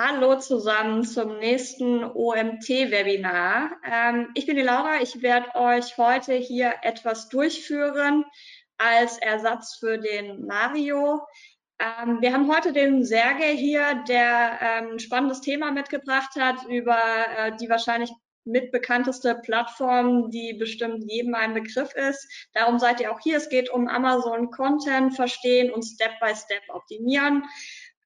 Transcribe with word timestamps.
Hallo 0.00 0.38
zusammen 0.38 1.02
zum 1.02 1.40
nächsten 1.40 2.04
OMT-Webinar. 2.04 3.72
Ähm, 3.84 4.28
ich 4.34 4.46
bin 4.46 4.54
die 4.54 4.62
Laura, 4.62 5.02
ich 5.02 5.22
werde 5.22 5.52
euch 5.56 5.98
heute 5.98 6.34
hier 6.34 6.72
etwas 6.82 7.28
durchführen 7.28 8.24
als 8.76 9.18
Ersatz 9.18 9.74
für 9.74 9.98
den 9.98 10.46
Mario. 10.46 11.26
Ähm, 11.80 12.20
wir 12.20 12.32
haben 12.32 12.48
heute 12.48 12.72
den 12.72 13.04
Sergej 13.04 13.56
hier, 13.56 14.04
der 14.06 14.60
ähm, 14.62 14.92
ein 14.92 14.98
spannendes 15.00 15.40
Thema 15.40 15.72
mitgebracht 15.72 16.36
hat 16.38 16.64
über 16.68 16.96
äh, 17.36 17.56
die 17.60 17.68
wahrscheinlich 17.68 18.12
mitbekannteste 18.48 19.34
Plattform, 19.42 20.30
die 20.30 20.54
bestimmt 20.54 21.04
jedem 21.10 21.34
ein 21.34 21.54
Begriff 21.54 21.92
ist. 21.94 22.26
Darum 22.54 22.78
seid 22.78 23.00
ihr 23.00 23.12
auch 23.12 23.20
hier. 23.20 23.36
Es 23.36 23.48
geht 23.48 23.70
um 23.70 23.88
Amazon 23.88 24.50
Content 24.50 25.14
verstehen 25.14 25.72
und 25.72 25.82
Step 25.82 26.18
by 26.20 26.34
Step 26.34 26.62
optimieren. 26.68 27.44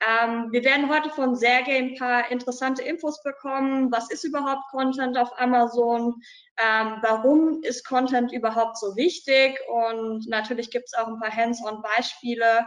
Ähm, 0.08 0.50
wir 0.50 0.64
werden 0.64 0.88
heute 0.88 1.10
von 1.10 1.36
Sergej 1.36 1.78
ein 1.78 1.94
paar 1.96 2.30
interessante 2.30 2.82
Infos 2.82 3.22
bekommen. 3.22 3.92
Was 3.92 4.10
ist 4.10 4.24
überhaupt 4.24 4.62
Content 4.70 5.16
auf 5.16 5.38
Amazon? 5.38 6.20
Ähm, 6.58 6.96
warum 7.02 7.62
ist 7.62 7.86
Content 7.86 8.32
überhaupt 8.32 8.78
so 8.78 8.96
wichtig? 8.96 9.58
Und 9.68 10.28
natürlich 10.28 10.70
gibt 10.70 10.86
es 10.86 10.94
auch 10.94 11.06
ein 11.06 11.20
paar 11.20 11.34
Hands-on-Beispiele. 11.34 12.66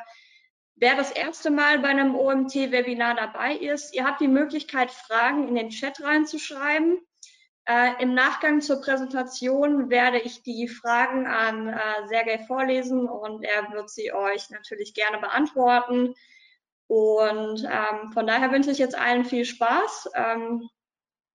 Wer 0.75 0.95
das 0.95 1.11
erste 1.11 1.51
Mal 1.51 1.79
bei 1.79 1.89
einem 1.89 2.15
OMT-Webinar 2.15 3.15
dabei 3.15 3.55
ist, 3.55 3.93
ihr 3.93 4.05
habt 4.05 4.21
die 4.21 4.27
Möglichkeit, 4.27 4.91
Fragen 4.91 5.47
in 5.47 5.55
den 5.55 5.69
Chat 5.69 6.01
reinzuschreiben. 6.01 6.99
Äh, 7.65 8.01
Im 8.01 8.13
Nachgang 8.13 8.61
zur 8.61 8.79
Präsentation 8.79 9.89
werde 9.89 10.19
ich 10.19 10.43
die 10.43 10.67
Fragen 10.67 11.27
an 11.27 11.67
äh, 11.67 11.79
Sergej 12.07 12.45
vorlesen 12.45 13.09
und 13.09 13.43
er 13.43 13.71
wird 13.73 13.89
sie 13.89 14.13
euch 14.13 14.49
natürlich 14.51 14.93
gerne 14.93 15.17
beantworten. 15.17 16.13
Und 16.87 17.63
ähm, 17.63 18.11
von 18.13 18.27
daher 18.27 18.51
wünsche 18.51 18.71
ich 18.71 18.77
jetzt 18.77 18.97
allen 18.97 19.25
viel 19.25 19.45
Spaß. 19.45 20.09
Ähm, 20.13 20.69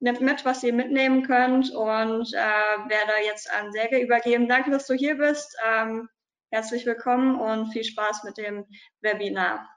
nehmt 0.01 0.21
mit, 0.21 0.45
was 0.45 0.63
ihr 0.63 0.73
mitnehmen 0.73 1.23
könnt 1.23 1.71
und 1.73 2.33
äh, 2.33 2.37
werde 2.37 3.13
jetzt 3.25 3.53
an 3.53 3.73
Serge 3.73 3.99
übergeben. 3.99 4.49
Danke, 4.49 4.71
dass 4.71 4.87
du 4.87 4.95
hier 4.95 5.17
bist. 5.17 5.57
Ähm, 5.69 6.09
herzlich 6.51 6.87
willkommen 6.87 7.39
und 7.39 7.73
viel 7.73 7.85
Spaß 7.85 8.25
mit 8.25 8.39
dem 8.39 8.67
Webinar. 9.03 9.69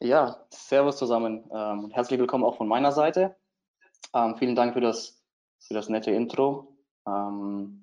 Ja, 0.00 0.46
Servus 0.50 0.96
zusammen 0.96 1.48
ähm, 1.54 1.90
herzlich 1.92 2.18
willkommen 2.18 2.44
auch 2.44 2.56
von 2.56 2.66
meiner 2.66 2.90
Seite. 2.90 3.36
Ähm, 4.14 4.36
vielen 4.36 4.56
Dank 4.56 4.74
für 4.74 4.80
das, 4.80 5.22
für 5.60 5.74
das 5.74 5.88
nette 5.88 6.10
Intro. 6.10 6.76
Ähm, 7.06 7.78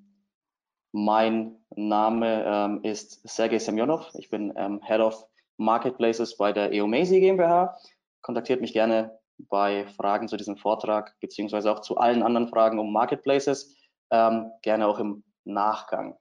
mein 0.91 1.63
Name 1.75 2.81
ist 2.81 3.21
Sergej 3.27 3.59
Semyonov. 3.59 4.09
Ich 4.15 4.31
bin 4.31 4.51
Head 4.83 5.01
of 5.01 5.23
Marketplaces 5.59 6.37
bei 6.37 6.51
der 6.53 6.71
EOMASI 6.71 7.19
GmbH. 7.19 7.77
Kontaktiert 8.21 8.61
mich 8.61 8.73
gerne 8.73 9.19
bei 9.37 9.87
Fragen 9.95 10.27
zu 10.27 10.37
diesem 10.37 10.57
Vortrag, 10.57 11.15
beziehungsweise 11.19 11.71
auch 11.71 11.81
zu 11.81 11.97
allen 11.97 12.23
anderen 12.23 12.47
Fragen 12.47 12.79
um 12.79 12.91
Marketplaces, 12.91 13.75
ähm, 14.11 14.51
gerne 14.61 14.87
auch 14.87 14.99
im 14.99 15.23
Nachgang. 15.45 16.17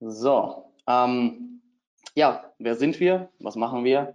So, 0.00 0.72
ähm, 0.86 1.62
ja, 2.14 2.52
wer 2.58 2.76
sind 2.76 3.00
wir? 3.00 3.30
Was 3.40 3.56
machen 3.56 3.84
wir? 3.84 4.14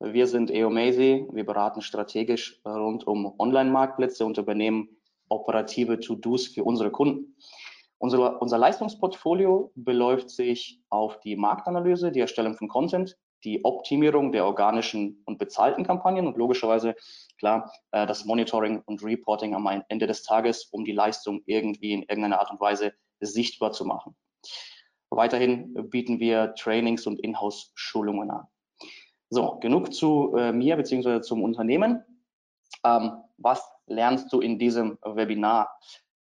Wir 0.00 0.26
sind 0.26 0.50
EOMASI. 0.50 1.28
Wir 1.30 1.44
beraten 1.44 1.82
strategisch 1.82 2.60
rund 2.64 3.06
um 3.06 3.38
Online-Marktplätze 3.38 4.24
und 4.24 4.38
übernehmen 4.38 4.88
operative 5.28 6.00
To-Dos 6.00 6.48
für 6.48 6.64
unsere 6.64 6.90
Kunden. 6.90 7.36
Unsere, 8.02 8.38
unser 8.38 8.56
Leistungsportfolio 8.56 9.72
beläuft 9.74 10.30
sich 10.30 10.80
auf 10.88 11.20
die 11.20 11.36
Marktanalyse, 11.36 12.10
die 12.10 12.20
Erstellung 12.20 12.56
von 12.56 12.68
Content, 12.68 13.18
die 13.44 13.62
Optimierung 13.62 14.32
der 14.32 14.46
organischen 14.46 15.22
und 15.26 15.38
bezahlten 15.38 15.84
Kampagnen 15.84 16.26
und 16.26 16.38
logischerweise, 16.38 16.94
klar, 17.38 17.70
äh, 17.90 18.06
das 18.06 18.24
Monitoring 18.24 18.82
und 18.86 19.04
Reporting 19.04 19.54
am 19.54 19.84
Ende 19.88 20.06
des 20.06 20.22
Tages, 20.22 20.64
um 20.72 20.86
die 20.86 20.92
Leistung 20.92 21.42
irgendwie 21.44 21.92
in 21.92 22.02
irgendeiner 22.04 22.40
Art 22.40 22.50
und 22.50 22.58
Weise 22.58 22.94
sichtbar 23.20 23.72
zu 23.72 23.84
machen. 23.84 24.16
Weiterhin 25.10 25.90
bieten 25.90 26.20
wir 26.20 26.54
Trainings 26.54 27.06
und 27.06 27.20
Inhouse-Schulungen 27.20 28.30
an. 28.30 28.46
So, 29.28 29.58
genug 29.60 29.92
zu 29.92 30.34
äh, 30.38 30.52
mir 30.52 30.76
bzw. 30.76 31.20
zum 31.20 31.42
Unternehmen. 31.42 32.02
Ähm, 32.82 33.12
was 33.36 33.62
lernst 33.86 34.32
du 34.32 34.40
in 34.40 34.58
diesem 34.58 34.98
Webinar? 35.04 35.68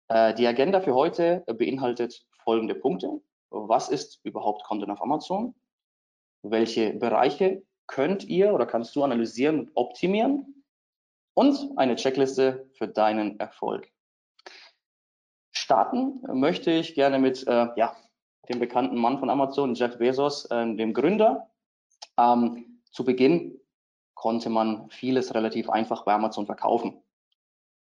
Äh, 0.10 0.34
die 0.34 0.48
Agenda 0.48 0.82
für 0.82 0.94
heute 0.94 1.44
beinhaltet 1.48 2.26
folgende 2.44 2.76
Punkte. 2.76 3.22
Was 3.50 3.90
ist 3.90 4.20
überhaupt 4.24 4.64
Content 4.64 4.92
auf 4.92 5.02
Amazon? 5.02 5.56
Welche 6.44 6.94
Bereiche 6.94 7.64
könnt 7.88 8.24
ihr 8.26 8.54
oder 8.54 8.66
kannst 8.66 8.96
du 8.96 9.04
analysieren 9.04 9.60
und 9.60 9.72
optimieren? 9.76 10.64
Und 11.34 11.78
eine 11.78 11.96
Checkliste 11.96 12.70
für 12.74 12.88
deinen 12.88 13.40
Erfolg. 13.40 13.92
Starten 15.52 16.22
möchte 16.34 16.72
ich 16.72 16.96
gerne 16.96 17.20
mit 17.20 17.46
äh, 17.48 17.68
ja, 17.76 17.96
dem 18.50 18.60
bekannten 18.60 18.98
Mann 18.98 19.20
von 19.20 19.30
Amazon, 19.30 19.76
Jeff 19.76 19.98
Bezos, 19.98 20.46
äh, 20.46 20.76
dem 20.76 20.94
Gründer. 20.94 21.52
Ähm, 22.18 22.82
zu 22.92 23.04
Beginn 23.04 23.60
konnte 24.16 24.50
man 24.50 24.90
vieles 24.90 25.36
relativ 25.36 25.70
einfach 25.70 26.06
bei 26.06 26.14
Amazon 26.14 26.46
verkaufen. 26.46 27.04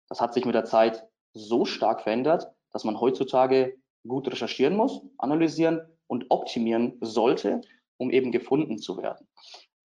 Das 0.09 0.21
hat 0.21 0.35
sich 0.35 0.45
mit 0.45 0.55
der 0.55 0.65
Zeit 0.65 1.09
so 1.35 1.65
stark 1.65 2.03
verändert, 2.03 2.53
dass 2.73 2.85
man 2.85 3.01
heutzutage 3.01 3.77
gut 4.07 4.29
recherchieren 4.29 4.77
muss, 4.77 5.03
analysieren 5.19 5.81
und 6.07 6.27
optimieren 6.31 6.99
sollte, 7.01 7.61
um 7.97 8.11
eben 8.11 8.33
gefunden 8.33 8.79
zu 8.79 8.97
werden. 8.99 9.27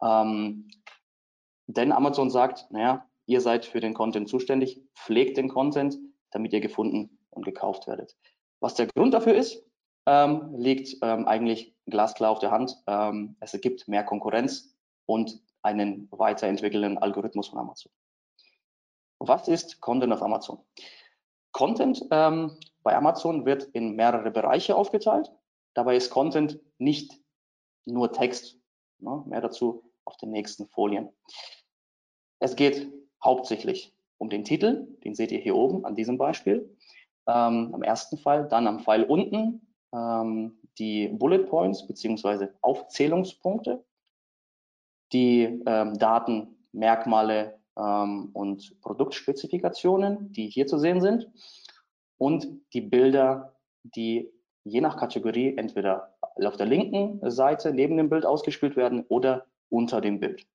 Ähm, 0.02 0.70
denn 1.68 1.92
Amazon 1.92 2.30
sagt, 2.30 2.70
naja, 2.72 3.08
ihr 3.26 3.42
seid 3.42 3.66
für 3.66 3.80
den 3.80 3.94
Content 3.94 4.28
zuständig, 4.28 4.82
pflegt 4.96 5.38
den 5.38 5.50
Content, 5.50 5.98
damit 6.32 6.54
ihr 6.54 6.62
gefunden 6.62 7.18
und 7.30 7.46
gekauft 7.46 7.88
werdet. 7.88 8.16
Was 8.60 8.76
der 8.76 8.88
Grund 8.88 9.14
dafür 9.14 9.36
ist, 9.36 9.64
ähm, 10.06 10.54
liegt 10.58 10.98
ähm, 11.02 11.28
eigentlich 11.28 11.76
glasklar 11.86 12.32
auf 12.32 12.40
der 12.40 12.52
Hand. 12.52 12.76
Ähm, 12.88 13.36
es 13.40 13.54
ergibt 13.54 13.88
mehr 13.88 14.04
Konkurrenz 14.04 14.76
und 15.06 15.42
einen 15.62 16.08
weiterentwickelnden 16.12 16.98
Algorithmus 16.98 17.50
von 17.50 17.60
Amazon. 17.60 17.92
Was 19.20 19.48
ist 19.48 19.80
Content 19.82 20.12
auf 20.14 20.24
Amazon? 20.24 20.60
Content 21.52 22.06
ähm, 22.12 22.58
bei 22.84 22.96
Amazon 22.96 23.46
wird 23.46 23.64
in 23.74 23.96
mehrere 23.96 24.32
Bereiche 24.32 24.76
aufgeteilt. 24.76 25.32
Dabei 25.74 25.96
ist 25.96 26.10
Content 26.10 26.60
nicht 26.78 27.14
nur 27.86 28.12
Text. 28.12 28.60
Ne? 29.00 29.24
Mehr 29.28 29.42
dazu 29.42 29.84
auf 30.06 30.18
den 30.18 30.32
nächsten 30.32 30.68
Folien. 30.68 31.10
Es 32.40 32.56
geht 32.56 32.92
hauptsächlich 33.24 33.94
um 34.18 34.30
den 34.30 34.44
Titel, 34.44 34.88
den 35.04 35.16
seht 35.16 35.32
ihr 35.32 35.40
hier 35.40 35.56
oben 35.56 35.86
an 35.86 35.96
diesem 35.96 36.18
Beispiel. 36.18 36.78
Ähm, 37.28 37.72
am 37.74 37.84
ersten 37.84 38.18
Fall, 38.18 38.48
dann 38.48 38.68
am 38.68 38.80
Pfeil 38.80 39.04
unten 39.04 39.68
ähm, 39.94 40.60
die 40.80 41.08
Bullet 41.08 41.46
Points 41.46 41.86
bzw. 41.86 42.48
Aufzählungspunkte, 42.62 43.84
die 45.14 45.62
ähm, 45.66 45.98
Daten, 45.98 46.68
Merkmale, 46.72 47.61
und 47.76 48.82
Produktspezifikationen, 48.82 50.32
die 50.34 50.48
hier 50.50 50.68
zu 50.68 50.78
sehen 50.78 51.02
sind 51.02 51.30
und 52.18 52.48
die 52.74 52.82
Bilder, 52.82 53.56
die 53.84 54.30
je 54.64 54.82
nach 54.82 54.98
Kategorie 54.98 55.56
entweder 55.58 56.16
auf 56.36 56.58
der 56.58 56.68
linken 56.68 57.20
Seite 57.30 57.74
neben 57.74 57.98
dem 57.98 58.10
Bild 58.10 58.26
ausgespielt 58.26 58.76
werden 58.76 59.06
oder 59.08 59.46
unter 59.70 60.02
dem 60.02 60.20
Bild. 60.20 60.46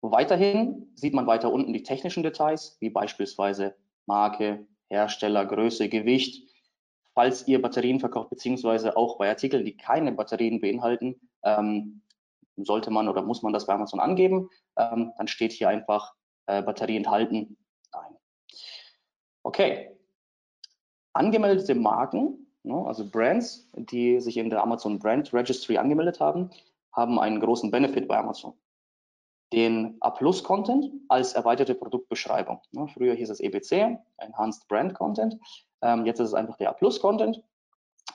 Weiterhin 0.00 0.90
sieht 0.94 1.14
man 1.14 1.26
weiter 1.26 1.52
unten 1.52 1.72
die 1.72 1.82
technischen 1.82 2.22
Details, 2.22 2.76
wie 2.80 2.90
beispielsweise 2.90 3.74
Marke, 4.06 4.66
Hersteller, 4.90 5.46
Größe, 5.46 5.88
Gewicht. 5.88 6.46
Falls 7.14 7.46
ihr 7.48 7.62
Batterien 7.62 8.00
verkauft, 8.00 8.30
beziehungsweise 8.30 8.96
auch 8.96 9.18
bei 9.18 9.28
Artikeln, 9.28 9.64
die 9.64 9.76
keine 9.76 10.12
Batterien 10.12 10.60
beinhalten, 10.60 11.16
ähm, 11.42 12.02
sollte 12.56 12.90
man 12.90 13.08
oder 13.08 13.22
muss 13.22 13.42
man 13.42 13.52
das 13.52 13.66
bei 13.66 13.74
Amazon 13.74 14.00
angeben. 14.00 14.48
Ähm, 14.76 15.12
dann 15.16 15.28
steht 15.28 15.52
hier 15.52 15.68
einfach 15.68 16.14
äh, 16.46 16.62
Batterie 16.62 16.96
enthalten. 16.96 17.56
Nein. 17.92 18.16
Okay. 19.42 19.90
Angemeldete 21.12 21.74
Marken, 21.74 22.46
ne, 22.64 22.84
also 22.86 23.08
Brands, 23.08 23.70
die 23.74 24.20
sich 24.20 24.36
in 24.36 24.50
der 24.50 24.62
Amazon 24.62 24.98
Brand 24.98 25.32
Registry 25.32 25.78
angemeldet 25.78 26.20
haben, 26.20 26.50
haben 26.92 27.18
einen 27.18 27.40
großen 27.40 27.70
Benefit 27.70 28.08
bei 28.08 28.18
Amazon. 28.18 28.54
Den 29.52 29.96
A-Plus-Content 30.00 30.90
als 31.08 31.34
erweiterte 31.34 31.74
Produktbeschreibung. 31.74 32.60
Ne, 32.72 32.88
früher 32.88 33.14
hieß 33.14 33.30
es 33.30 33.40
EBC, 33.40 33.98
Enhanced 34.16 34.66
Brand 34.68 34.94
Content. 34.94 35.38
Ähm, 35.82 36.06
jetzt 36.06 36.18
ist 36.18 36.28
es 36.28 36.34
einfach 36.34 36.56
der 36.56 36.70
A-Plus-Content. 36.70 37.42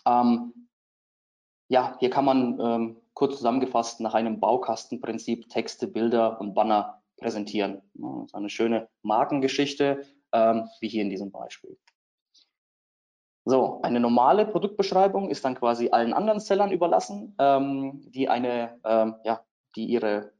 Ähm, 0.06 0.68
ja, 1.70 1.96
hier 2.00 2.10
kann 2.10 2.26
man 2.26 2.60
ähm, 2.60 3.02
kurz 3.20 3.36
zusammengefasst 3.36 4.00
nach 4.00 4.14
einem 4.14 4.40
Baukastenprinzip 4.40 5.50
Texte, 5.50 5.88
Bilder 5.88 6.40
und 6.40 6.54
Banner 6.54 7.04
präsentieren. 7.18 7.82
Das 7.94 8.28
ist 8.28 8.34
eine 8.34 8.50
schöne 8.50 8.88
Markengeschichte, 9.02 10.06
ähm, 10.32 10.70
wie 10.80 10.88
hier 10.88 11.02
in 11.02 11.10
diesem 11.10 11.30
Beispiel. 11.30 11.78
So, 13.44 13.82
eine 13.82 14.00
normale 14.00 14.46
Produktbeschreibung 14.46 15.30
ist 15.30 15.44
dann 15.44 15.56
quasi 15.56 15.90
allen 15.90 16.14
anderen 16.14 16.40
Sellern 16.40 16.72
überlassen, 16.72 17.36
ähm, 17.40 18.10
die 18.10 18.30
eine, 18.30 18.80
ähm, 18.86 19.16
ja, 19.26 19.44
die 19.76 19.86
ihre 19.86 20.32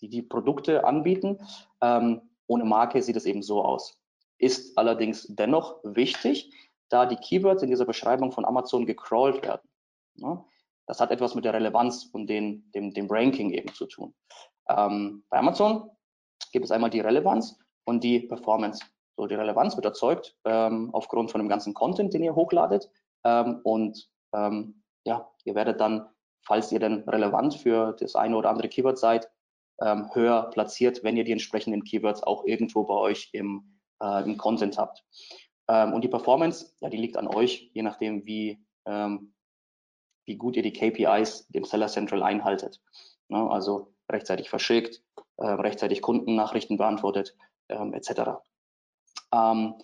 die 0.00 0.08
die 0.08 0.22
Produkte 0.22 0.84
anbieten. 0.84 1.38
Ohne 1.80 2.64
Marke 2.64 3.02
sieht 3.02 3.16
es 3.16 3.26
eben 3.26 3.42
so 3.42 3.64
aus. 3.64 3.98
Ist 4.38 4.78
allerdings 4.78 5.26
dennoch 5.28 5.80
wichtig, 5.82 6.52
da 6.88 7.04
die 7.04 7.16
Keywords 7.16 7.64
in 7.64 7.70
dieser 7.70 7.84
Beschreibung 7.84 8.30
von 8.30 8.44
Amazon 8.44 8.86
gecrawlt 8.86 9.42
werden. 9.42 9.68
Das 10.88 11.00
hat 11.00 11.10
etwas 11.10 11.34
mit 11.34 11.44
der 11.44 11.52
Relevanz 11.52 12.08
und 12.12 12.28
den, 12.28 12.68
dem, 12.72 12.92
dem 12.94 13.06
Ranking 13.08 13.50
eben 13.50 13.72
zu 13.74 13.86
tun. 13.86 14.14
Ähm, 14.68 15.22
bei 15.28 15.38
Amazon 15.38 15.90
gibt 16.50 16.64
es 16.64 16.70
einmal 16.70 16.90
die 16.90 17.00
Relevanz 17.00 17.58
und 17.84 18.02
die 18.02 18.20
Performance. 18.20 18.84
So, 19.16 19.26
die 19.26 19.34
Relevanz 19.34 19.76
wird 19.76 19.84
erzeugt 19.84 20.34
ähm, 20.44 20.90
aufgrund 20.94 21.30
von 21.30 21.40
dem 21.40 21.48
ganzen 21.48 21.74
Content, 21.74 22.14
den 22.14 22.22
ihr 22.22 22.34
hochladet. 22.34 22.90
Ähm, 23.24 23.60
und 23.64 24.08
ähm, 24.34 24.82
ja, 25.04 25.30
ihr 25.44 25.54
werdet 25.54 25.78
dann, 25.78 26.08
falls 26.46 26.72
ihr 26.72 26.80
denn 26.80 27.06
relevant 27.06 27.54
für 27.54 27.94
das 28.00 28.16
eine 28.16 28.36
oder 28.36 28.48
andere 28.48 28.68
Keyword 28.68 28.98
seid, 28.98 29.30
ähm, 29.82 30.08
höher 30.14 30.44
platziert, 30.50 31.04
wenn 31.04 31.16
ihr 31.18 31.24
die 31.24 31.32
entsprechenden 31.32 31.84
Keywords 31.84 32.22
auch 32.22 32.46
irgendwo 32.46 32.84
bei 32.84 32.94
euch 32.94 33.28
im, 33.32 33.78
äh, 34.02 34.24
im 34.24 34.38
Content 34.38 34.78
habt. 34.78 35.04
Ähm, 35.68 35.92
und 35.92 36.02
die 36.02 36.08
Performance, 36.08 36.72
ja, 36.80 36.88
die 36.88 36.96
liegt 36.96 37.18
an 37.18 37.28
euch, 37.28 37.70
je 37.74 37.82
nachdem, 37.82 38.24
wie, 38.24 38.64
wie 40.28 40.36
gut 40.36 40.56
ihr 40.56 40.62
die 40.62 40.72
KPIs 40.72 41.48
dem 41.48 41.64
Seller 41.64 41.88
Central 41.88 42.22
einhaltet. 42.22 42.80
Ne? 43.28 43.38
Also 43.50 43.92
rechtzeitig 44.10 44.48
verschickt, 44.50 45.02
äh, 45.38 45.46
rechtzeitig 45.46 46.02
Kundennachrichten 46.02 46.76
beantwortet, 46.76 47.36
ähm, 47.68 47.92
etc. 47.92 48.38
Ähm, 49.32 49.74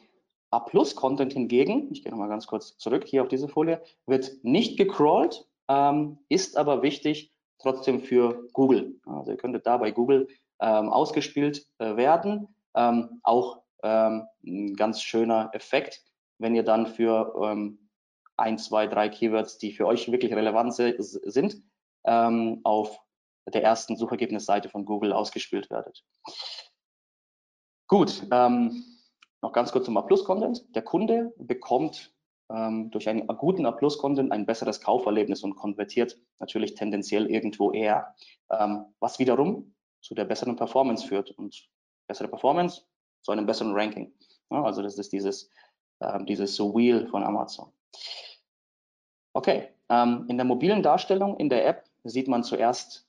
A-Plus-Content 0.50 1.32
hingegen, 1.32 1.91
ich 1.91 2.05
gehe 2.05 2.12
nochmal 2.12 2.29
ganz 2.29 2.46
kurz 2.46 2.76
zurück 2.79 3.05
hier 3.05 3.23
auf 3.23 3.29
diese 3.29 3.49
Folie, 3.49 3.82
wird 4.06 4.32
nicht 4.43 4.79
gecrawlt, 4.79 5.46
ähm, 5.69 6.19
ist 6.29 6.56
aber 6.56 6.82
wichtig 6.82 7.32
trotzdem 7.58 8.00
für 8.00 8.46
Google. 8.52 9.00
Also 9.06 9.32
ihr 9.32 9.37
könntet 9.37 9.67
da 9.67 9.79
bei 9.79 9.91
Google 9.91 10.29
ähm, 10.61 10.91
ausgespielt 10.91 11.67
äh, 11.79 11.96
werden. 11.96 12.55
Ähm, 12.76 13.20
auch 13.23 13.62
ähm, 13.82 14.26
ein 14.44 14.76
ganz 14.76 15.02
schöner 15.02 15.50
Effekt, 15.52 16.02
wenn 16.38 16.55
ihr 16.55 16.62
dann 16.62 16.87
für 16.87 17.35
ähm, 17.43 17.84
ein, 18.37 18.59
zwei, 18.59 18.87
drei 18.87 19.09
Keywords, 19.09 19.59
die 19.59 19.73
für 19.73 19.87
euch 19.87 20.11
wirklich 20.11 20.33
relevant 20.33 20.75
sind, 20.75 21.63
ähm, 22.05 22.61
auf 22.65 22.99
der 23.53 23.63
ersten 23.63 23.97
Suchergebnisseite 23.97 24.69
von 24.69 24.85
Google 24.85 25.13
ausgespielt 25.13 25.71
werdet. 25.71 26.05
Gut, 27.87 28.27
ähm, 28.33 28.83
noch 29.43 29.53
ganz 29.53 29.73
kurz 29.73 29.85
zum 29.85 29.97
A-Plus-Content. 29.97 30.75
Der 30.75 30.83
Kunde 30.83 31.35
bekommt 31.37 32.15
ähm, 32.51 32.91
durch 32.91 33.09
einen 33.09 33.27
guten 33.27 33.67
A-Plus-Content 33.67 34.33
ein 34.33 34.47
besseres 34.47 34.81
Kauferlebnis 34.81 35.43
und 35.43 35.57
konvertiert 35.57 36.19
natürlich 36.39 36.75
tendenziell 36.75 37.31
irgendwo 37.31 37.73
eher, 37.73 38.15
ähm, 38.51 38.87
was 39.01 39.19
wiederum 39.19 39.75
zu 40.01 40.15
der 40.15 40.25
besseren 40.25 40.57
Performance 40.57 41.07
führt 41.07 41.31
und 41.33 41.69
bessere 42.07 42.29
Performance 42.29 42.83
zu 43.23 43.33
einem 43.33 43.47
besseren 43.47 43.73
Ranking. 43.73 44.13
Ja, 44.51 44.63
also 44.63 44.83
das 44.83 44.99
ist 44.99 45.13
dieses, 45.13 45.51
ähm, 46.01 46.27
dieses 46.27 46.59
Wheel 46.59 47.07
von 47.09 47.23
Amazon. 47.23 47.73
Okay, 49.32 49.69
ähm, 49.88 50.26
in 50.29 50.37
der 50.37 50.44
mobilen 50.44 50.82
Darstellung 50.82 51.37
in 51.37 51.49
der 51.49 51.67
App 51.67 51.85
sieht 52.05 52.29
man 52.29 52.44
zuerst 52.44 53.06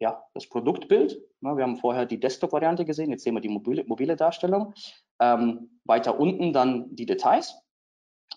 ja, 0.00 0.24
das 0.34 0.48
Produktbild. 0.48 1.20
Ja, 1.42 1.56
wir 1.56 1.62
haben 1.62 1.76
vorher 1.76 2.06
die 2.06 2.18
Desktop-Variante 2.18 2.84
gesehen, 2.84 3.10
jetzt 3.10 3.22
sehen 3.22 3.34
wir 3.34 3.40
die 3.40 3.48
mobile, 3.48 3.84
mobile 3.84 4.16
Darstellung. 4.16 4.74
Ähm, 5.20 5.80
weiter 5.84 6.18
unten 6.18 6.52
dann 6.52 6.94
die 6.94 7.06
Details. 7.06 7.54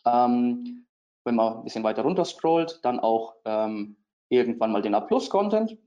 Ähm, 0.05 0.85
wenn 1.23 1.35
man 1.35 1.57
ein 1.57 1.63
bisschen 1.63 1.83
weiter 1.83 2.03
runter 2.03 2.23
scrollt, 2.23 2.79
dann 2.83 2.99
auch 2.99 3.35
ähm, 3.45 3.97
irgendwann 4.29 4.71
mal 4.71 4.83
den 4.83 4.93
A-Plus-Content. 4.93 5.77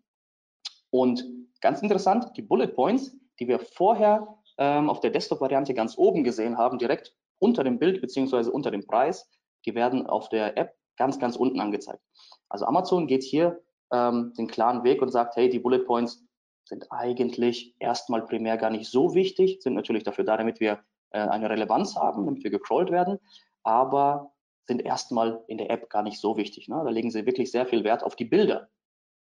Und 0.91 1.25
ganz 1.61 1.81
interessant, 1.81 2.37
die 2.37 2.43
Bullet 2.43 2.69
Points, 2.69 3.17
die 3.39 3.47
wir 3.47 3.61
vorher 3.61 4.27
ähm, 4.59 4.91
auf 4.91 4.99
der 4.99 5.11
Desktop-Variante 5.11 5.75
ganz 5.75 5.97
oben 5.97 6.25
gesehen 6.25 6.59
haben, 6.59 6.79
direkt 6.79 7.15
unter 7.39 7.63
dem 7.63 7.79
Bild 7.79 8.01
beziehungsweise 8.01 8.51
unter 8.51 8.73
dem 8.73 8.85
Preis, 8.85 9.31
die 9.69 9.75
werden 9.75 10.07
auf 10.07 10.31
der 10.31 10.57
App 10.57 10.75
ganz, 10.97 11.19
ganz 11.19 11.37
unten 11.37 11.61
angezeigt. 11.61 12.03
Also 12.49 12.65
Amazon 12.65 13.07
geht 13.07 13.23
hier 13.23 13.61
ähm, 13.93 14.33
den 14.39 14.47
klaren 14.47 14.83
Weg 14.83 15.03
und 15.03 15.11
sagt, 15.11 15.37
hey, 15.37 15.51
die 15.51 15.59
Bullet 15.59 15.81
Points 15.85 16.25
sind 16.65 16.91
eigentlich 16.91 17.75
erstmal 17.79 18.25
primär 18.25 18.57
gar 18.57 18.71
nicht 18.71 18.91
so 18.91 19.15
wichtig, 19.15 19.61
sind 19.61 19.75
natürlich 19.75 20.05
dafür 20.05 20.25
da, 20.25 20.39
damit 20.39 20.59
wir 20.59 20.81
äh, 21.11 21.19
eine 21.21 21.51
Relevanz 21.51 21.97
haben, 21.97 22.25
damit 22.25 22.43
wir 22.45 22.51
gecrawlt 22.51 22.91
werden, 22.91 23.19
aber 23.63 24.33
sind 24.67 24.81
erstmal 24.81 25.45
in 25.49 25.59
der 25.59 25.71
App 25.71 25.91
gar 25.91 26.03
nicht 26.03 26.19
so 26.19 26.39
wichtig. 26.39 26.69
Ne? 26.69 26.81
Da 26.83 26.89
legen 26.89 27.11
sie 27.11 27.27
wirklich 27.27 27.51
sehr 27.51 27.67
viel 27.67 27.85
Wert 27.85 28.03
auf 28.03 28.17
die 28.17 28.25
Bilder. 28.25 28.71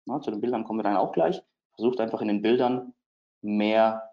Ne? 0.06 0.20
Zu 0.22 0.32
den 0.32 0.40
Bildern 0.40 0.64
kommen 0.64 0.80
wir 0.80 0.84
dann 0.84 0.96
auch 0.96 1.12
gleich. 1.12 1.40
Versucht 1.76 2.00
einfach 2.00 2.20
in 2.20 2.28
den 2.28 2.42
Bildern 2.42 2.94
mehr 3.42 4.10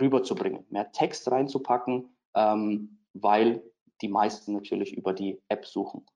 rüberzubringen, 0.00 0.64
mehr 0.70 0.92
Text 0.92 1.28
reinzupacken, 1.30 2.16
ähm, 2.34 3.00
weil 3.14 3.62
die 4.00 4.08
meisten 4.08 4.52
natürlich 4.52 4.94
über 4.94 5.12
die 5.12 5.40
App 5.48 5.66
suchen. 5.66 6.06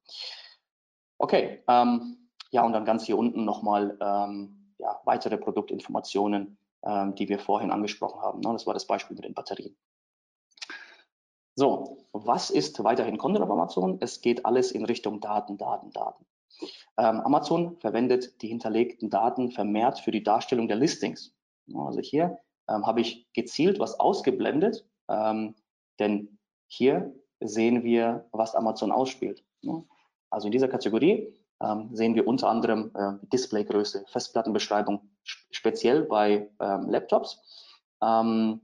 Okay, 1.18 1.62
ähm, 1.68 2.28
ja, 2.50 2.64
und 2.64 2.72
dann 2.72 2.84
ganz 2.84 3.04
hier 3.04 3.18
unten 3.18 3.44
nochmal 3.44 3.96
ähm, 4.00 4.74
ja, 4.78 5.00
weitere 5.04 5.36
Produktinformationen, 5.36 6.58
ähm, 6.82 7.14
die 7.14 7.28
wir 7.28 7.38
vorhin 7.38 7.70
angesprochen 7.70 8.20
haben. 8.20 8.40
Ne? 8.40 8.52
Das 8.52 8.66
war 8.66 8.74
das 8.74 8.86
Beispiel 8.86 9.14
mit 9.16 9.24
den 9.24 9.34
Batterien. 9.34 9.76
So, 11.54 12.06
was 12.12 12.50
ist 12.50 12.82
weiterhin 12.82 13.18
Content 13.18 13.44
auf 13.44 13.50
Amazon? 13.50 13.98
Es 14.00 14.20
geht 14.20 14.46
alles 14.46 14.72
in 14.72 14.84
Richtung 14.84 15.20
Daten, 15.20 15.58
Daten, 15.58 15.90
Daten. 15.90 16.24
Ähm, 16.96 17.20
Amazon 17.20 17.76
verwendet 17.80 18.40
die 18.42 18.48
hinterlegten 18.48 19.10
Daten 19.10 19.50
vermehrt 19.50 19.98
für 20.00 20.10
die 20.10 20.22
Darstellung 20.22 20.68
der 20.68 20.76
Listings. 20.76 21.34
Also 21.74 22.00
hier 22.00 22.38
ähm, 22.68 22.86
habe 22.86 23.00
ich 23.00 23.30
gezielt 23.32 23.78
was 23.78 23.98
ausgeblendet, 24.00 24.86
ähm, 25.08 25.54
denn 25.98 26.38
hier 26.66 27.14
sehen 27.40 27.82
wir, 27.82 28.26
was 28.32 28.54
Amazon 28.54 28.92
ausspielt. 28.92 29.42
Also 30.30 30.46
in 30.46 30.52
dieser 30.52 30.68
Kategorie 30.68 31.34
ähm, 31.60 31.90
sehen 31.92 32.14
wir 32.14 32.26
unter 32.26 32.48
anderem 32.48 32.90
äh, 32.94 33.12
Displaygröße, 33.32 34.04
Festplattenbeschreibung, 34.08 35.00
speziell 35.22 36.02
bei 36.02 36.48
ähm, 36.60 36.88
Laptops. 36.88 37.42
Ähm, 38.02 38.62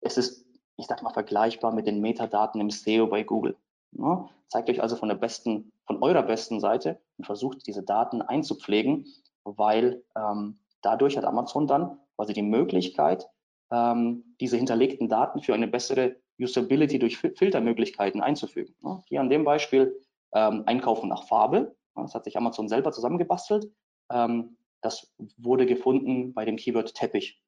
es 0.00 0.16
ist, 0.16 0.46
ich 0.76 0.86
sag 0.86 1.02
mal, 1.02 1.12
vergleichbar 1.12 1.72
mit 1.72 1.86
den 1.86 2.00
Metadaten 2.00 2.60
im 2.60 2.70
SEO 2.70 3.06
bei 3.06 3.22
Google. 3.22 3.56
Ne? 3.92 4.28
Zeigt 4.48 4.70
euch 4.70 4.82
also 4.82 4.96
von 4.96 5.08
der 5.08 5.16
besten, 5.16 5.72
von 5.86 6.02
eurer 6.02 6.22
besten 6.22 6.60
Seite 6.60 7.00
und 7.18 7.24
versucht 7.24 7.66
diese 7.66 7.82
Daten 7.82 8.22
einzupflegen, 8.22 9.06
weil 9.44 10.02
ähm, 10.16 10.58
dadurch 10.82 11.16
hat 11.16 11.24
Amazon 11.24 11.66
dann 11.66 11.98
quasi 12.16 12.32
die 12.32 12.42
Möglichkeit, 12.42 13.28
ähm, 13.70 14.24
diese 14.40 14.56
hinterlegten 14.56 15.08
Daten 15.08 15.40
für 15.40 15.54
eine 15.54 15.68
bessere 15.68 16.16
Usability 16.38 16.98
durch 16.98 17.18
Filtermöglichkeiten 17.18 18.20
einzufügen. 18.20 18.74
Ne? 18.82 19.02
Hier 19.06 19.20
an 19.20 19.30
dem 19.30 19.44
Beispiel 19.44 20.00
ähm, 20.32 20.62
Einkaufen 20.66 21.08
nach 21.08 21.24
Farbe. 21.24 21.76
Das 21.94 22.14
hat 22.14 22.24
sich 22.24 22.36
Amazon 22.36 22.68
selber 22.68 22.92
zusammengebastelt. 22.92 23.70
Ähm, 24.10 24.56
das 24.80 25.12
wurde 25.36 25.66
gefunden 25.66 26.34
bei 26.34 26.44
dem 26.44 26.56
Keyword 26.56 26.94
Teppich. 26.94 27.42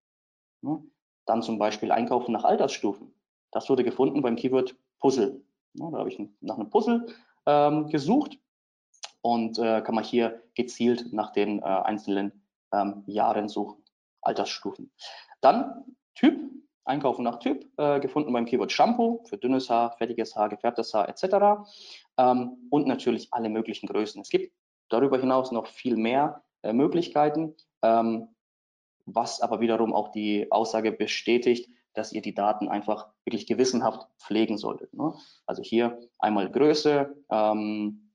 Ne? 0.63 0.83
Dann 1.27 1.43
zum 1.43 1.59
Beispiel 1.59 1.93
Einkaufen 1.93 2.33
nach 2.33 2.45
Altersstufen. 2.45 3.15
Das 3.53 3.69
wurde 3.69 3.85
gefunden 3.85 4.23
beim 4.23 4.37
Keyword 4.37 4.77
Puzzle. 4.99 5.43
Ne? 5.75 5.89
Da 5.93 5.99
habe 5.99 6.09
ich 6.09 6.21
nach 6.41 6.57
einem 6.57 6.71
Puzzle 6.71 7.07
ähm, 7.47 7.89
gesucht 7.89 8.39
und 9.23 9.59
äh, 9.59 9.83
kann 9.83 9.95
man 9.95 10.05
hier 10.05 10.43
gezielt 10.55 11.13
nach 11.13 11.33
den 11.33 11.61
äh, 11.61 11.63
einzelnen 11.63 12.45
ähm, 12.73 13.05
Jahren 13.07 13.49
suchen. 13.49 13.83
Altersstufen. 14.23 14.91
Dann 15.41 15.85
Typ, 16.15 16.39
Einkaufen 16.91 17.23
nach 17.23 17.39
Typ, 17.39 17.67
äh, 17.79 18.01
gefunden 18.01 18.33
beim 18.33 18.45
Keyword 18.45 18.73
Shampoo 18.73 19.23
für 19.25 19.39
dünnes 19.39 19.71
Haar, 19.71 19.97
fettiges 19.97 20.37
Haar, 20.37 20.49
gefärbtes 20.49 20.93
Haar 20.93 21.09
etc. 21.09 21.65
Ähm, 22.19 22.69
und 22.71 22.87
natürlich 22.87 23.29
alle 23.33 23.49
möglichen 23.49 23.87
Größen. 23.87 24.21
Es 24.21 24.29
gibt 24.29 24.53
darüber 24.89 25.19
hinaus 25.19 25.53
noch 25.53 25.67
viel 25.67 25.97
mehr 25.97 26.43
äh, 26.63 26.73
Möglichkeiten, 26.73 27.55
ähm, 27.83 28.29
was 29.07 29.41
aber 29.41 29.61
wiederum 29.61 29.95
auch 29.95 30.09
die 30.09 30.51
Aussage 30.51 30.93
bestätigt, 30.93 31.71
dass 31.95 32.13
ihr 32.13 32.23
die 32.23 32.35
Daten 32.35 32.69
einfach 32.69 33.09
wirklich 33.25 33.47
gewissenhaft 33.47 34.07
pflegen 34.19 34.59
solltet. 34.59 34.93
Ne? 34.95 35.15
Also 35.47 35.63
hier 35.63 35.99
einmal 36.19 36.51
Größe, 36.51 37.17
ähm, 37.31 38.13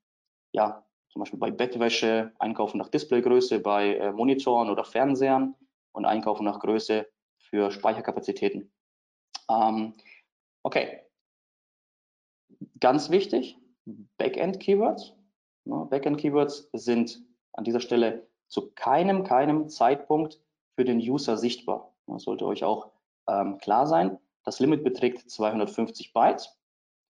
ja, 0.51 0.85
zum 1.09 1.21
Beispiel 1.21 1.39
bei 1.39 1.51
Bettwäsche, 1.51 2.33
Einkaufen 2.39 2.77
nach 2.77 2.89
Displaygröße, 2.89 3.59
bei 3.59 3.95
äh, 3.95 4.11
Monitoren 4.11 4.69
oder 4.69 4.83
Fernsehern, 4.83 5.55
und 5.95 6.05
Einkaufen 6.05 6.43
nach 6.43 6.59
Größe 6.59 7.07
für 7.49 7.71
Speicherkapazitäten. 7.71 8.71
Ähm, 9.49 9.93
okay, 10.63 11.01
ganz 12.79 13.09
wichtig, 13.09 13.57
Backend-Keywords. 14.17 15.13
Ja, 15.65 15.83
Backend-Keywords 15.83 16.69
sind 16.73 17.21
an 17.53 17.63
dieser 17.63 17.79
Stelle 17.79 18.27
zu 18.47 18.71
keinem, 18.75 19.23
keinem 19.23 19.69
Zeitpunkt 19.69 20.39
für 20.75 20.85
den 20.85 20.99
User 20.99 21.37
sichtbar. 21.37 21.93
Das 22.07 22.23
sollte 22.23 22.45
euch 22.45 22.63
auch 22.63 22.91
ähm, 23.27 23.57
klar 23.57 23.87
sein. 23.87 24.17
Das 24.43 24.59
Limit 24.59 24.83
beträgt 24.83 25.29
250 25.29 26.13
Bytes. 26.13 26.55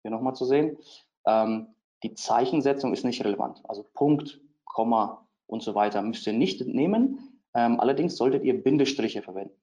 Hier 0.02 0.10
nochmal 0.10 0.34
zu 0.34 0.44
sehen. 0.44 0.76
Ähm, 1.26 1.74
die 2.02 2.14
Zeichensetzung 2.14 2.92
ist 2.92 3.04
nicht 3.04 3.24
relevant. 3.24 3.62
Also 3.64 3.84
Punkt, 3.94 4.40
Komma 4.64 5.26
und 5.46 5.62
so 5.62 5.74
weiter 5.74 6.02
müsst 6.02 6.26
ihr 6.26 6.32
nicht 6.32 6.66
nehmen. 6.66 7.40
Ähm, 7.54 7.80
allerdings 7.80 8.16
solltet 8.16 8.44
ihr 8.44 8.60
Bindestriche 8.62 9.22
verwenden. 9.22 9.54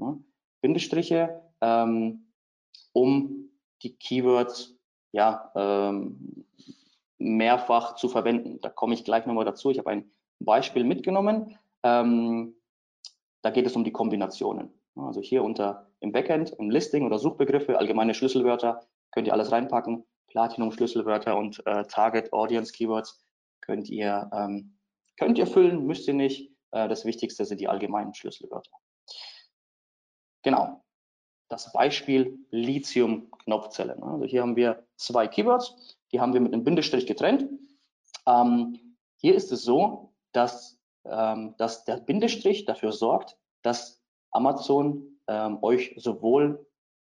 Ne? 0.00 0.22
Bindestriche, 0.62 1.42
ähm, 1.60 2.32
um 2.92 3.50
die 3.82 3.96
Keywords 3.96 4.76
ja, 5.12 5.52
ähm, 5.54 6.46
mehrfach 7.18 7.94
zu 7.94 8.08
verwenden. 8.08 8.60
Da 8.60 8.70
komme 8.70 8.94
ich 8.94 9.04
gleich 9.04 9.26
nochmal 9.26 9.44
dazu. 9.44 9.70
Ich 9.70 9.78
habe 9.78 9.90
ein 9.90 10.10
Beispiel 10.40 10.84
mitgenommen. 10.84 11.58
Ähm, 11.82 12.54
da 13.42 13.50
geht 13.50 13.66
es 13.66 13.76
um 13.76 13.84
die 13.84 13.92
Kombinationen. 13.92 14.70
Also 14.96 15.20
hier 15.20 15.44
unter 15.44 15.90
im 16.00 16.12
Backend, 16.12 16.50
im 16.58 16.70
Listing 16.70 17.04
oder 17.04 17.18
Suchbegriffe, 17.18 17.78
allgemeine 17.78 18.14
Schlüsselwörter, 18.14 18.86
könnt 19.12 19.26
ihr 19.26 19.32
alles 19.32 19.52
reinpacken. 19.52 20.04
Platinum-Schlüsselwörter 20.28 21.36
und 21.36 21.64
äh, 21.66 21.84
Target 21.84 22.32
Audience 22.32 22.72
Keywords 22.72 23.24
könnt 23.60 23.88
ihr, 23.88 24.30
ähm, 24.32 24.78
könnt 25.18 25.38
ihr 25.38 25.46
füllen, 25.46 25.86
müsst 25.86 26.06
ihr 26.08 26.14
nicht. 26.14 26.52
Äh, 26.70 26.88
das 26.88 27.04
Wichtigste 27.04 27.44
sind 27.44 27.60
die 27.60 27.68
allgemeinen 27.68 28.14
Schlüsselwörter. 28.14 28.70
Genau. 30.42 30.82
Das 31.48 31.72
Beispiel 31.72 32.38
Lithium-Knopfzelle. 32.50 33.98
Ne? 33.98 34.06
Also 34.06 34.24
hier 34.24 34.42
haben 34.42 34.56
wir 34.56 34.86
zwei 34.96 35.26
Keywords, 35.26 35.98
die 36.12 36.20
haben 36.20 36.32
wir 36.32 36.40
mit 36.40 36.52
einem 36.52 36.64
Bindestrich 36.64 37.06
getrennt. 37.06 37.48
Ähm, 38.26 38.78
hier 39.16 39.34
ist 39.34 39.50
es 39.52 39.62
so, 39.62 40.12
dass, 40.32 40.78
ähm, 41.04 41.54
dass 41.58 41.84
der 41.84 41.96
Bindestrich 41.96 42.64
dafür 42.64 42.92
sorgt, 42.92 43.36
dass 43.62 44.00
Amazon 44.30 45.18
ähm, 45.26 45.58
euch 45.62 45.94
sowohl 45.96 46.64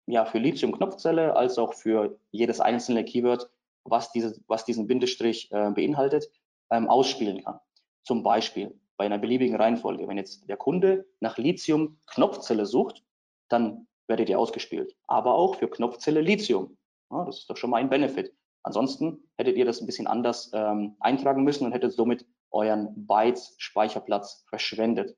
ja, 0.08 0.26
für 0.26 0.40
Lithium-Knopfzelle 0.40 1.36
als 1.36 1.58
auch 1.58 1.74
für 1.74 2.20
jedes 2.32 2.60
einzelne 2.60 3.06
Keyword, 3.06 3.50
was, 3.84 4.12
diese, 4.12 4.42
was 4.48 4.66
diesen 4.66 4.88
Bindestrich 4.88 5.52
äh, 5.52 5.70
beinhaltet, 5.72 6.32
ähm, 6.72 6.90
ausspielen 6.90 7.44
kann. 7.44 7.60
Zum 8.04 8.24
Beispiel 8.24 8.80
bei 8.98 9.06
einer 9.06 9.18
beliebigen 9.18 9.56
Reihenfolge. 9.56 10.08
Wenn 10.08 10.18
jetzt 10.18 10.48
der 10.50 10.58
Kunde 10.58 11.06
nach 11.20 11.38
Lithium-Knopfzelle 11.38 12.66
sucht, 12.66 13.04
dann 13.51 13.88
werdet 14.08 14.29
ihr 14.29 14.39
ausgespielt. 14.39 14.96
Aber 15.08 15.36
auch 15.36 15.55
für 15.55 15.70
Knopfzelle 15.70 16.22
Lithium. 16.22 16.77
Ja, 17.12 17.25
das 17.25 17.39
ist 17.39 17.50
doch 17.50 17.58
schon 17.58 17.70
mal 17.70 17.77
ein 17.77 17.89
Benefit. 17.89 18.34
Ansonsten 18.63 19.24
hättet 19.38 19.58
ihr 19.58 19.65
das 19.65 19.81
ein 19.81 19.86
bisschen 19.86 20.08
anders 20.08 20.51
ähm, 20.53 20.96
eintragen 21.00 21.43
müssen 21.43 21.65
und 21.65 21.72
hättet 21.72 21.93
somit 21.93 22.25
euren 22.51 23.08
Bytes-Speicherplatz 23.08 24.46
verschwendet. 24.48 25.17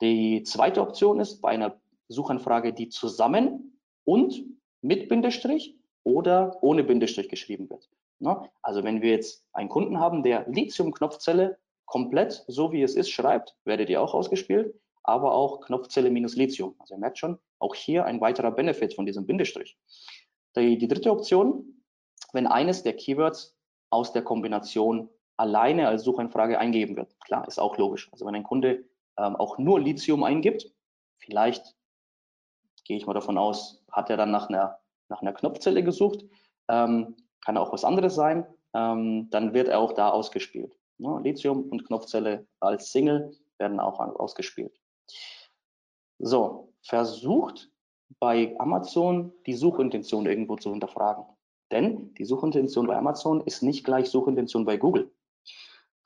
Die 0.00 0.42
zweite 0.44 0.80
Option 0.80 1.20
ist 1.20 1.40
bei 1.40 1.50
einer 1.50 1.80
Suchanfrage, 2.08 2.72
die 2.72 2.88
zusammen 2.88 3.80
und 4.04 4.44
mit 4.80 5.08
Bindestrich 5.08 5.76
oder 6.04 6.56
ohne 6.62 6.84
Bindestrich 6.84 7.28
geschrieben 7.28 7.68
wird. 7.68 7.90
Ne? 8.20 8.48
Also 8.62 8.84
wenn 8.84 9.02
wir 9.02 9.10
jetzt 9.10 9.44
einen 9.52 9.68
Kunden 9.68 9.98
haben, 9.98 10.22
der 10.22 10.48
Lithium-Knopfzelle 10.48 11.58
komplett 11.84 12.44
so 12.46 12.72
wie 12.72 12.82
es 12.82 12.94
ist 12.94 13.10
schreibt, 13.10 13.56
werdet 13.64 13.90
ihr 13.90 14.00
auch 14.00 14.14
ausgespielt, 14.14 14.74
aber 15.08 15.32
auch 15.32 15.62
Knopfzelle 15.62 16.10
minus 16.10 16.36
Lithium. 16.36 16.74
Also 16.78 16.94
ihr 16.94 16.98
merkt 16.98 17.18
schon, 17.18 17.38
auch 17.58 17.74
hier 17.74 18.04
ein 18.04 18.20
weiterer 18.20 18.50
Benefit 18.50 18.94
von 18.94 19.06
diesem 19.06 19.26
Bindestrich. 19.26 19.78
Die, 20.54 20.76
die 20.76 20.86
dritte 20.86 21.10
Option, 21.10 21.82
wenn 22.32 22.46
eines 22.46 22.82
der 22.82 22.94
Keywords 22.94 23.56
aus 23.90 24.12
der 24.12 24.22
Kombination 24.22 25.08
alleine 25.38 25.88
als 25.88 26.02
Suchanfrage 26.02 26.58
eingegeben 26.58 26.96
wird. 26.96 27.18
Klar, 27.20 27.48
ist 27.48 27.58
auch 27.58 27.78
logisch. 27.78 28.10
Also 28.12 28.26
wenn 28.26 28.34
ein 28.34 28.42
Kunde 28.42 28.84
ähm, 29.16 29.36
auch 29.36 29.56
nur 29.56 29.80
Lithium 29.80 30.24
eingibt, 30.24 30.70
vielleicht 31.18 31.74
gehe 32.84 32.98
ich 32.98 33.06
mal 33.06 33.14
davon 33.14 33.38
aus, 33.38 33.82
hat 33.90 34.10
er 34.10 34.18
dann 34.18 34.30
nach 34.30 34.50
einer, 34.50 34.78
nach 35.08 35.22
einer 35.22 35.32
Knopfzelle 35.32 35.82
gesucht, 35.82 36.24
ähm, 36.68 37.16
kann 37.44 37.56
auch 37.56 37.72
was 37.72 37.84
anderes 37.84 38.14
sein, 38.14 38.46
ähm, 38.74 39.30
dann 39.30 39.54
wird 39.54 39.68
er 39.68 39.78
auch 39.78 39.92
da 39.92 40.10
ausgespielt. 40.10 40.76
Ne? 40.98 41.18
Lithium 41.22 41.62
und 41.70 41.86
Knopfzelle 41.86 42.46
als 42.60 42.92
Single 42.92 43.34
werden 43.58 43.80
auch 43.80 44.00
ausgespielt. 44.00 44.78
So, 46.18 46.72
versucht 46.82 47.70
bei 48.20 48.54
Amazon 48.58 49.32
die 49.46 49.54
Suchintention 49.54 50.26
irgendwo 50.26 50.56
zu 50.56 50.70
hinterfragen. 50.70 51.24
Denn 51.70 52.14
die 52.14 52.24
Suchintention 52.24 52.86
bei 52.86 52.96
Amazon 52.96 53.42
ist 53.42 53.62
nicht 53.62 53.84
gleich 53.84 54.08
Suchintention 54.08 54.64
bei 54.64 54.76
Google. 54.76 55.12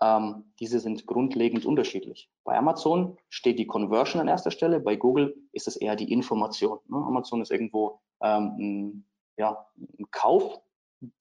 Ähm, 0.01 0.53
diese 0.59 0.81
sind 0.81 1.07
grundlegend 1.07 1.65
unterschiedlich. 1.65 2.29
Bei 2.45 2.59
Amazon 2.59 3.17
steht 3.29 3.61
die 3.61 3.67
Conversion 3.67 4.21
an 4.21 4.29
erster 4.29 4.51
Stelle, 4.51 4.81
bei 4.81 4.97
Google 4.97 5.37
ist 5.53 5.69
es 5.69 5.77
eher 5.77 5.95
die 5.95 6.13
Information. 6.13 6.81
Ne? 6.89 6.97
Amazon 6.97 7.41
ist 7.41 7.53
irgendwo 7.53 8.01
ähm, 8.21 8.57
ein, 8.59 9.07
ja, 9.37 9.65
ein 9.77 10.11
Kauf, 10.11 10.61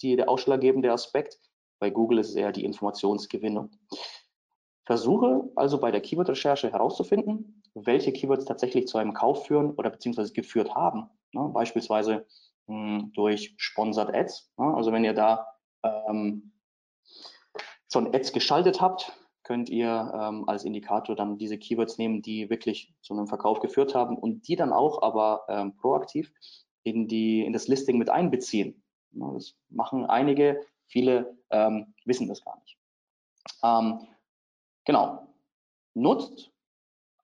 die, 0.01 0.15
der 0.15 0.29
ausschlaggebende 0.29 0.91
Aspekt. 0.91 1.39
Bei 1.79 1.91
Google 1.91 2.19
ist 2.19 2.29
es 2.29 2.35
eher 2.35 2.51
die 2.51 2.65
Informationsgewinnung. 2.65 3.69
Versuche 4.91 5.49
also 5.55 5.79
bei 5.79 5.89
der 5.89 6.01
Keyword-Recherche 6.01 6.69
herauszufinden, 6.69 7.63
welche 7.75 8.11
Keywords 8.11 8.43
tatsächlich 8.43 8.87
zu 8.87 8.97
einem 8.97 9.13
Kauf 9.13 9.45
führen 9.45 9.71
oder 9.75 9.89
beziehungsweise 9.89 10.33
geführt 10.33 10.75
haben. 10.75 11.09
Ne? 11.31 11.49
Beispielsweise 11.53 12.25
mh, 12.67 12.99
hm, 12.99 13.11
durch 13.13 13.53
Sponsored 13.55 14.13
Ads. 14.13 14.51
Ne? 14.57 14.65
Also 14.75 14.91
wenn 14.91 15.05
ihr 15.05 15.13
da 15.13 15.47
ähm, 15.83 16.51
schon 17.89 18.13
Ads 18.13 18.33
geschaltet 18.33 18.81
habt, 18.81 19.17
könnt 19.43 19.69
ihr 19.69 20.11
ähm, 20.13 20.43
als 20.49 20.65
Indikator 20.65 21.15
dann 21.15 21.37
diese 21.37 21.57
Keywords 21.57 21.97
nehmen, 21.97 22.21
die 22.21 22.49
wirklich 22.49 22.93
zu 23.01 23.13
einem 23.13 23.27
Verkauf 23.27 23.61
geführt 23.61 23.95
haben 23.95 24.17
und 24.17 24.49
die 24.49 24.57
dann 24.57 24.73
auch 24.73 25.03
aber 25.03 25.45
ähm, 25.47 25.77
proaktiv 25.77 26.33
in, 26.83 27.07
die, 27.07 27.45
in 27.45 27.53
das 27.53 27.69
Listing 27.69 27.97
mit 27.97 28.09
einbeziehen. 28.09 28.83
Ja, 29.13 29.31
das 29.31 29.55
machen 29.69 30.05
einige, 30.05 30.59
viele 30.85 31.37
ähm, 31.49 31.93
wissen 32.03 32.27
das 32.27 32.43
gar 32.43 32.59
nicht. 32.59 32.77
Genau. 34.85 35.27
Nutzt 35.93 36.51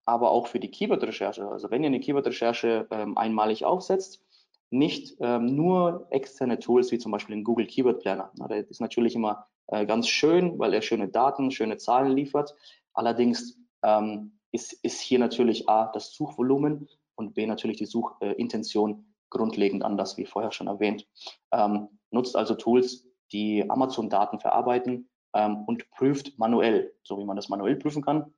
aber 0.05 0.31
auch 0.31 0.47
für 0.47 0.59
die 0.59 0.71
Keyword-Recherche. 0.71 1.47
Also 1.49 1.69
wenn 1.69 1.83
ihr 1.83 1.87
eine 1.87 1.99
Keyword-Recherche 1.99 2.87
ähm, 2.91 3.17
einmalig 3.17 3.65
aufsetzt, 3.65 4.23
nicht 4.69 5.17
ähm, 5.19 5.55
nur 5.55 6.07
externe 6.11 6.59
Tools 6.59 6.91
wie 6.91 6.97
zum 6.97 7.11
Beispiel 7.11 7.35
den 7.35 7.43
Google 7.43 7.67
Keyword 7.67 7.99
Planner. 7.99 8.31
Na, 8.35 8.47
der 8.47 8.69
ist 8.69 8.81
natürlich 8.81 9.15
immer 9.15 9.47
äh, 9.67 9.85
ganz 9.85 10.07
schön, 10.07 10.57
weil 10.59 10.73
er 10.73 10.81
schöne 10.81 11.09
Daten, 11.09 11.51
schöne 11.51 11.77
Zahlen 11.77 12.15
liefert. 12.15 12.55
Allerdings 12.93 13.59
ähm, 13.83 14.39
ist, 14.51 14.73
ist 14.73 15.01
hier 15.01 15.19
natürlich 15.19 15.67
A, 15.67 15.91
das 15.91 16.13
Suchvolumen 16.13 16.87
und 17.15 17.33
B, 17.33 17.45
natürlich 17.45 17.77
die 17.77 17.85
Suchintention 17.85 18.91
äh, 18.91 19.03
grundlegend 19.29 19.83
anders, 19.83 20.17
wie 20.17 20.25
vorher 20.25 20.51
schon 20.51 20.67
erwähnt. 20.67 21.05
Ähm, 21.51 21.89
nutzt 22.11 22.35
also 22.35 22.55
Tools, 22.55 23.05
die 23.33 23.69
Amazon-Daten 23.69 24.39
verarbeiten 24.39 25.09
ähm, 25.37 25.63
und 25.65 25.89
prüft 25.91 26.37
manuell, 26.37 26.93
so 27.03 27.17
wie 27.17 27.25
man 27.25 27.37
das 27.37 27.47
manuell 27.47 27.77
prüfen 27.77 28.03
kann. 28.03 28.33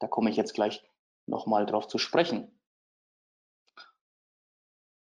Da 0.00 0.08
komme 0.08 0.30
ich 0.30 0.36
jetzt 0.36 0.54
gleich 0.54 0.82
nochmal 1.26 1.66
drauf 1.66 1.86
zu 1.86 1.98
sprechen. 1.98 2.50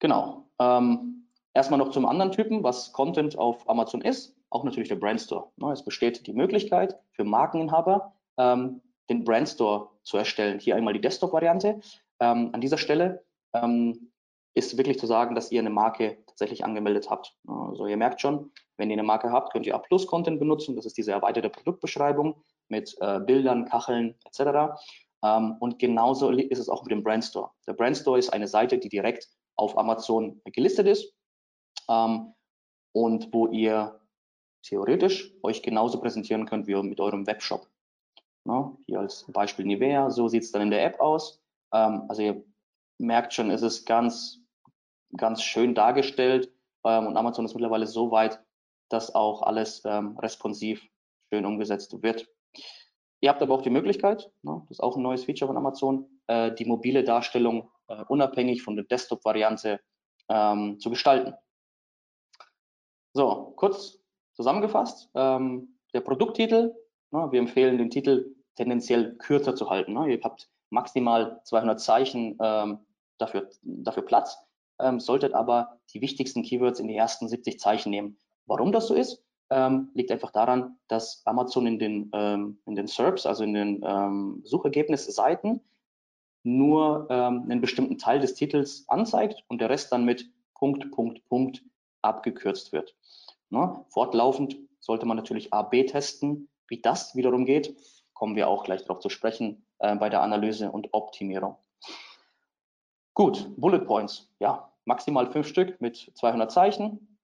Genau. 0.00 0.50
Ähm, 0.58 1.28
erstmal 1.54 1.78
noch 1.78 1.92
zum 1.92 2.04
anderen 2.04 2.32
Typen, 2.32 2.62
was 2.62 2.92
Content 2.92 3.38
auf 3.38 3.68
Amazon 3.70 4.02
ist 4.02 4.36
auch 4.52 4.64
natürlich 4.64 4.88
der 4.88 4.96
Brandstore. 4.96 5.50
Ne? 5.56 5.72
Es 5.72 5.84
besteht 5.84 6.26
die 6.26 6.32
Möglichkeit 6.32 6.98
für 7.12 7.24
Markeninhaber, 7.24 8.14
ähm, 8.36 8.82
den 9.08 9.24
Brandstore 9.24 9.88
zu 10.02 10.16
erstellen. 10.16 10.58
Hier 10.58 10.76
einmal 10.76 10.94
die 10.94 11.00
Desktop-Variante. 11.00 11.80
Ähm, 12.20 12.50
an 12.52 12.60
dieser 12.60 12.78
Stelle 12.78 13.24
ähm, 13.54 14.12
ist 14.54 14.76
wirklich 14.76 14.99
zu 14.99 15.06
sagen, 15.06 15.35
dass 15.35 15.50
ihr 15.50 15.61
eine 15.61 15.71
Marke 15.71 16.18
tatsächlich 16.26 16.64
angemeldet 16.64 17.11
habt. 17.11 17.35
Also 17.47 17.87
ihr 17.87 17.97
merkt 17.97 18.21
schon, 18.21 18.52
wenn 18.76 18.90
ihr 18.90 18.94
eine 18.94 19.02
Marke 19.02 19.30
habt, 19.30 19.52
könnt 19.52 19.66
ihr 19.66 19.75
A-Plus-Content 19.75 20.38
benutzen. 20.38 20.76
Das 20.76 20.87
ist 20.87 20.97
diese 20.97 21.12
erweiterte 21.12 21.49
Produktbeschreibung 21.49 22.42
mit 22.68 22.97
äh, 23.00 23.21
Bildern, 23.21 23.66
Kacheln 23.66 24.14
etc. 24.25 24.75
Ähm, 25.23 25.56
und 25.61 25.78
genauso 25.78 26.30
ist 26.30 26.59
es 26.59 26.68
auch 26.68 26.82
mit 26.82 26.90
dem 26.90 27.02
Brandstore. 27.02 27.50
Der 27.66 27.75
Brandstore 27.75 28.18
ist 28.18 28.32
eine 28.32 28.49
Seite, 28.49 28.78
die 28.78 28.88
direkt 28.88 29.28
auf 29.56 29.78
Amazon 29.78 30.40
gelistet 30.44 30.87
ist 30.87 31.14
ähm, 31.88 32.35
und 32.92 33.32
wo 33.32 33.47
ihr 33.49 34.00
theoretisch 34.62 35.32
euch 35.42 35.62
genauso 35.62 36.00
präsentieren 36.00 36.47
könnt 36.47 36.66
wie 36.66 36.75
mit 36.75 37.00
eurem 37.00 37.26
Webshop. 37.26 37.66
Na, 38.44 38.76
hier 38.87 39.00
als 39.00 39.25
Beispiel 39.28 39.64
Nivea, 39.64 40.11
so 40.11 40.28
sieht 40.28 40.42
es 40.42 40.52
dann 40.52 40.62
in 40.62 40.71
der 40.71 40.85
App 40.85 41.00
aus. 41.00 41.40
Ähm, 41.73 42.04
also 42.09 42.23
ihr 42.23 42.44
merkt 42.99 43.32
schon, 43.32 43.50
es 43.50 43.62
ist 43.62 43.85
ganz, 43.87 44.41
ganz 45.16 45.42
schön 45.42 45.75
dargestellt 45.75 46.52
ähm, 46.85 47.07
und 47.07 47.16
Amazon 47.16 47.45
ist 47.45 47.54
mittlerweile 47.54 47.87
so 47.87 48.11
weit, 48.11 48.40
dass 48.88 49.14
auch 49.14 49.42
alles 49.42 49.83
ähm, 49.85 50.16
responsiv 50.19 50.87
schön 51.33 51.47
umgesetzt 51.47 52.02
wird. 52.02 52.28
Ihr 53.21 53.31
habt 53.31 53.40
aber 53.40 53.54
auch 53.54 53.62
die 53.62 53.71
Möglichkeit, 53.71 54.31
ne, 54.42 54.62
das 54.69 54.78
ist 54.78 54.83
auch 54.83 54.97
ein 54.97 55.02
neues 55.02 55.25
Feature 55.25 55.49
von 55.49 55.57
Amazon, 55.57 56.09
äh, 56.26 56.52
die 56.52 56.64
mobile 56.64 57.04
Darstellung 57.04 57.71
äh, 57.88 58.04
unabhängig 58.09 58.62
von 58.62 58.76
der 58.76 58.85
Desktop-Variante 58.85 59.81
ähm, 60.28 60.78
zu 60.81 60.90
gestalten. 60.90 61.35
So, 63.14 63.52
kurz 63.57 64.02
Zusammengefasst, 64.35 65.11
ähm, 65.14 65.78
der 65.92 66.00
Produkttitel, 66.00 66.75
ne, 67.11 67.28
wir 67.31 67.38
empfehlen 67.38 67.78
den 67.78 67.90
Titel 67.90 68.35
tendenziell 68.57 69.14
kürzer 69.16 69.54
zu 69.54 69.69
halten. 69.69 69.92
Ne. 69.92 70.14
Ihr 70.14 70.21
habt 70.23 70.49
maximal 70.71 71.40
200 71.45 71.81
Zeichen 71.81 72.38
ähm, 72.40 72.78
dafür, 73.19 73.50
dafür 73.62 74.04
Platz, 74.04 74.38
ähm, 74.82 75.00
solltet 75.00 75.34
aber 75.34 75.78
die 75.92 76.00
wichtigsten 76.00 76.42
Keywords 76.42 76.80
in 76.80 76.88
die 76.88 76.96
ersten 76.96 77.28
70 77.28 77.58
Zeichen 77.58 77.90
nehmen. 77.90 78.16
Warum 78.46 78.72
das 78.72 78.88
so 78.88 78.94
ist? 78.94 79.22
ähm, 79.52 79.90
liegt 79.92 80.10
einfach 80.10 80.30
daran, 80.30 80.78
dass 80.88 81.22
Amazon 81.26 81.66
in 81.66 81.78
den, 81.78 82.10
ähm, 82.14 82.58
in 82.66 82.74
den 82.74 82.86
SERPs, 82.86 83.26
also 83.26 83.44
in 83.44 83.52
den 83.52 83.82
ähm, 83.84 84.40
Suchergebnisseiten, 84.44 85.60
nur 86.42 87.06
ähm, 87.10 87.42
einen 87.48 87.60
bestimmten 87.60 87.98
Teil 87.98 88.18
des 88.18 88.34
Titels 88.34 88.84
anzeigt 88.88 89.44
und 89.48 89.60
der 89.60 89.68
Rest 89.68 89.92
dann 89.92 90.04
mit 90.04 90.30
Punkt, 90.54 90.90
Punkt, 90.90 91.24
Punkt 91.28 91.62
abgekürzt 92.00 92.72
wird. 92.72 92.96
Ne? 93.50 93.84
Fortlaufend 93.90 94.56
sollte 94.80 95.06
man 95.06 95.18
natürlich 95.18 95.52
A-B 95.52 95.84
testen. 95.84 96.48
Wie 96.66 96.80
das 96.80 97.14
wiederum 97.14 97.44
geht, 97.44 97.76
kommen 98.14 98.34
wir 98.34 98.48
auch 98.48 98.64
gleich 98.64 98.82
darauf 98.82 99.00
zu 99.00 99.10
sprechen 99.10 99.66
äh, 99.80 99.94
bei 99.96 100.08
der 100.08 100.22
Analyse 100.22 100.72
und 100.72 100.88
Optimierung. 100.92 101.56
Gut, 103.14 103.50
Bullet 103.56 103.80
Points. 103.80 104.32
Ja, 104.40 104.71
maximal 104.84 105.30
fünf 105.30 105.46
Stück 105.46 105.80
mit 105.80 106.10
200 106.14 106.50
Zeichen 106.50 107.18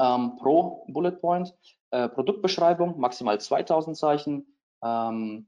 ähm, 0.00 0.36
pro 0.36 0.84
Bullet 0.88 1.12
Point. 1.12 1.54
Äh, 1.90 2.08
Produktbeschreibung, 2.08 2.98
maximal 2.98 3.40
2000 3.40 3.96
Zeichen. 3.96 4.54
Ähm, 4.82 5.46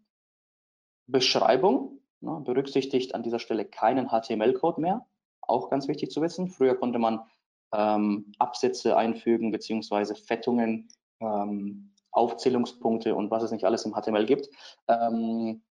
Beschreibung, 1.07 2.01
ne, 2.21 2.41
berücksichtigt 2.45 3.15
an 3.15 3.23
dieser 3.23 3.39
Stelle 3.39 3.65
keinen 3.65 4.09
HTML-Code 4.09 4.81
mehr. 4.81 5.07
Auch 5.41 5.71
ganz 5.71 5.89
wichtig 5.89 6.11
zu 6.11 6.23
wissen. 6.23 6.49
Früher 6.49 6.77
konnte 6.77 6.99
man 6.99 7.21
ähm, 7.73 8.33
Absätze 8.39 8.97
einfügen, 8.97 9.51
beziehungsweise 9.51 10.15
Fettungen, 10.15 10.89
ähm, 11.21 11.95
Aufzählungspunkte 12.13 13.15
und 13.15 13.31
was 13.31 13.43
es 13.43 13.53
nicht 13.53 13.65
alles 13.65 13.85
im 13.85 13.95
HTML 13.95 14.27
gibt. 14.27 14.49
Ähm, 14.89 15.63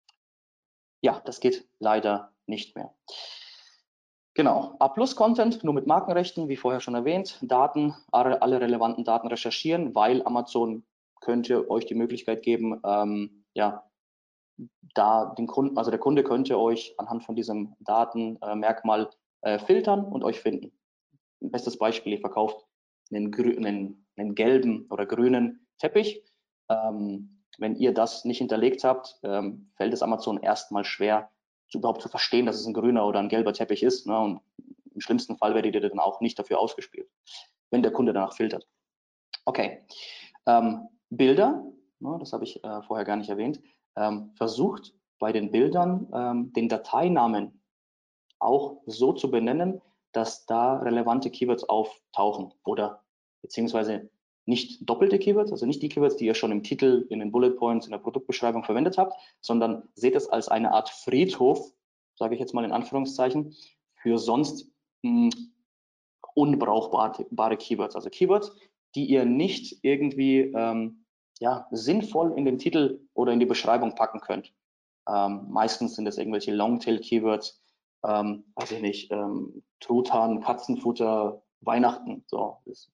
ja, 1.00 1.21
das 1.25 1.40
geht 1.40 1.68
leider 1.78 2.33
nicht 2.47 2.76
mehr. 2.76 2.95
Genau, 4.38 4.76
A-Plus-Content, 4.78 5.64
nur 5.64 5.75
mit 5.75 5.88
Markenrechten, 5.88 6.49
wie 6.49 6.54
vorher 6.54 6.78
schon 6.78 6.95
erwähnt, 6.95 7.40
Daten, 7.42 7.97
alle, 8.12 8.61
relevanten 8.61 9.02
Daten 9.02 9.26
recherchieren, 9.26 9.97
weil 9.97 10.23
Amazon 10.25 10.85
könnte 11.21 11.68
euch 11.68 11.87
die 11.87 11.97
Möglichkeit 11.97 12.42
geben, 12.42 12.80
ähm, 12.85 13.45
ja, 13.54 13.83
da 14.95 15.35
den 15.37 15.49
Kunden, 15.49 15.76
also 15.76 15.90
der 15.90 15.99
Kunde 15.99 16.23
könnte 16.23 16.57
euch 16.57 16.95
anhand 16.99 17.25
von 17.25 17.35
diesem 17.35 17.75
Datenmerkmal 17.80 19.11
äh, 19.40 19.59
filtern 19.59 20.04
und 20.04 20.23
euch 20.23 20.38
finden. 20.38 20.71
Bestes 21.40 21.76
Beispiel, 21.76 22.12
ihr 22.12 22.21
verkauft 22.21 22.64
einen, 23.11 23.35
einen, 23.35 24.07
einen 24.16 24.37
gelben 24.37 24.87
oder 24.90 25.04
grünen 25.04 25.66
Teppich. 25.78 26.23
Ähm, 26.71 27.42
wenn 27.59 27.75
ihr 27.75 27.92
das 27.92 28.25
nicht 28.25 28.38
hinterlegt 28.38 28.85
habt, 28.85 29.18
ähm, 29.25 29.73
fällt 29.75 29.92
es 29.92 30.02
Amazon 30.04 30.38
erstmal 30.38 30.85
schwer, 30.85 31.28
überhaupt 31.75 32.03
zu 32.03 32.09
verstehen, 32.09 32.47
dass 32.47 32.57
es 32.57 32.67
ein 32.67 32.75
grüner 32.75 33.07
oder 33.07 33.21
ein 33.21 33.29
gelber 33.29 33.53
Teppich 33.53 33.83
ist. 33.83 34.07
Ne? 34.07 34.19
Und 34.19 34.41
im 34.95 35.01
schlimmsten 35.01 35.37
Fall 35.37 35.55
werdet 35.55 35.75
ihr 35.75 35.81
dann 35.81 35.99
auch 35.99 36.21
nicht 36.21 36.39
dafür 36.39 36.59
ausgespielt, 36.59 37.09
wenn 37.71 37.83
der 37.83 37.93
Kunde 37.93 38.13
danach 38.13 38.35
filtert. 38.35 38.67
Okay, 39.45 39.85
ähm, 40.47 40.89
Bilder, 41.11 41.65
ne, 42.01 42.17
das 42.21 42.33
habe 42.33 42.45
ich 42.45 42.63
äh, 42.65 42.83
vorher 42.83 43.05
gar 43.05 43.17
nicht 43.17 43.31
erwähnt, 43.31 43.61
ähm, 43.97 44.33
versucht 44.37 44.95
bei 45.19 45.33
den 45.33 45.51
Bildern 45.51 46.09
ähm, 46.13 46.53
den 46.53 46.69
Dateinamen 46.69 47.63
auch 48.39 48.83
so 48.87 49.13
zu 49.13 49.31
benennen, 49.31 49.81
dass 50.13 50.47
da 50.47 50.79
relevante 50.79 51.31
Keywords 51.31 51.65
auftauchen 51.65 52.53
oder 52.65 53.03
beziehungsweise 53.43 54.11
nicht 54.49 54.88
doppelte 54.88 55.19
Keywords, 55.19 55.52
also 55.52 55.67
nicht 55.67 55.83
die 55.83 55.90
Keywords, 55.90 56.17
die 56.17 56.25
ihr 56.25 56.35
schon 56.35 56.52
im 56.52 56.62
Titel, 56.62 57.07
in 57.11 57.19
den 57.19 57.31
Bullet 57.31 57.50
Points, 57.50 57.87
in 57.87 57.93
der 57.93 57.99
Produktbeschreibung 57.99 58.64
verwendet 58.64 58.97
habt, 58.97 59.12
sondern 59.43 59.87
seht 59.95 60.17
es 60.17 60.26
als 60.26 60.49
eine 60.49 60.73
Art 60.73 60.88
Friedhof, 60.88 61.71
sage 62.17 62.35
ich 62.35 62.40
jetzt 62.40 62.55
mal 62.55 62.64
in 62.64 62.73
Anführungszeichen, 62.73 63.55
für 63.95 64.19
sonst 64.19 64.71
mh, 65.02 65.31
hm, 65.31 65.52
unbrauchbare 66.35 67.57
Keywords, 67.57 67.95
also 67.95 68.09
Keywords, 68.09 68.57
die 68.95 69.05
ihr 69.05 69.26
nicht 69.26 69.81
irgendwie 69.83 70.52
ähm, 70.55 71.05
ja, 71.40 71.67
sinnvoll 71.71 72.33
in 72.37 72.47
den 72.47 72.59
Titel 72.59 73.00
oder 73.12 73.33
in 73.33 73.40
die 73.40 73.47
Beschreibung 73.47 73.95
packen 73.97 74.21
könnt. 74.21 74.55
Ähm, 75.07 75.47
meistens 75.50 75.95
sind 75.95 76.06
das 76.06 76.17
irgendwelche 76.17 76.54
Longtail-Keywords, 76.54 77.61
ähm, 78.06 78.45
weiß 78.54 78.73
ich 78.73 78.80
nicht, 78.80 79.13
ähm, 79.13 79.63
Truthahn, 79.80 80.41
Katzenfutter, 80.41 81.43
Weihnachten. 81.61 82.25
So, 82.28 82.58
das 82.65 82.91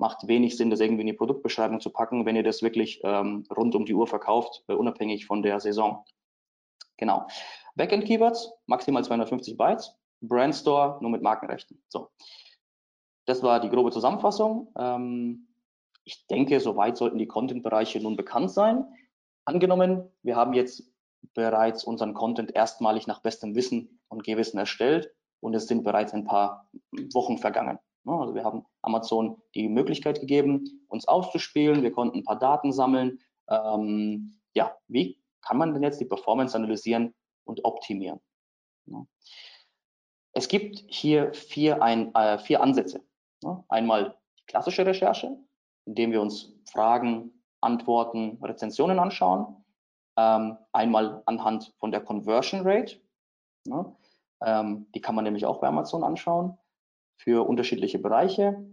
macht 0.00 0.26
wenig 0.26 0.56
Sinn, 0.56 0.70
das 0.70 0.80
irgendwie 0.80 1.02
in 1.02 1.08
die 1.08 1.12
Produktbeschreibung 1.12 1.78
zu 1.78 1.90
packen, 1.90 2.24
wenn 2.24 2.34
ihr 2.34 2.42
das 2.42 2.62
wirklich 2.62 3.00
ähm, 3.04 3.44
rund 3.54 3.74
um 3.74 3.84
die 3.84 3.94
Uhr 3.94 4.06
verkauft, 4.06 4.64
äh, 4.66 4.72
unabhängig 4.72 5.26
von 5.26 5.42
der 5.42 5.60
Saison. 5.60 6.04
Genau. 6.96 7.26
Backend 7.74 8.06
Keywords, 8.06 8.50
maximal 8.66 9.04
250 9.04 9.58
Bytes. 9.58 9.94
Brandstore 10.22 10.98
nur 11.00 11.10
mit 11.10 11.22
Markenrechten. 11.22 11.82
So. 11.88 12.10
Das 13.26 13.42
war 13.42 13.60
die 13.60 13.68
grobe 13.68 13.90
Zusammenfassung. 13.90 14.72
Ähm, 14.76 15.48
ich 16.04 16.26
denke, 16.28 16.60
soweit 16.60 16.96
sollten 16.96 17.18
die 17.18 17.26
Content-Bereiche 17.26 18.00
nun 18.00 18.16
bekannt 18.16 18.50
sein. 18.50 18.86
Angenommen, 19.44 20.10
wir 20.22 20.34
haben 20.34 20.54
jetzt 20.54 20.90
bereits 21.34 21.84
unseren 21.84 22.14
Content 22.14 22.54
erstmalig 22.54 23.06
nach 23.06 23.20
bestem 23.20 23.54
Wissen 23.54 24.00
und 24.08 24.24
Gewissen 24.24 24.58
erstellt 24.58 25.12
und 25.40 25.54
es 25.54 25.66
sind 25.66 25.84
bereits 25.84 26.14
ein 26.14 26.24
paar 26.24 26.70
Wochen 27.12 27.36
vergangen. 27.36 27.78
Ne, 28.04 28.12
also 28.12 28.34
wir 28.34 28.44
haben 28.44 28.64
Amazon 28.82 29.42
die 29.54 29.68
Möglichkeit 29.68 30.20
gegeben, 30.20 30.84
uns 30.88 31.06
auszuspielen. 31.06 31.82
Wir 31.82 31.92
konnten 31.92 32.18
ein 32.18 32.24
paar 32.24 32.38
Daten 32.38 32.72
sammeln. 32.72 33.20
Ähm, 33.48 34.40
ja, 34.54 34.74
wie 34.88 35.20
kann 35.42 35.58
man 35.58 35.74
denn 35.74 35.82
jetzt 35.82 36.00
die 36.00 36.06
Performance 36.06 36.56
analysieren 36.56 37.14
und 37.44 37.64
optimieren? 37.64 38.20
Es 40.32 40.48
gibt 40.48 40.82
hier 40.88 41.32
vier, 41.34 41.82
ein, 41.82 42.14
äh, 42.14 42.38
vier 42.38 42.62
Ansätze. 42.62 43.04
Einmal 43.68 44.16
die 44.38 44.44
klassische 44.46 44.86
Recherche, 44.86 45.36
indem 45.86 46.12
wir 46.12 46.20
uns 46.20 46.54
Fragen, 46.70 47.42
Antworten, 47.60 48.38
Rezensionen 48.42 48.98
anschauen. 48.98 49.64
Ähm, 50.16 50.56
einmal 50.72 51.22
anhand 51.26 51.74
von 51.78 51.90
der 51.90 52.00
Conversion 52.00 52.62
Rate. 52.64 53.00
Ähm, 54.42 54.86
die 54.94 55.00
kann 55.00 55.14
man 55.14 55.24
nämlich 55.24 55.44
auch 55.44 55.60
bei 55.60 55.68
Amazon 55.68 56.02
anschauen 56.02 56.58
für 57.22 57.46
unterschiedliche 57.46 57.98
Bereiche. 57.98 58.64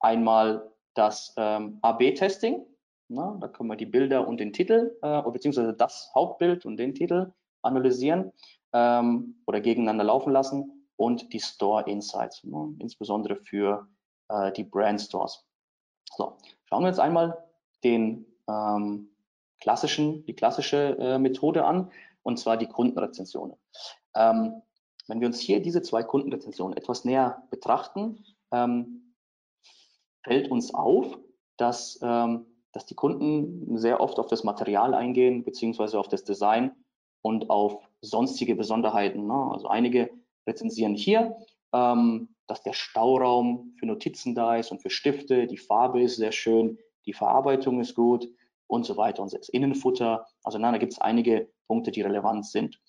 Einmal 0.00 0.72
das 0.94 1.34
ähm, 1.36 1.78
AB-Testing. 1.82 2.66
Da 3.08 3.48
können 3.48 3.68
wir 3.68 3.76
die 3.76 3.86
Bilder 3.86 4.26
und 4.26 4.40
den 4.40 4.54
Titel, 4.54 4.96
äh, 5.02 5.22
beziehungsweise 5.30 5.74
das 5.74 6.10
Hauptbild 6.14 6.64
und 6.64 6.78
den 6.78 6.94
Titel 6.94 7.32
analysieren 7.60 8.32
ähm, 8.72 9.42
oder 9.46 9.60
gegeneinander 9.60 10.04
laufen 10.04 10.32
lassen. 10.32 10.88
Und 10.96 11.32
die 11.32 11.40
Store 11.40 11.84
Insights, 11.90 12.42
ne, 12.44 12.74
insbesondere 12.78 13.36
für 13.36 13.86
äh, 14.28 14.52
die 14.52 14.64
Brand 14.64 15.00
Stores. 15.00 15.44
So, 16.16 16.38
schauen 16.64 16.82
wir 16.82 16.88
jetzt 16.88 17.00
einmal 17.00 17.36
den 17.84 18.24
ähm, 18.48 19.10
klassischen, 19.60 20.24
die 20.24 20.34
klassische 20.34 20.96
äh, 20.98 21.18
Methode 21.18 21.64
an, 21.64 21.90
und 22.22 22.38
zwar 22.38 22.56
die 22.56 22.66
Kundenrezensionen. 22.66 23.56
Ähm, 24.14 24.62
wenn 25.08 25.20
wir 25.20 25.26
uns 25.26 25.40
hier 25.40 25.60
diese 25.60 25.82
zwei 25.82 26.02
Kundenrezensionen 26.02 26.76
etwas 26.76 27.04
näher 27.04 27.42
betrachten, 27.50 28.24
ähm, 28.52 29.14
fällt 30.24 30.50
uns 30.50 30.72
auf, 30.74 31.18
dass, 31.56 31.98
ähm, 32.02 32.46
dass 32.72 32.86
die 32.86 32.94
Kunden 32.94 33.76
sehr 33.76 34.00
oft 34.00 34.18
auf 34.18 34.26
das 34.26 34.44
Material 34.44 34.94
eingehen, 34.94 35.44
beziehungsweise 35.44 35.98
auf 35.98 36.08
das 36.08 36.24
Design 36.24 36.72
und 37.22 37.50
auf 37.50 37.88
sonstige 38.00 38.54
Besonderheiten. 38.54 39.26
Ne? 39.26 39.50
Also 39.52 39.68
einige 39.68 40.10
rezensieren 40.46 40.94
hier, 40.94 41.36
ähm, 41.72 42.28
dass 42.46 42.62
der 42.62 42.72
Stauraum 42.72 43.74
für 43.78 43.86
Notizen 43.86 44.34
da 44.34 44.56
ist 44.56 44.70
und 44.72 44.82
für 44.82 44.90
Stifte, 44.90 45.46
die 45.46 45.58
Farbe 45.58 46.02
ist 46.02 46.16
sehr 46.16 46.32
schön, 46.32 46.78
die 47.06 47.12
Verarbeitung 47.12 47.80
ist 47.80 47.94
gut 47.94 48.28
und 48.66 48.84
so 48.84 48.96
weiter 48.96 49.22
und 49.22 49.32
das 49.32 49.48
Innenfutter. 49.48 50.26
Also 50.42 50.58
nein, 50.58 50.72
da 50.72 50.78
gibt 50.78 50.92
es 50.92 51.00
einige 51.00 51.50
Punkte, 51.66 51.90
die 51.90 52.02
relevant 52.02 52.46
sind. 52.46 52.80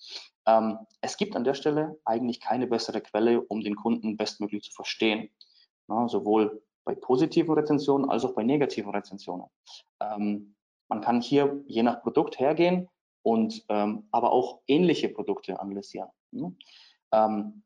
Ähm, 0.46 0.78
es 1.00 1.16
gibt 1.16 1.36
an 1.36 1.44
der 1.44 1.54
Stelle 1.54 1.98
eigentlich 2.04 2.40
keine 2.40 2.66
bessere 2.66 3.00
Quelle, 3.00 3.40
um 3.42 3.60
den 3.60 3.76
Kunden 3.76 4.16
bestmöglich 4.16 4.62
zu 4.62 4.72
verstehen. 4.72 5.30
Na, 5.86 6.08
sowohl 6.08 6.62
bei 6.84 6.94
positiven 6.94 7.54
Rezensionen 7.54 8.08
als 8.10 8.24
auch 8.24 8.34
bei 8.34 8.42
negativen 8.42 8.90
Rezensionen. 8.94 9.46
Ähm, 10.00 10.54
man 10.88 11.00
kann 11.00 11.20
hier 11.20 11.62
je 11.66 11.82
nach 11.82 12.02
Produkt 12.02 12.38
hergehen 12.38 12.88
und 13.22 13.64
ähm, 13.68 14.06
aber 14.12 14.32
auch 14.32 14.60
ähnliche 14.66 15.08
Produkte 15.08 15.58
analysieren. 15.60 16.10
Ne? 16.30 16.54
Ähm, 17.12 17.62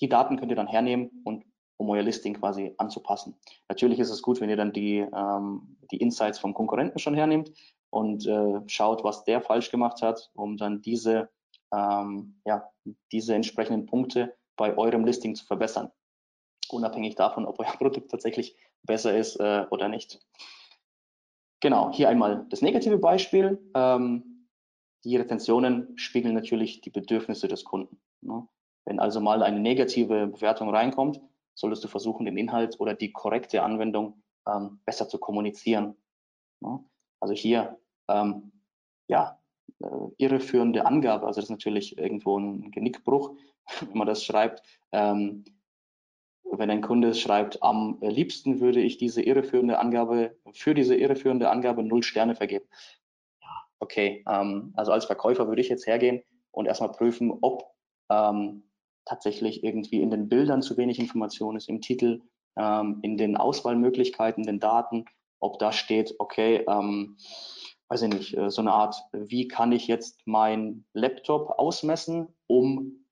die 0.00 0.08
Daten 0.08 0.36
könnt 0.36 0.52
ihr 0.52 0.56
dann 0.56 0.66
hernehmen 0.66 1.22
und 1.24 1.44
um 1.78 1.88
euer 1.88 2.02
Listing 2.02 2.34
quasi 2.34 2.74
anzupassen. 2.76 3.34
Natürlich 3.68 3.98
ist 3.98 4.10
es 4.10 4.20
gut, 4.20 4.40
wenn 4.40 4.50
ihr 4.50 4.56
dann 4.56 4.72
die, 4.72 4.98
ähm, 4.98 5.78
die 5.90 5.96
Insights 5.96 6.38
vom 6.38 6.52
Konkurrenten 6.52 6.98
schon 6.98 7.14
hernehmt 7.14 7.50
und 7.88 8.26
äh, 8.26 8.60
schaut, 8.66 9.02
was 9.02 9.24
der 9.24 9.40
falsch 9.40 9.70
gemacht 9.70 10.02
hat, 10.02 10.30
um 10.34 10.58
dann 10.58 10.82
diese 10.82 11.30
ähm, 11.72 12.40
ja, 12.44 12.70
diese 13.12 13.34
entsprechenden 13.34 13.86
Punkte 13.86 14.36
bei 14.56 14.76
eurem 14.76 15.04
Listing 15.04 15.34
zu 15.34 15.44
verbessern. 15.44 15.90
Unabhängig 16.70 17.14
davon, 17.14 17.46
ob 17.46 17.58
euer 17.58 17.72
Produkt 17.78 18.10
tatsächlich 18.10 18.56
besser 18.82 19.16
ist 19.16 19.36
äh, 19.36 19.66
oder 19.70 19.88
nicht. 19.88 20.20
Genau, 21.60 21.92
hier 21.92 22.08
einmal 22.08 22.46
das 22.48 22.62
negative 22.62 22.98
Beispiel. 22.98 23.60
Ähm, 23.74 24.48
die 25.04 25.16
Retentionen 25.16 25.96
spiegeln 25.96 26.34
natürlich 26.34 26.80
die 26.80 26.90
Bedürfnisse 26.90 27.48
des 27.48 27.64
Kunden. 27.64 28.00
Ne? 28.22 28.46
Wenn 28.86 29.00
also 29.00 29.20
mal 29.20 29.42
eine 29.42 29.60
negative 29.60 30.26
Bewertung 30.26 30.70
reinkommt, 30.70 31.20
solltest 31.54 31.84
du 31.84 31.88
versuchen, 31.88 32.26
den 32.26 32.36
Inhalt 32.36 32.78
oder 32.80 32.94
die 32.94 33.12
korrekte 33.12 33.62
Anwendung 33.62 34.22
ähm, 34.46 34.80
besser 34.84 35.08
zu 35.08 35.18
kommunizieren. 35.18 35.96
Ne? 36.60 36.84
Also 37.20 37.34
hier, 37.34 37.78
ähm, 38.08 38.52
ja, 39.08 39.39
irreführende 40.18 40.86
Angabe, 40.86 41.26
also 41.26 41.40
das 41.40 41.46
ist 41.46 41.50
natürlich 41.50 41.98
irgendwo 41.98 42.38
ein 42.38 42.70
Genickbruch, 42.70 43.34
wenn 43.80 43.98
man 43.98 44.06
das 44.06 44.24
schreibt. 44.24 44.62
Ähm, 44.92 45.44
wenn 46.52 46.70
ein 46.70 46.82
Kunde 46.82 47.14
schreibt, 47.14 47.62
am 47.62 47.98
liebsten 48.00 48.60
würde 48.60 48.80
ich 48.80 48.98
diese 48.98 49.22
irreführende 49.22 49.78
Angabe, 49.78 50.36
für 50.52 50.74
diese 50.74 50.96
irreführende 50.96 51.48
Angabe 51.48 51.82
null 51.82 52.02
Sterne 52.02 52.34
vergeben. 52.34 52.66
Okay, 53.78 54.24
ähm, 54.28 54.72
also 54.76 54.92
als 54.92 55.04
Verkäufer 55.04 55.48
würde 55.48 55.62
ich 55.62 55.68
jetzt 55.68 55.86
hergehen 55.86 56.22
und 56.50 56.66
erstmal 56.66 56.92
prüfen, 56.92 57.32
ob 57.40 57.64
ähm, 58.10 58.64
tatsächlich 59.04 59.64
irgendwie 59.64 60.02
in 60.02 60.10
den 60.10 60.28
Bildern 60.28 60.62
zu 60.62 60.76
wenig 60.76 60.98
Information 60.98 61.56
ist, 61.56 61.68
im 61.68 61.80
Titel, 61.80 62.22
ähm, 62.56 62.98
in 63.02 63.16
den 63.16 63.36
Auswahlmöglichkeiten, 63.36 64.44
den 64.44 64.60
Daten, 64.60 65.06
ob 65.38 65.58
da 65.58 65.72
steht, 65.72 66.14
okay, 66.18 66.64
ähm, 66.68 67.16
weiß 67.90 68.02
ich 68.02 68.08
nicht, 68.08 68.36
äh, 68.36 68.50
so 68.50 68.62
eine 68.62 68.72
Art, 68.72 69.04
wie 69.12 69.48
kann 69.48 69.72
ich 69.72 69.86
jetzt 69.88 70.20
mein 70.24 70.84
Laptop 70.94 71.58
ausmessen, 71.58 72.28
um, 72.46 73.04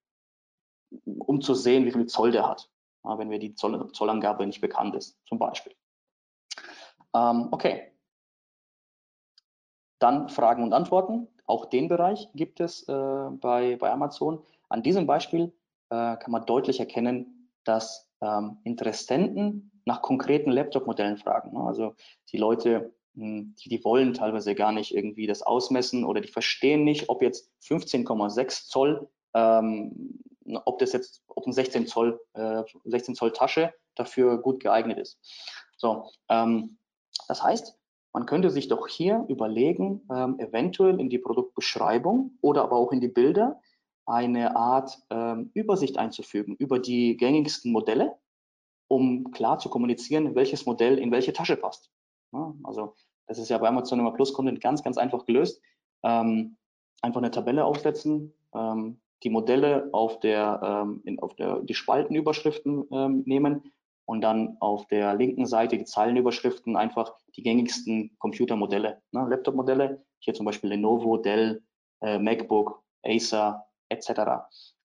um 1.04 1.40
zu 1.40 1.54
sehen, 1.54 1.84
wie 1.84 1.92
viel 1.92 2.06
Zoll 2.06 2.30
der 2.30 2.48
hat, 2.48 2.70
wenn 3.02 3.28
mir 3.28 3.40
die 3.40 3.54
Zoll, 3.54 3.90
Zollangabe 3.92 4.46
nicht 4.46 4.60
bekannt 4.60 4.94
ist, 4.94 5.18
zum 5.26 5.38
Beispiel. 5.38 5.74
Ähm, 7.14 7.48
okay. 7.50 7.92
Dann 9.98 10.28
Fragen 10.28 10.62
und 10.62 10.72
Antworten. 10.72 11.26
Auch 11.46 11.64
den 11.64 11.88
Bereich 11.88 12.28
gibt 12.34 12.60
es 12.60 12.88
äh, 12.88 13.30
bei, 13.30 13.76
bei 13.76 13.90
Amazon. 13.90 14.44
An 14.68 14.82
diesem 14.82 15.06
Beispiel 15.06 15.52
äh, 15.90 16.16
kann 16.16 16.30
man 16.30 16.46
deutlich 16.46 16.78
erkennen, 16.78 17.50
dass 17.64 18.08
ähm, 18.20 18.58
Interessenten 18.62 19.72
nach 19.86 20.02
konkreten 20.02 20.52
Laptop-Modellen 20.52 21.16
fragen. 21.16 21.52
Ne? 21.52 21.60
Also 21.64 21.96
die 22.30 22.36
Leute, 22.36 22.94
die, 23.18 23.68
die 23.68 23.84
wollen 23.84 24.14
teilweise 24.14 24.54
gar 24.54 24.72
nicht 24.72 24.94
irgendwie 24.94 25.26
das 25.26 25.42
ausmessen 25.42 26.04
oder 26.04 26.20
die 26.20 26.28
verstehen 26.28 26.84
nicht, 26.84 27.08
ob 27.08 27.22
jetzt 27.22 27.50
15,6 27.64 28.68
Zoll, 28.68 29.08
ähm, 29.34 30.22
ob 30.64 30.78
das 30.78 30.92
jetzt, 30.92 31.22
ob 31.28 31.46
ein 31.46 31.52
16 31.52 31.86
Zoll, 31.86 32.20
äh, 32.34 32.62
16 32.84 33.14
Zoll 33.14 33.32
Tasche 33.32 33.72
dafür 33.94 34.38
gut 34.38 34.60
geeignet 34.60 34.98
ist. 34.98 35.18
So, 35.76 36.10
ähm, 36.28 36.78
das 37.26 37.42
heißt, 37.42 37.76
man 38.12 38.26
könnte 38.26 38.50
sich 38.50 38.68
doch 38.68 38.88
hier 38.88 39.24
überlegen, 39.28 40.06
ähm, 40.10 40.38
eventuell 40.38 40.98
in 40.98 41.10
die 41.10 41.18
Produktbeschreibung 41.18 42.38
oder 42.40 42.62
aber 42.62 42.76
auch 42.76 42.92
in 42.92 43.00
die 43.00 43.08
Bilder 43.08 43.60
eine 44.06 44.56
Art 44.56 44.98
ähm, 45.10 45.50
Übersicht 45.54 45.98
einzufügen 45.98 46.56
über 46.56 46.78
die 46.78 47.16
gängigsten 47.16 47.70
Modelle, 47.70 48.16
um 48.88 49.30
klar 49.32 49.58
zu 49.58 49.68
kommunizieren, 49.68 50.34
welches 50.34 50.64
Modell 50.64 50.98
in 50.98 51.10
welche 51.10 51.34
Tasche 51.34 51.56
passt. 51.56 51.90
Ja, 52.32 52.54
also 52.64 52.94
das 53.28 53.38
ist 53.38 53.50
ja 53.50 53.58
bei 53.58 53.68
Amazon 53.68 54.00
immer 54.00 54.12
Plus 54.12 54.32
Content 54.32 54.60
ganz, 54.60 54.82
ganz 54.82 54.98
einfach 54.98 55.26
gelöst. 55.26 55.62
Ähm, 56.02 56.56
einfach 57.02 57.20
eine 57.20 57.30
Tabelle 57.30 57.64
aufsetzen, 57.64 58.34
ähm, 58.54 59.00
die 59.22 59.30
Modelle 59.30 59.88
auf 59.92 60.20
der, 60.20 60.60
ähm, 60.62 61.02
in, 61.04 61.20
auf 61.20 61.34
der 61.36 61.60
die 61.60 61.74
Spaltenüberschriften 61.74 62.86
ähm, 62.90 63.22
nehmen 63.26 63.72
und 64.06 64.22
dann 64.22 64.56
auf 64.60 64.86
der 64.86 65.14
linken 65.14 65.46
Seite 65.46 65.76
die 65.76 65.84
Zeilenüberschriften 65.84 66.76
einfach 66.76 67.14
die 67.36 67.42
gängigsten 67.42 68.16
Computermodelle, 68.18 69.02
ne, 69.12 69.26
Laptop-Modelle, 69.28 70.02
hier 70.20 70.34
zum 70.34 70.46
Beispiel 70.46 70.70
Lenovo, 70.70 71.18
Dell, 71.18 71.62
äh, 72.00 72.18
MacBook, 72.18 72.82
Acer, 73.04 73.66
etc. 73.88 74.08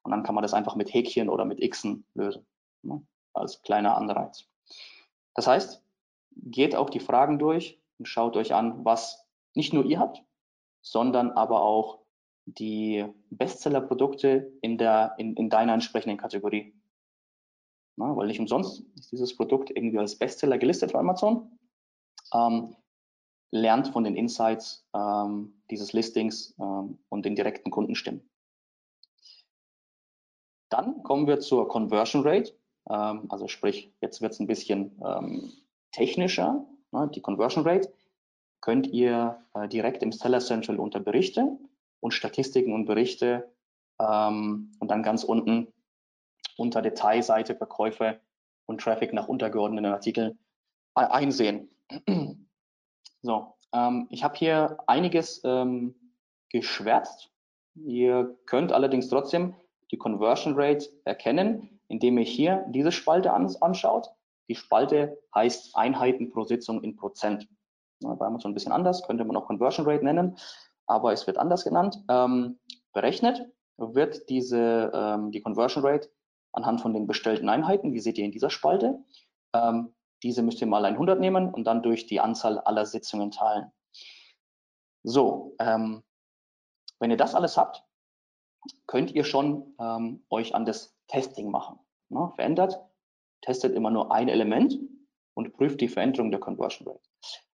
Und 0.03 0.12
dann 0.12 0.23
kann 0.23 0.36
man 0.36 0.41
das 0.41 0.53
einfach 0.53 0.75
mit 0.75 0.93
Häkchen 0.93 1.29
oder 1.29 1.45
mit 1.45 1.60
Xen 1.71 2.06
lösen, 2.15 2.45
ne, 2.82 3.06
als 3.34 3.62
kleiner 3.62 3.95
Anreiz. 3.95 4.45
Das 5.36 5.47
heißt, 5.47 5.84
geht 6.36 6.75
auch 6.75 6.89
die 6.89 6.99
Fragen 6.99 7.39
durch 7.39 7.79
und 8.03 8.07
schaut 8.09 8.35
euch 8.35 8.53
an, 8.53 8.83
was 8.83 9.25
nicht 9.55 9.71
nur 9.71 9.85
ihr 9.85 9.97
habt, 9.97 10.21
sondern 10.81 11.31
aber 11.31 11.61
auch 11.61 11.99
die 12.45 13.05
Bestseller-Produkte 13.29 14.51
in, 14.61 14.77
in, 15.17 15.37
in 15.37 15.49
deiner 15.49 15.73
entsprechenden 15.73 16.17
Kategorie. 16.17 16.75
Na, 17.95 18.13
weil 18.17 18.27
nicht 18.27 18.41
umsonst 18.41 18.83
ist 18.95 19.13
dieses 19.13 19.37
Produkt 19.37 19.69
irgendwie 19.69 19.99
als 19.99 20.19
Bestseller 20.19 20.57
gelistet 20.57 20.91
bei 20.91 20.99
Amazon. 20.99 21.57
Ähm, 22.33 22.75
lernt 23.51 23.87
von 23.87 24.03
den 24.03 24.17
Insights 24.17 24.85
ähm, 24.93 25.63
dieses 25.71 25.93
Listings 25.93 26.53
ähm, 26.59 26.99
und 27.07 27.23
den 27.23 27.37
direkten 27.37 27.71
Kundenstimmen. 27.71 28.29
Dann 30.69 31.03
kommen 31.03 31.25
wir 31.25 31.39
zur 31.39 31.69
Conversion 31.69 32.23
Rate. 32.23 32.51
Ähm, 32.89 33.27
also 33.29 33.47
sprich, 33.47 33.93
jetzt 34.01 34.21
wird 34.21 34.33
es 34.33 34.41
ein 34.41 34.47
bisschen 34.47 35.01
ähm, 35.05 35.53
technischer. 35.93 36.67
Ne? 36.93 37.10
Die 37.13 37.21
Conversion 37.21 37.67
Rate 37.67 37.91
könnt 38.62 38.88
ihr 38.88 39.43
äh, 39.53 39.67
direkt 39.67 40.03
im 40.03 40.12
Seller 40.12 40.39
Central 40.39 40.79
unter 40.79 40.99
Berichte 40.99 41.58
und 41.99 42.13
Statistiken 42.13 42.73
und 42.73 42.86
Berichte 42.86 43.51
ähm, 43.99 44.71
und 44.79 44.89
dann 44.89 45.03
ganz 45.03 45.23
unten 45.23 45.67
unter 46.58 46.82
Detailseite 46.82 47.56
Verkäufe 47.56 48.19
und 48.65 48.82
Traffic 48.82 49.13
nach 49.13 49.27
untergeordneten 49.27 49.91
Artikeln 49.91 50.39
äh, 50.95 51.01
einsehen. 51.01 51.69
So, 53.25 53.53
ähm, 53.71 54.08
ich 54.10 54.21
habe 54.25 54.36
hier 54.36 54.79
einiges 54.86 55.41
ähm, 55.45 55.95
geschwärzt. 56.49 57.32
Ihr 57.73 58.38
könnt 58.45 58.73
allerdings 58.73 59.08
trotzdem 59.08 59.56
die 59.91 59.97
Conversion 59.97 60.56
Rate 60.58 60.89
erkennen, 61.06 61.79
indem 61.88 62.17
ihr 62.17 62.25
hier 62.25 62.65
diese 62.67 62.91
Spalte 62.91 63.32
anschaut. 63.32 64.10
Die 64.49 64.56
Spalte 64.56 65.19
heißt 65.34 65.75
Einheiten 65.75 66.32
pro 66.32 66.43
Sitzung 66.43 66.84
in 66.84 66.95
Prozent. 66.95 67.47
Ja, 68.01 68.13
bei 68.15 68.25
Amazon 68.25 68.51
ein 68.51 68.53
bisschen 68.53 68.71
anders, 68.71 69.03
könnte 69.03 69.23
man 69.23 69.38
auch 69.38 69.47
Conversion 69.47 69.86
Rate 69.86 70.03
nennen, 70.03 70.38
aber 70.86 71.13
es 71.13 71.25
wird 71.27 71.38
anders 71.38 71.63
genannt. 71.63 72.03
Ähm, 72.10 72.60
berechnet 72.93 73.45
wird 73.77 74.29
diese, 74.29 74.91
ähm, 74.93 75.32
die 75.32 75.41
Conversion 75.41 75.86
Rate 75.86 76.10
anhand 76.51 76.82
von 76.82 76.93
den 76.93 77.08
bestellten 77.08 77.49
Einheiten, 77.49 77.91
die 77.91 77.99
seht 77.99 78.17
ihr 78.17 78.25
in 78.25 78.32
dieser 78.32 78.49
Spalte. 78.49 79.03
Ähm, 79.53 79.93
diese 80.21 80.41
müsst 80.41 80.62
ihr 80.62 80.67
mal 80.67 80.86
100 80.86 81.19
nehmen 81.19 81.53
und 81.53 81.65
dann 81.65 81.84
durch 81.84 82.06
die 82.06 82.19
Anzahl 82.19 82.60
aller 82.60 82.86
Sitzungen 82.86 83.32
teilen. 83.32 83.71
So, 85.03 85.56
ähm, 85.60 86.03
wenn 86.99 87.12
ihr 87.12 87.17
das 87.17 87.36
alles 87.36 87.58
habt, 87.58 87.84
könnt 88.88 89.12
ihr 89.12 89.25
schon 89.25 89.75
ähm, 89.79 90.23
euch 90.29 90.56
an 90.56 90.65
das 90.65 90.95
Testing 91.08 91.51
machen. 91.51 91.79
Ne? 92.10 92.32
Verändert, 92.36 92.79
testet 93.43 93.75
immer 93.75 93.91
nur 93.91 94.12
ein 94.12 94.29
Element 94.29 94.79
und 95.36 95.53
prüft 95.53 95.82
die 95.82 95.88
Veränderung 95.88 96.32
der 96.32 96.39
Conversion 96.39 96.88
Rate. 96.88 97.01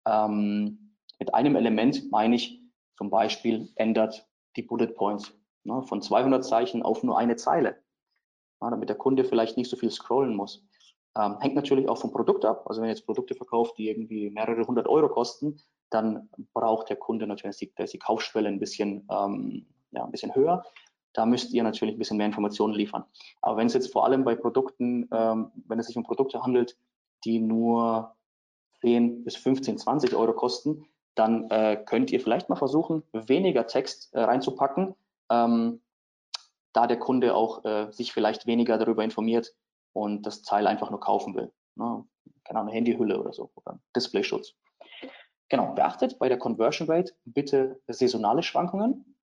Ähm, 0.06 0.96
mit 1.18 1.32
einem 1.34 1.56
Element 1.56 2.10
meine 2.10 2.34
ich 2.34 2.60
zum 2.96 3.10
Beispiel 3.10 3.68
ändert 3.76 4.26
die 4.56 4.62
Bullet 4.62 4.88
Points 4.88 5.32
ne, 5.64 5.82
von 5.82 6.02
200 6.02 6.44
Zeichen 6.44 6.82
auf 6.82 7.02
nur 7.02 7.18
eine 7.18 7.36
Zeile, 7.36 7.76
ja, 8.60 8.70
damit 8.70 8.88
der 8.88 8.96
Kunde 8.96 9.24
vielleicht 9.24 9.56
nicht 9.56 9.70
so 9.70 9.76
viel 9.76 9.90
scrollen 9.90 10.34
muss. 10.34 10.66
Ähm, 11.16 11.38
hängt 11.40 11.54
natürlich 11.54 11.88
auch 11.88 11.98
vom 11.98 12.12
Produkt 12.12 12.44
ab. 12.44 12.64
Also 12.66 12.80
wenn 12.80 12.88
ihr 12.88 12.94
jetzt 12.94 13.06
Produkte 13.06 13.34
verkauft, 13.34 13.78
die 13.78 13.88
irgendwie 13.88 14.30
mehrere 14.30 14.66
hundert 14.66 14.88
Euro 14.88 15.08
kosten, 15.08 15.60
dann 15.90 16.28
braucht 16.52 16.88
der 16.88 16.96
Kunde 16.96 17.26
natürlich, 17.26 17.72
da 17.76 17.84
ist 17.84 17.92
die 17.92 17.98
Kaufschwelle 17.98 18.48
ein 18.48 18.58
bisschen, 18.58 19.06
ähm, 19.10 19.66
ja, 19.92 20.04
ein 20.04 20.10
bisschen 20.10 20.34
höher. 20.34 20.64
Da 21.14 21.24
müsst 21.24 21.52
ihr 21.52 21.62
natürlich 21.62 21.94
ein 21.94 21.98
bisschen 21.98 22.18
mehr 22.18 22.26
Informationen 22.26 22.74
liefern. 22.74 23.04
Aber 23.40 23.56
wenn 23.56 23.68
es 23.68 23.74
jetzt 23.74 23.92
vor 23.92 24.04
allem 24.04 24.24
bei 24.24 24.34
Produkten, 24.34 25.08
ähm, 25.12 25.50
wenn 25.66 25.78
es 25.78 25.86
sich 25.86 25.96
um 25.96 26.02
Produkte 26.02 26.42
handelt, 26.42 26.76
die 27.24 27.38
nur 27.38 28.14
10 28.80 29.24
bis 29.24 29.36
15, 29.36 29.78
20 29.78 30.14
Euro 30.14 30.34
kosten, 30.34 30.84
dann 31.14 31.48
äh, 31.50 31.82
könnt 31.86 32.10
ihr 32.10 32.20
vielleicht 32.20 32.48
mal 32.48 32.56
versuchen, 32.56 33.02
weniger 33.12 33.66
Text 33.66 34.12
äh, 34.12 34.20
reinzupacken, 34.20 34.94
ähm, 35.30 35.80
da 36.72 36.86
der 36.86 36.98
Kunde 36.98 37.34
auch 37.34 37.64
äh, 37.64 37.90
sich 37.92 38.12
vielleicht 38.12 38.46
weniger 38.46 38.76
darüber 38.76 39.04
informiert 39.04 39.54
und 39.92 40.26
das 40.26 40.42
Teil 40.42 40.66
einfach 40.66 40.90
nur 40.90 41.00
kaufen 41.00 41.34
will. 41.34 41.52
Ne? 41.76 42.04
Keine 42.44 42.60
Ahnung, 42.60 42.72
Handyhülle 42.72 43.18
oder 43.18 43.32
so 43.32 43.50
oder 43.54 43.78
Displayschutz. 43.94 44.54
Genau, 45.48 45.72
beachtet 45.74 46.18
bei 46.18 46.28
der 46.28 46.38
Conversion 46.38 46.88
Rate 46.90 47.12
bitte 47.24 47.80
saisonale 47.86 48.42
Schwankungen, 48.42 49.16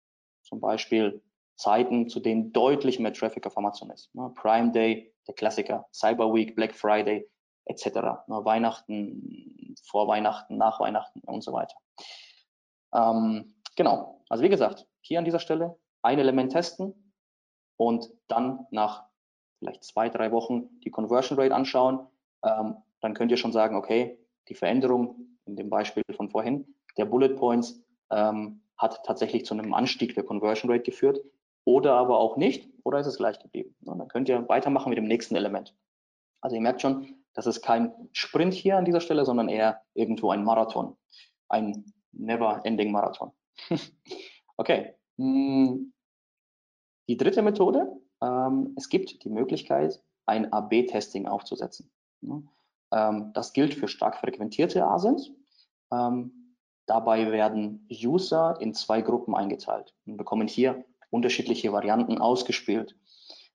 zum 0.42 0.60
Beispiel 0.60 1.22
Zeiten, 1.58 2.08
zu 2.08 2.20
denen 2.20 2.52
deutlich 2.52 3.00
mehr 3.00 3.12
Traffic 3.12 3.46
auf 3.46 3.58
Amazon 3.58 3.90
ist. 3.90 4.14
Ne? 4.14 4.32
Prime 4.36 4.70
Day, 4.70 5.12
der 5.26 5.34
Klassiker, 5.34 5.86
Cyber 5.92 6.32
Week, 6.32 6.54
Black 6.54 6.74
Friday, 6.74 7.28
etc. 7.66 7.86
Ne? 8.28 8.44
Weihnachten, 8.44 9.74
vor 9.84 10.06
Weihnachten, 10.06 10.56
nach 10.56 10.80
Weihnachten 10.80 11.20
und 11.26 11.42
so 11.42 11.52
weiter. 11.52 11.76
Ähm, 12.94 13.54
genau, 13.76 14.22
also 14.28 14.44
wie 14.44 14.48
gesagt, 14.48 14.86
hier 15.00 15.18
an 15.18 15.24
dieser 15.24 15.40
Stelle 15.40 15.76
ein 16.02 16.20
Element 16.20 16.52
testen 16.52 17.12
und 17.76 18.08
dann 18.28 18.66
nach 18.70 19.04
vielleicht 19.58 19.82
zwei, 19.82 20.08
drei 20.08 20.30
Wochen 20.30 20.68
die 20.84 20.90
Conversion 20.90 21.38
Rate 21.38 21.54
anschauen. 21.54 22.06
Ähm, 22.44 22.76
dann 23.00 23.14
könnt 23.14 23.32
ihr 23.32 23.36
schon 23.36 23.52
sagen, 23.52 23.76
okay, 23.76 24.16
die 24.48 24.54
Veränderung 24.54 25.38
in 25.44 25.56
dem 25.56 25.70
Beispiel 25.70 26.04
von 26.14 26.30
vorhin 26.30 26.72
der 26.96 27.04
Bullet 27.04 27.34
Points 27.34 27.82
ähm, 28.10 28.62
hat 28.76 29.04
tatsächlich 29.04 29.44
zu 29.44 29.54
einem 29.54 29.74
Anstieg 29.74 30.14
der 30.14 30.22
Conversion 30.22 30.70
Rate 30.70 30.84
geführt 30.84 31.18
oder 31.64 31.94
aber 31.94 32.18
auch 32.18 32.36
nicht 32.36 32.68
oder 32.84 32.98
ist 32.98 33.06
es 33.06 33.18
gleich 33.18 33.38
geblieben. 33.38 33.74
Dann 33.80 34.08
könnt 34.08 34.28
ihr 34.28 34.48
weitermachen 34.48 34.88
mit 34.88 34.98
dem 34.98 35.06
nächsten 35.06 35.36
Element. 35.36 35.76
Also 36.40 36.56
ihr 36.56 36.62
merkt 36.62 36.80
schon, 36.80 37.14
das 37.34 37.46
ist 37.46 37.62
kein 37.62 37.92
Sprint 38.12 38.54
hier 38.54 38.76
an 38.76 38.84
dieser 38.84 39.00
Stelle, 39.00 39.24
sondern 39.24 39.48
eher 39.48 39.82
irgendwo 39.94 40.30
ein 40.30 40.44
Marathon. 40.44 40.96
ein 41.48 41.84
never-ending 42.12 42.90
Marathon. 42.90 43.32
okay. 44.56 44.94
Hm. 45.18 45.92
Die 47.08 47.16
dritte 47.16 47.42
Methode, 47.42 47.90
ähm, 48.22 48.74
es 48.76 48.88
gibt 48.88 49.24
die 49.24 49.30
Möglichkeit, 49.30 50.02
ein 50.26 50.52
AB-Testing 50.52 51.26
aufzusetzen. 51.26 51.90
Ähm, 52.92 53.32
das 53.32 53.52
gilt 53.52 53.74
für 53.74 53.88
stark 53.88 54.16
frequentierte 54.16 54.86
ASINs. 54.86 55.30
Ähm, 55.90 56.56
dabei 56.86 57.30
werden 57.32 57.86
User 57.90 58.58
in 58.60 58.74
zwei 58.74 59.00
Gruppen 59.00 59.34
eingeteilt 59.34 59.94
und 60.06 60.16
bekommen 60.16 60.48
hier 60.48 60.84
unterschiedliche 61.10 61.72
Varianten 61.72 62.18
ausgespielt. 62.18 62.96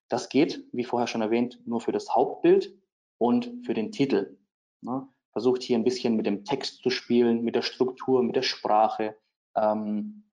Das 0.10 0.30
geht, 0.30 0.64
wie 0.72 0.84
vorher 0.84 1.08
schon 1.08 1.22
erwähnt, 1.22 1.60
nur 1.66 1.82
für 1.82 1.92
das 1.92 2.14
Hauptbild 2.14 2.74
und 3.18 3.66
für 3.66 3.74
den 3.74 3.92
Titel. 3.92 4.38
Ne? 4.82 5.08
Versucht 5.32 5.64
hier 5.64 5.78
ein 5.78 5.84
bisschen 5.84 6.16
mit 6.16 6.26
dem 6.26 6.46
Text 6.46 6.84
zu 6.84 6.90
spielen, 6.90 7.44
mit 7.44 7.56
der 7.56 7.62
Struktur, 7.62 8.22
mit 8.22 8.36
der 8.36 8.44
Sprache. 8.44 9.16
Ähm, 9.56 10.24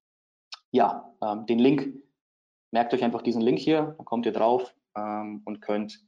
ja, 0.70 1.14
ähm, 1.22 1.46
den 1.46 1.58
Link, 1.58 1.94
merkt 2.70 2.94
euch 2.94 3.02
einfach 3.02 3.22
diesen 3.22 3.42
Link 3.42 3.58
hier, 3.58 3.94
dann 3.96 4.04
kommt 4.04 4.26
ihr 4.26 4.32
drauf 4.32 4.74
ähm, 4.96 5.42
und 5.44 5.60
könnt 5.60 6.04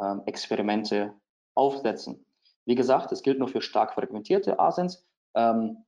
ähm, 0.00 0.22
Experimente 0.26 1.14
aufsetzen. 1.54 2.24
Wie 2.64 2.74
gesagt, 2.74 3.12
es 3.12 3.22
gilt 3.22 3.38
nur 3.38 3.48
für 3.48 3.62
stark 3.62 3.94
fragmentierte 3.94 4.58
ASINs. 4.58 5.06
Ähm, 5.34 5.84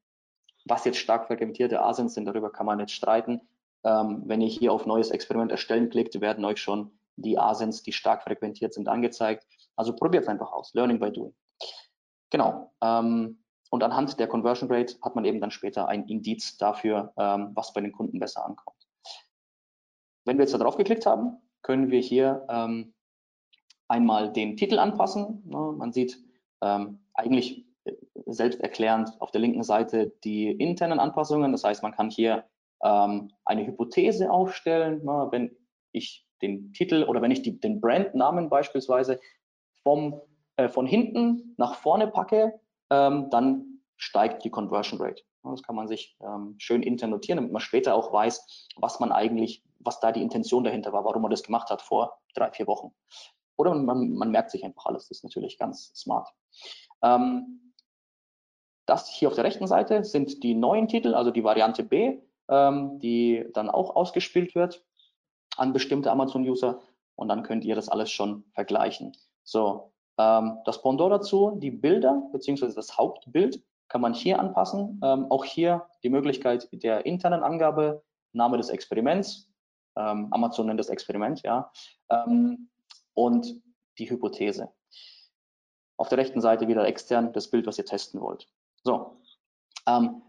was 0.64 0.84
jetzt 0.84 0.98
stark 0.98 1.26
fragmentierte 1.26 1.82
ASINs 1.82 2.14
sind, 2.14 2.26
darüber 2.26 2.50
kann 2.50 2.66
man 2.66 2.80
jetzt 2.80 2.92
streiten. 2.92 3.40
Ähm, 3.84 4.22
wenn 4.26 4.40
ihr 4.40 4.48
hier 4.48 4.72
auf 4.72 4.86
neues 4.86 5.10
Experiment 5.10 5.50
erstellen 5.50 5.90
klickt, 5.90 6.20
werden 6.20 6.44
euch 6.44 6.60
schon 6.60 6.98
die 7.16 7.38
ASINs, 7.38 7.82
die 7.82 7.92
stark 7.92 8.22
frequentiert 8.22 8.74
sind, 8.74 8.88
angezeigt. 8.88 9.46
Also 9.76 9.94
probiert 9.94 10.24
es 10.24 10.28
einfach 10.28 10.52
aus. 10.52 10.74
Learning 10.74 10.98
by 10.98 11.10
doing. 11.10 11.34
Genau. 12.30 12.72
Ähm, 12.82 13.42
und 13.70 13.82
anhand 13.84 14.18
der 14.18 14.26
Conversion 14.26 14.70
Rate 14.70 14.96
hat 15.02 15.14
man 15.14 15.24
eben 15.24 15.40
dann 15.40 15.50
später 15.50 15.88
ein 15.88 16.06
Indiz 16.08 16.56
dafür, 16.56 17.12
ähm, 17.16 17.50
was 17.54 17.72
bei 17.72 17.80
den 17.80 17.92
Kunden 17.92 18.18
besser 18.18 18.44
ankommt. 18.44 18.76
Wenn 20.24 20.38
wir 20.38 20.44
jetzt 20.44 20.54
da 20.54 20.58
drauf 20.58 20.76
geklickt 20.76 21.06
haben, 21.06 21.38
können 21.62 21.90
wir 21.90 22.00
hier 22.00 22.46
ähm, 22.48 22.94
einmal 23.88 24.32
den 24.32 24.56
Titel 24.56 24.78
anpassen. 24.78 25.42
Ne? 25.46 25.74
Man 25.76 25.92
sieht 25.92 26.18
ähm, 26.62 27.00
eigentlich 27.14 27.66
äh, 27.84 27.92
selbsterklärend 28.26 29.20
auf 29.20 29.30
der 29.30 29.40
linken 29.40 29.62
Seite 29.62 30.12
die 30.24 30.50
internen 30.50 31.00
Anpassungen. 31.00 31.52
Das 31.52 31.64
heißt, 31.64 31.82
man 31.82 31.92
kann 31.92 32.10
hier 32.10 32.44
ähm, 32.82 33.30
eine 33.44 33.66
Hypothese 33.66 34.30
aufstellen. 34.30 35.04
Ne? 35.04 35.28
Wenn 35.30 35.56
ich 35.92 36.26
den 36.42 36.72
Titel 36.72 37.04
oder 37.04 37.22
wenn 37.22 37.30
ich 37.30 37.42
die, 37.42 37.60
den 37.60 37.80
Brandnamen 37.80 38.48
beispielsweise 38.48 39.20
vom, 39.82 40.20
äh, 40.56 40.68
von 40.68 40.86
hinten 40.86 41.54
nach 41.58 41.74
vorne 41.74 42.08
packe, 42.08 42.60
ähm, 42.90 43.28
dann 43.30 43.82
steigt 43.96 44.44
die 44.44 44.50
Conversion 44.50 45.00
Rate. 45.00 45.22
Das 45.42 45.62
kann 45.62 45.76
man 45.76 45.88
sich 45.88 46.16
ähm, 46.20 46.54
schön 46.58 46.82
intern 46.82 47.10
notieren, 47.10 47.36
damit 47.36 47.52
man 47.52 47.60
später 47.60 47.94
auch 47.94 48.12
weiß, 48.12 48.68
was 48.76 49.00
man 49.00 49.12
eigentlich, 49.12 49.62
was 49.78 50.00
da 50.00 50.12
die 50.12 50.22
Intention 50.22 50.64
dahinter 50.64 50.92
war, 50.92 51.04
warum 51.04 51.22
man 51.22 51.30
das 51.30 51.42
gemacht 51.42 51.70
hat 51.70 51.80
vor 51.80 52.18
drei, 52.34 52.50
vier 52.50 52.66
Wochen. 52.66 52.92
Oder 53.56 53.74
man, 53.74 54.12
man 54.12 54.30
merkt 54.30 54.50
sich 54.50 54.64
einfach 54.64 54.86
alles. 54.86 55.08
Das 55.08 55.18
ist 55.18 55.24
natürlich 55.24 55.58
ganz 55.58 55.92
smart. 55.94 56.28
Ähm, 57.02 57.74
das 58.86 59.08
hier 59.08 59.28
auf 59.28 59.34
der 59.34 59.44
rechten 59.44 59.66
Seite 59.66 60.04
sind 60.04 60.42
die 60.42 60.54
neuen 60.54 60.88
Titel, 60.88 61.14
also 61.14 61.30
die 61.30 61.44
Variante 61.44 61.84
B, 61.84 62.18
die 62.50 63.46
dann 63.54 63.70
auch 63.70 63.94
ausgespielt 63.94 64.56
wird 64.56 64.84
an 65.56 65.72
bestimmte 65.72 66.10
Amazon-User 66.10 66.80
und 67.14 67.28
dann 67.28 67.42
könnt 67.42 67.64
ihr 67.64 67.74
das 67.74 67.88
alles 67.88 68.10
schon 68.10 68.44
vergleichen. 68.54 69.12
So, 69.44 69.92
ähm, 70.18 70.58
das 70.64 70.82
Pendant 70.82 71.12
dazu, 71.12 71.56
die 71.56 71.70
Bilder 71.70 72.22
beziehungsweise 72.32 72.74
das 72.74 72.96
Hauptbild 72.96 73.62
kann 73.88 74.00
man 74.00 74.14
hier 74.14 74.38
anpassen. 74.38 75.00
Ähm, 75.02 75.30
auch 75.30 75.44
hier 75.44 75.86
die 76.02 76.10
Möglichkeit 76.10 76.68
der 76.72 77.06
internen 77.06 77.42
Angabe, 77.42 78.02
Name 78.32 78.56
des 78.56 78.68
Experiments, 78.68 79.50
ähm, 79.96 80.28
Amazon 80.30 80.66
nennt 80.66 80.80
das 80.80 80.88
Experiment, 80.88 81.42
ja, 81.42 81.70
ähm, 82.08 82.70
und 83.14 83.60
die 83.98 84.08
Hypothese. 84.08 84.70
Auf 85.96 86.08
der 86.08 86.18
rechten 86.18 86.40
Seite 86.40 86.68
wieder 86.68 86.86
extern 86.86 87.32
das 87.32 87.50
Bild, 87.50 87.66
was 87.66 87.78
ihr 87.78 87.84
testen 87.84 88.20
wollt. 88.20 88.46
So, 88.82 89.16
ähm, 89.86 90.22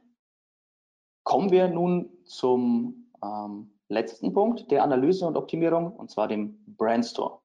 kommen 1.23 1.51
wir 1.51 1.67
nun 1.67 2.09
zum 2.25 3.11
ähm, 3.23 3.71
letzten 3.89 4.33
Punkt 4.33 4.71
der 4.71 4.83
Analyse 4.83 5.25
und 5.25 5.37
Optimierung, 5.37 5.91
und 5.93 6.09
zwar 6.09 6.27
dem 6.27 6.63
Brandstore. 6.77 7.39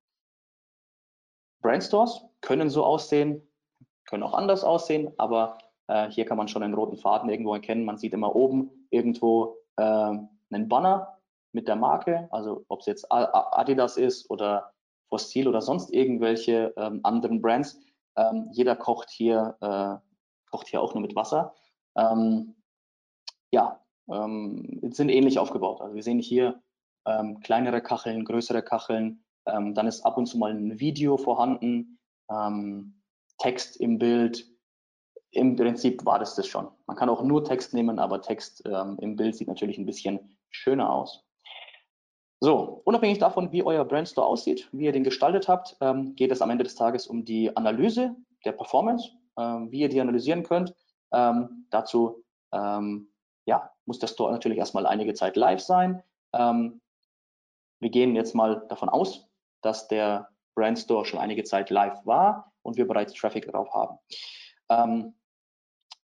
Brandstores 1.60 2.24
können 2.40 2.70
so 2.70 2.84
aussehen, 2.84 3.42
können 4.06 4.22
auch 4.22 4.34
anders 4.34 4.62
aussehen, 4.62 5.12
aber 5.18 5.58
äh, 5.88 6.10
hier 6.10 6.24
kann 6.24 6.36
man 6.36 6.48
schon 6.48 6.62
einen 6.62 6.74
roten 6.74 6.96
Faden 6.96 7.28
irgendwo 7.28 7.54
erkennen. 7.54 7.84
Man 7.84 7.98
sieht 7.98 8.14
immer 8.14 8.34
oben 8.34 8.70
irgendwo 8.90 9.56
äh, 9.76 9.82
einen 9.82 10.68
Banner 10.68 11.18
mit 11.52 11.68
der 11.68 11.76
Marke, 11.76 12.28
also 12.30 12.64
ob 12.68 12.80
es 12.80 12.86
jetzt 12.86 13.06
Adidas 13.10 13.96
ist 13.96 14.30
oder 14.30 14.72
Fossil 15.08 15.48
oder 15.48 15.62
sonst 15.62 15.92
irgendwelche 15.92 16.72
ähm, 16.76 17.00
anderen 17.02 17.40
Brands. 17.40 17.78
Ähm, 18.16 18.48
jeder 18.52 18.76
kocht 18.76 19.10
hier, 19.10 19.56
äh, 19.60 19.96
kocht 20.50 20.68
hier 20.68 20.82
auch 20.82 20.94
nur 20.94 21.02
mit 21.02 21.16
Wasser. 21.16 21.54
Ähm, 21.96 22.55
ja, 23.52 23.80
ähm, 24.08 24.80
sind 24.90 25.08
ähnlich 25.08 25.38
aufgebaut. 25.38 25.80
Also 25.80 25.94
wir 25.94 26.02
sehen 26.02 26.18
hier 26.18 26.62
ähm, 27.06 27.40
kleinere 27.40 27.80
Kacheln, 27.80 28.24
größere 28.24 28.62
Kacheln. 28.62 29.24
Ähm, 29.46 29.74
dann 29.74 29.86
ist 29.86 30.04
ab 30.04 30.16
und 30.18 30.26
zu 30.26 30.38
mal 30.38 30.50
ein 30.52 30.78
Video 30.80 31.16
vorhanden, 31.16 31.98
ähm, 32.30 33.00
Text 33.38 33.76
im 33.76 33.98
Bild. 33.98 34.46
Im 35.30 35.56
Prinzip 35.56 36.04
war 36.04 36.18
das 36.18 36.34
das 36.34 36.46
schon. 36.46 36.68
Man 36.86 36.96
kann 36.96 37.08
auch 37.08 37.22
nur 37.22 37.44
Text 37.44 37.74
nehmen, 37.74 37.98
aber 37.98 38.22
Text 38.22 38.62
ähm, 38.66 38.96
im 39.00 39.16
Bild 39.16 39.36
sieht 39.36 39.48
natürlich 39.48 39.78
ein 39.78 39.86
bisschen 39.86 40.36
schöner 40.50 40.90
aus. 40.90 41.22
So, 42.40 42.82
unabhängig 42.84 43.18
davon, 43.18 43.50
wie 43.52 43.62
euer 43.62 43.84
Brandstore 43.84 44.26
aussieht, 44.26 44.68
wie 44.72 44.84
ihr 44.84 44.92
den 44.92 45.04
gestaltet 45.04 45.48
habt, 45.48 45.76
ähm, 45.80 46.14
geht 46.16 46.30
es 46.32 46.42
am 46.42 46.50
Ende 46.50 46.64
des 46.64 46.74
Tages 46.74 47.06
um 47.06 47.24
die 47.24 47.54
Analyse 47.56 48.14
der 48.44 48.52
Performance, 48.52 49.10
wie 49.36 49.80
ihr 49.80 49.88
die 49.88 50.00
analysieren 50.00 50.44
könnt. 50.44 50.72
Dazu 51.10 52.24
ähm, 52.52 53.08
ja, 53.46 53.72
muss 53.86 53.98
der 53.98 54.08
Store 54.08 54.32
natürlich 54.32 54.58
erstmal 54.58 54.86
einige 54.86 55.14
Zeit 55.14 55.36
live 55.36 55.60
sein. 55.60 56.02
Ähm, 56.32 56.80
wir 57.80 57.90
gehen 57.90 58.14
jetzt 58.14 58.34
mal 58.34 58.66
davon 58.68 58.88
aus, 58.88 59.26
dass 59.62 59.88
der 59.88 60.28
Brand 60.54 60.78
Store 60.78 61.04
schon 61.04 61.20
einige 61.20 61.44
Zeit 61.44 61.70
live 61.70 62.04
war 62.04 62.52
und 62.62 62.76
wir 62.76 62.86
bereits 62.86 63.12
Traffic 63.12 63.46
darauf 63.46 63.72
haben. 63.72 63.98
Ähm, 64.68 65.14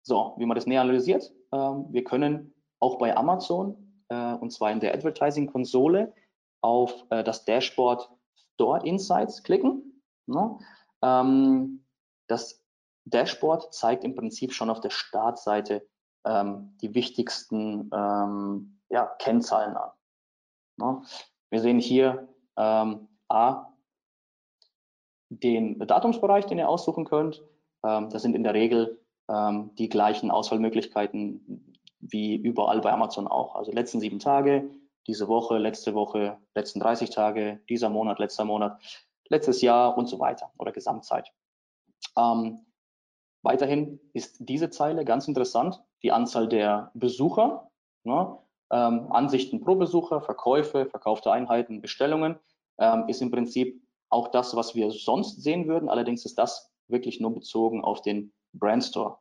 so, 0.02 0.34
wie 0.38 0.46
man 0.46 0.54
das 0.54 0.66
näher 0.66 0.80
analysiert, 0.80 1.30
ähm, 1.52 1.86
wir 1.90 2.04
können 2.04 2.54
auch 2.80 2.98
bei 2.98 3.14
Amazon 3.16 4.02
äh, 4.08 4.34
und 4.34 4.52
zwar 4.52 4.70
in 4.70 4.80
der 4.80 4.94
Advertising-Konsole 4.94 6.14
auf 6.62 7.04
äh, 7.10 7.22
das 7.22 7.44
Dashboard 7.44 8.08
Store 8.54 8.84
Insights 8.86 9.42
klicken. 9.42 10.02
Ne? 10.26 10.58
Ähm, 11.02 11.84
das 12.26 12.64
Dashboard 13.04 13.74
zeigt 13.74 14.04
im 14.04 14.14
Prinzip 14.14 14.52
schon 14.52 14.70
auf 14.70 14.80
der 14.80 14.90
Startseite 14.90 15.86
ähm, 16.28 16.76
die 16.80 16.94
wichtigsten 16.94 17.90
ähm, 17.92 18.78
ja, 18.90 19.06
Kennzahlen 19.18 19.76
an. 19.76 19.90
Ne? 20.76 21.02
Wir 21.50 21.60
sehen 21.60 21.78
hier 21.78 22.28
ähm, 22.56 23.08
A, 23.28 23.66
den 25.30 25.78
Datumsbereich, 25.78 26.46
den 26.46 26.58
ihr 26.58 26.68
aussuchen 26.68 27.04
könnt. 27.04 27.42
Ähm, 27.84 28.10
das 28.10 28.22
sind 28.22 28.36
in 28.36 28.42
der 28.42 28.54
Regel 28.54 29.00
ähm, 29.28 29.74
die 29.76 29.88
gleichen 29.88 30.30
Auswahlmöglichkeiten 30.30 31.74
wie 32.00 32.36
überall 32.36 32.80
bei 32.80 32.92
Amazon 32.92 33.26
auch. 33.26 33.56
Also 33.56 33.72
letzten 33.72 34.00
sieben 34.00 34.18
Tage, 34.18 34.70
diese 35.06 35.28
Woche, 35.28 35.58
letzte 35.58 35.94
Woche, 35.94 36.38
letzten 36.54 36.80
30 36.80 37.10
Tage, 37.10 37.60
dieser 37.68 37.88
Monat, 37.88 38.18
letzter 38.18 38.44
Monat, 38.44 38.80
letztes 39.28 39.62
Jahr 39.62 39.96
und 39.96 40.06
so 40.06 40.18
weiter 40.18 40.52
oder 40.58 40.72
Gesamtzeit. 40.72 41.32
Ähm, 42.16 42.66
weiterhin 43.42 44.00
ist 44.12 44.36
diese 44.38 44.70
Zeile 44.70 45.04
ganz 45.04 45.26
interessant 45.26 45.82
die 46.02 46.12
Anzahl 46.12 46.48
der 46.48 46.90
Besucher, 46.94 47.70
ne, 48.04 48.38
ähm, 48.70 49.10
Ansichten 49.10 49.60
pro 49.60 49.76
Besucher, 49.76 50.20
Verkäufe, 50.20 50.86
verkaufte 50.86 51.32
Einheiten, 51.32 51.80
Bestellungen, 51.80 52.38
ähm, 52.78 53.04
ist 53.08 53.22
im 53.22 53.30
Prinzip 53.30 53.82
auch 54.10 54.28
das, 54.28 54.54
was 54.56 54.74
wir 54.74 54.90
sonst 54.90 55.42
sehen 55.42 55.68
würden. 55.68 55.88
Allerdings 55.88 56.24
ist 56.24 56.38
das 56.38 56.70
wirklich 56.86 57.20
nur 57.20 57.34
bezogen 57.34 57.82
auf 57.82 58.02
den 58.02 58.32
Brandstore. 58.52 59.18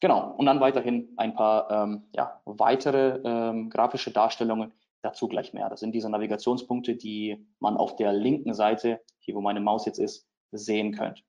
Genau, 0.00 0.34
und 0.36 0.46
dann 0.46 0.60
weiterhin 0.60 1.12
ein 1.16 1.34
paar 1.34 1.70
ähm, 1.70 2.08
ja, 2.14 2.40
weitere 2.46 3.20
ähm, 3.22 3.68
grafische 3.68 4.10
Darstellungen, 4.10 4.72
dazu 5.02 5.28
gleich 5.28 5.52
mehr. 5.52 5.68
Das 5.68 5.80
sind 5.80 5.92
diese 5.92 6.10
Navigationspunkte, 6.10 6.94
die 6.94 7.46
man 7.58 7.76
auf 7.76 7.96
der 7.96 8.12
linken 8.12 8.54
Seite, 8.54 9.00
hier 9.18 9.34
wo 9.34 9.40
meine 9.40 9.60
Maus 9.60 9.86
jetzt 9.86 9.98
ist, 9.98 10.26
sehen 10.52 10.92
könnt. 10.92 11.24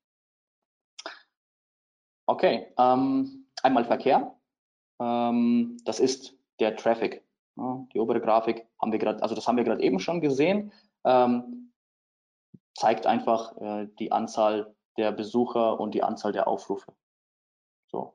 Okay, 2.26 2.74
ähm, 2.78 3.41
einmal 3.64 3.86
Verkehr. 3.86 4.36
Ähm, 5.00 5.78
das 5.86 6.00
ist 6.00 6.36
der 6.60 6.76
Traffic. 6.76 7.24
Ja, 7.58 7.86
die 7.94 8.00
obere 8.00 8.22
Grafik 8.22 8.66
haben 8.82 8.92
wir 8.92 9.00
gerade, 9.00 9.22
also 9.22 9.36
das 9.36 9.48
haben 9.48 9.58
wir 9.58 9.64
gerade 9.64 9.82
eben 9.82 10.00
schon 10.00 10.22
gesehen. 10.22 10.72
Ähm, 11.04 11.72
zeigt 12.76 13.06
einfach 13.06 13.58
äh, 13.58 13.88
die 14.00 14.12
Anzahl 14.12 14.74
der 14.98 15.12
Besucher 15.12 15.80
und 15.80 15.94
die 15.94 16.04
Anzahl 16.04 16.32
der 16.32 16.48
Aufrufe. 16.48 16.94
So. 17.88 18.14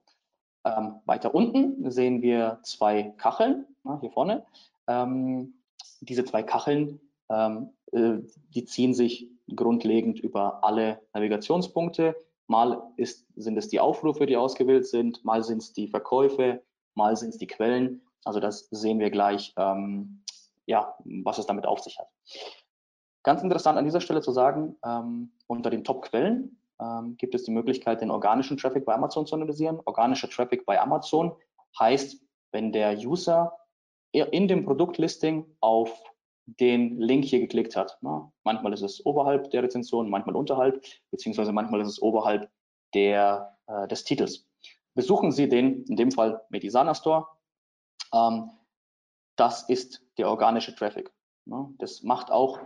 Ähm, 0.64 1.00
weiter 1.04 1.34
unten 1.34 1.90
sehen 1.90 2.22
wir 2.22 2.60
zwei 2.62 3.14
Kacheln, 3.18 3.66
na, 3.84 4.00
hier 4.00 4.10
vorne. 4.10 4.44
Ähm, 4.88 5.54
diese 6.00 6.24
zwei 6.24 6.42
Kacheln, 6.42 7.00
ähm, 7.28 7.70
äh, 7.92 8.18
die 8.54 8.64
ziehen 8.64 8.94
sich 8.94 9.28
grundlegend 9.54 10.18
über 10.18 10.64
alle 10.64 11.00
Navigationspunkte. 11.12 12.16
Mal 12.48 12.82
ist, 12.96 13.26
sind 13.36 13.56
es 13.56 13.68
die 13.68 13.80
Aufrufe, 13.80 14.26
die 14.26 14.36
ausgewählt 14.36 14.86
sind, 14.86 15.24
mal 15.24 15.42
sind 15.42 15.62
es 15.62 15.72
die 15.72 15.88
Verkäufe, 15.88 16.62
mal 16.94 17.16
sind 17.16 17.30
es 17.30 17.38
die 17.38 17.46
Quellen. 17.46 18.02
Also 18.24 18.40
das 18.40 18.68
sehen 18.70 18.98
wir 18.98 19.10
gleich, 19.10 19.52
ähm, 19.56 20.22
ja, 20.66 20.96
was 21.04 21.38
es 21.38 21.46
damit 21.46 21.66
auf 21.66 21.80
sich 21.80 21.98
hat. 21.98 22.08
Ganz 23.22 23.42
interessant 23.42 23.78
an 23.78 23.84
dieser 23.84 24.00
Stelle 24.00 24.20
zu 24.20 24.30
sagen, 24.30 24.76
ähm, 24.84 25.32
unter 25.48 25.70
den 25.70 25.82
Top-Quellen 25.84 26.60
ähm, 26.80 27.16
gibt 27.16 27.34
es 27.34 27.44
die 27.44 27.50
Möglichkeit, 27.50 28.00
den 28.00 28.10
organischen 28.10 28.56
Traffic 28.56 28.84
bei 28.84 28.94
Amazon 28.94 29.26
zu 29.26 29.34
analysieren. 29.34 29.80
Organischer 29.84 30.30
Traffic 30.30 30.64
bei 30.64 30.80
Amazon 30.80 31.34
heißt, 31.78 32.22
wenn 32.52 32.72
der 32.72 32.96
User 32.98 33.52
in 34.12 34.48
dem 34.48 34.64
Produktlisting 34.64 35.44
auf 35.60 36.02
den 36.46 36.98
Link 37.00 37.24
hier 37.24 37.40
geklickt 37.40 37.76
hat. 37.76 37.98
Na, 38.00 38.32
manchmal 38.44 38.72
ist 38.72 38.82
es 38.82 39.04
oberhalb 39.04 39.50
der 39.50 39.62
Rezension, 39.62 40.08
manchmal 40.08 40.36
unterhalb, 40.36 40.84
beziehungsweise 41.10 41.52
manchmal 41.52 41.80
ist 41.80 41.88
es 41.88 42.00
oberhalb 42.00 42.50
der, 42.94 43.58
äh, 43.66 43.88
des 43.88 44.04
Titels. 44.04 44.48
Besuchen 44.94 45.32
Sie 45.32 45.48
den, 45.48 45.84
in 45.84 45.96
dem 45.96 46.10
Fall 46.10 46.42
Medisana 46.48 46.94
Store. 46.94 47.26
Ähm, 48.14 48.50
das 49.36 49.68
ist 49.68 50.02
der 50.16 50.30
organische 50.30 50.74
Traffic. 50.74 51.12
Na, 51.44 51.70
das 51.78 52.02
macht 52.02 52.30
auch 52.30 52.58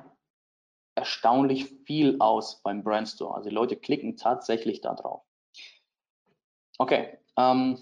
erstaunlich 0.94 1.64
viel 1.86 2.16
aus 2.20 2.62
beim 2.62 2.84
Brandstore. 2.84 3.34
Also 3.34 3.48
die 3.48 3.54
Leute 3.54 3.76
klicken 3.76 4.16
tatsächlich 4.16 4.80
da 4.80 4.94
drauf. 4.94 5.22
Okay, 6.78 7.18
ähm, 7.36 7.78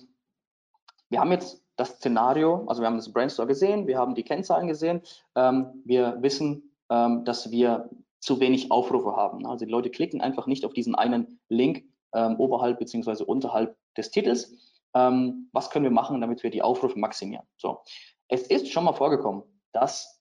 wir 1.09 1.21
haben 1.21 1.33
jetzt 1.33 1.65
das 1.79 1.91
Szenario, 1.91 2.65
also 2.67 2.83
wir 2.83 2.87
haben 2.87 2.97
das 2.97 3.13
Brandstore 3.13 3.49
gesehen, 3.49 3.87
wir 3.87 3.99
haben 3.99 4.15
die 4.15 4.25
Kennzahlen 4.25 4.67
gesehen, 4.67 5.01
ähm, 5.37 5.83
wir 5.85 6.21
wissen, 6.21 6.75
ähm, 6.91 7.25
dass 7.25 7.51
wir 7.51 7.89
zu 8.19 8.41
wenig 8.41 8.71
Aufrufe 8.73 9.15
haben. 9.15 9.47
Also 9.47 9.65
die 9.65 9.71
Leute 9.71 9.89
klicken 9.89 10.21
einfach 10.21 10.47
nicht 10.47 10.65
auf 10.65 10.73
diesen 10.73 10.97
einen 10.97 11.41
Link 11.49 11.85
ähm, 12.13 12.37
oberhalb 12.39 12.81
beziehungsweise 12.81 13.25
unterhalb 13.25 13.77
des 13.97 14.11
Titels. 14.11 14.83
Ähm, 14.95 15.49
was 15.53 15.71
können 15.71 15.85
wir 15.85 15.93
machen, 15.93 16.21
damit 16.21 16.43
wir 16.43 16.51
die 16.51 16.63
Aufrufe 16.63 16.99
maximieren? 16.99 17.47
So, 17.57 17.81
es 18.27 18.43
ist 18.43 18.73
schon 18.73 18.85
mal 18.85 18.93
vorgekommen, 18.93 19.45
dass 19.73 20.21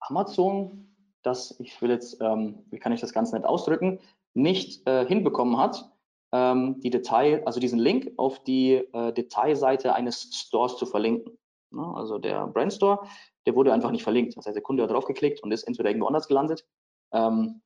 Amazon 0.00 0.84
das, 1.22 1.58
ich 1.58 1.82
will 1.82 1.90
jetzt, 1.90 2.20
ähm, 2.20 2.64
wie 2.70 2.78
kann 2.78 2.92
ich 2.92 3.00
das 3.00 3.12
ganz 3.12 3.32
nett 3.32 3.44
ausdrücken, 3.44 3.98
nicht 4.34 4.86
äh, 4.86 5.04
hinbekommen 5.04 5.58
hat, 5.58 5.90
ähm, 6.32 6.80
die 6.80 6.90
Detail, 6.90 7.42
also 7.46 7.60
diesen 7.60 7.78
Link 7.78 8.12
auf 8.16 8.42
die 8.44 8.74
äh, 8.74 9.12
Detailseite 9.12 9.94
eines 9.94 10.30
Stores 10.34 10.76
zu 10.76 10.86
verlinken. 10.86 11.38
Ja, 11.72 11.92
also 11.94 12.18
der 12.18 12.46
Brandstore, 12.46 13.06
der 13.46 13.54
wurde 13.54 13.72
einfach 13.72 13.90
nicht 13.90 14.02
verlinkt. 14.02 14.36
Das 14.36 14.46
heißt, 14.46 14.56
der 14.56 14.62
Kunde 14.62 14.82
hat 14.82 14.90
draufgeklickt 14.90 15.42
und 15.42 15.52
ist 15.52 15.64
entweder 15.64 15.90
irgendwo 15.90 16.06
anders 16.06 16.28
gelandet, 16.28 16.66
ähm, 17.12 17.62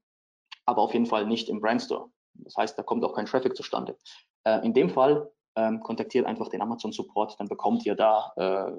aber 0.67 0.83
auf 0.83 0.93
jeden 0.93 1.07
Fall 1.07 1.27
nicht 1.27 1.49
im 1.49 1.61
Brandstore. 1.61 2.11
Das 2.35 2.57
heißt, 2.57 2.79
da 2.79 2.83
kommt 2.83 3.05
auch 3.05 3.15
kein 3.15 3.27
Traffic 3.27 3.57
zustande. 3.57 3.97
Äh, 4.45 4.65
in 4.65 4.75
dem 4.75 4.91
Fall 4.91 5.31
ähm, 5.57 5.81
kontaktiert 5.81 6.27
einfach 6.27 6.49
den 6.49 6.63
Amazon 6.63 6.93
Support, 6.93 7.39
dann 7.39 7.49
bekommt 7.49 7.85
ihr 7.87 7.95
da 7.95 8.33
äh, 8.37 8.73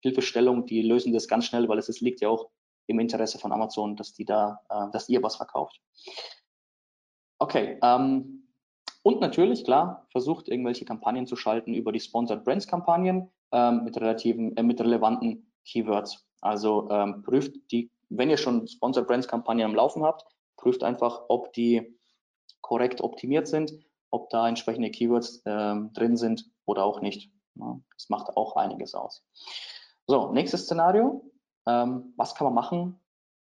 Hilfestellung, 0.00 0.66
die 0.66 0.82
lösen 0.82 1.12
das 1.12 1.28
ganz 1.28 1.46
schnell, 1.46 1.68
weil 1.68 1.78
es, 1.78 1.88
es 1.88 2.00
liegt 2.00 2.20
ja 2.20 2.28
auch 2.28 2.50
im 2.86 2.98
Interesse 2.98 3.38
von 3.38 3.52
Amazon, 3.52 3.96
dass 3.96 4.12
die 4.12 4.24
da, 4.24 4.60
äh, 4.68 4.90
dass 4.92 5.08
ihr 5.08 5.22
was 5.22 5.36
verkauft. 5.36 5.80
Okay, 7.38 7.78
ähm, 7.82 8.33
und 9.04 9.20
natürlich, 9.20 9.64
klar, 9.64 10.06
versucht 10.08 10.48
irgendwelche 10.48 10.86
Kampagnen 10.86 11.26
zu 11.26 11.36
schalten 11.36 11.74
über 11.74 11.92
die 11.92 12.00
Sponsored 12.00 12.42
Brands 12.42 12.66
Kampagnen 12.66 13.30
ähm, 13.52 13.84
mit 13.84 13.98
relativen, 13.98 14.56
äh, 14.56 14.62
mit 14.62 14.80
relevanten 14.80 15.52
Keywords. 15.66 16.26
Also 16.40 16.88
ähm, 16.90 17.22
prüft 17.22 17.70
die, 17.70 17.90
wenn 18.08 18.30
ihr 18.30 18.38
schon 18.38 18.66
Sponsored 18.66 19.06
Brands 19.06 19.28
Kampagnen 19.28 19.66
am 19.66 19.74
Laufen 19.74 20.02
habt, 20.02 20.24
prüft 20.56 20.82
einfach, 20.82 21.20
ob 21.28 21.52
die 21.52 21.98
korrekt 22.62 23.02
optimiert 23.02 23.46
sind, 23.46 23.74
ob 24.08 24.30
da 24.30 24.48
entsprechende 24.48 24.90
Keywords 24.90 25.42
ähm, 25.44 25.92
drin 25.92 26.16
sind 26.16 26.50
oder 26.64 26.84
auch 26.84 27.02
nicht. 27.02 27.30
Ja, 27.56 27.78
das 27.92 28.08
macht 28.08 28.34
auch 28.38 28.56
einiges 28.56 28.94
aus. 28.94 29.22
So, 30.06 30.32
nächstes 30.32 30.62
Szenario. 30.62 31.30
Ähm, 31.66 32.14
was 32.16 32.34
kann 32.34 32.46
man 32.46 32.54
machen, 32.54 32.98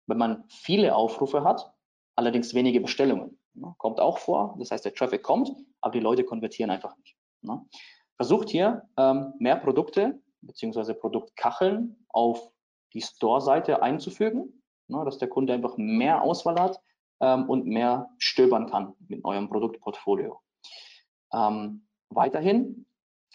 wenn 0.06 0.18
man 0.18 0.44
viele 0.48 0.94
Aufrufe 0.94 1.44
hat, 1.44 1.72
allerdings 2.14 2.52
wenige 2.52 2.82
Bestellungen? 2.82 3.35
Ne? 3.56 3.74
Kommt 3.78 4.00
auch 4.00 4.18
vor. 4.18 4.56
Das 4.58 4.70
heißt, 4.70 4.84
der 4.84 4.94
Traffic 4.94 5.22
kommt, 5.22 5.50
aber 5.80 5.92
die 5.92 6.00
Leute 6.00 6.24
konvertieren 6.24 6.70
einfach 6.70 6.96
nicht. 6.98 7.16
Ne? 7.42 7.64
Versucht 8.16 8.50
hier 8.50 8.82
ähm, 8.96 9.34
mehr 9.38 9.56
Produkte 9.56 10.20
beziehungsweise 10.40 10.94
Produktkacheln 10.94 11.96
auf 12.08 12.50
die 12.92 13.02
Store-Seite 13.02 13.82
einzufügen, 13.82 14.62
ne, 14.88 15.04
dass 15.04 15.18
der 15.18 15.28
Kunde 15.28 15.52
einfach 15.52 15.76
mehr 15.76 16.22
Auswahl 16.22 16.60
hat 16.60 16.80
ähm, 17.20 17.48
und 17.48 17.66
mehr 17.66 18.08
stöbern 18.18 18.70
kann 18.70 18.94
mit 19.08 19.24
eurem 19.24 19.48
Produktportfolio. 19.48 20.40
Ähm, 21.32 21.86
weiterhin 22.08 22.86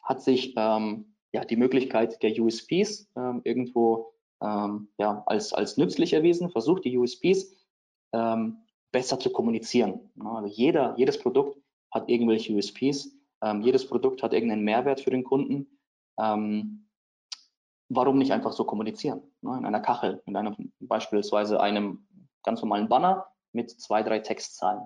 hat 0.04 0.22
sich 0.22 0.56
ja, 0.56 1.46
die 1.46 1.56
Möglichkeit 1.56 2.24
der 2.24 2.32
USPs 2.40 3.10
ähm, 3.16 3.42
irgendwo 3.44 4.14
ähm, 4.42 4.90
ja, 4.98 5.24
als, 5.26 5.54
als 5.54 5.78
nützlich 5.78 6.14
erwiesen, 6.14 6.50
versucht 6.50 6.86
die 6.86 6.98
USPs 6.98 7.54
ähm, 8.14 8.58
besser 8.92 9.20
zu 9.20 9.32
kommunizieren. 9.32 10.12
Also 10.24 10.48
jeder, 10.48 10.96
jedes 10.98 11.20
Produkt 11.20 11.58
hat 11.92 12.10
irgendwelche 12.10 12.54
USPs, 12.54 13.12
ähm, 13.42 13.62
jedes 13.62 13.88
Produkt 13.88 14.24
hat 14.24 14.34
irgendeinen 14.34 14.64
Mehrwert 14.64 15.02
für 15.02 15.12
den 15.12 15.24
Kunden. 15.24 15.80
Ähm, 16.20 16.88
warum 17.90 18.18
nicht 18.18 18.32
einfach 18.32 18.52
so 18.54 18.64
kommunizieren? 18.64 19.22
Ne? 19.42 19.58
In 19.58 19.66
einer 19.66 19.82
Kachel, 19.82 20.22
in 20.26 20.36
einem 20.36 20.72
beispielsweise 20.80 21.60
einem 21.60 22.08
ganz 22.44 22.62
normalen 22.62 22.90
Banner 22.90 23.28
mit 23.54 23.70
zwei, 23.72 24.04
drei 24.04 24.20
Textzahlen. 24.20 24.86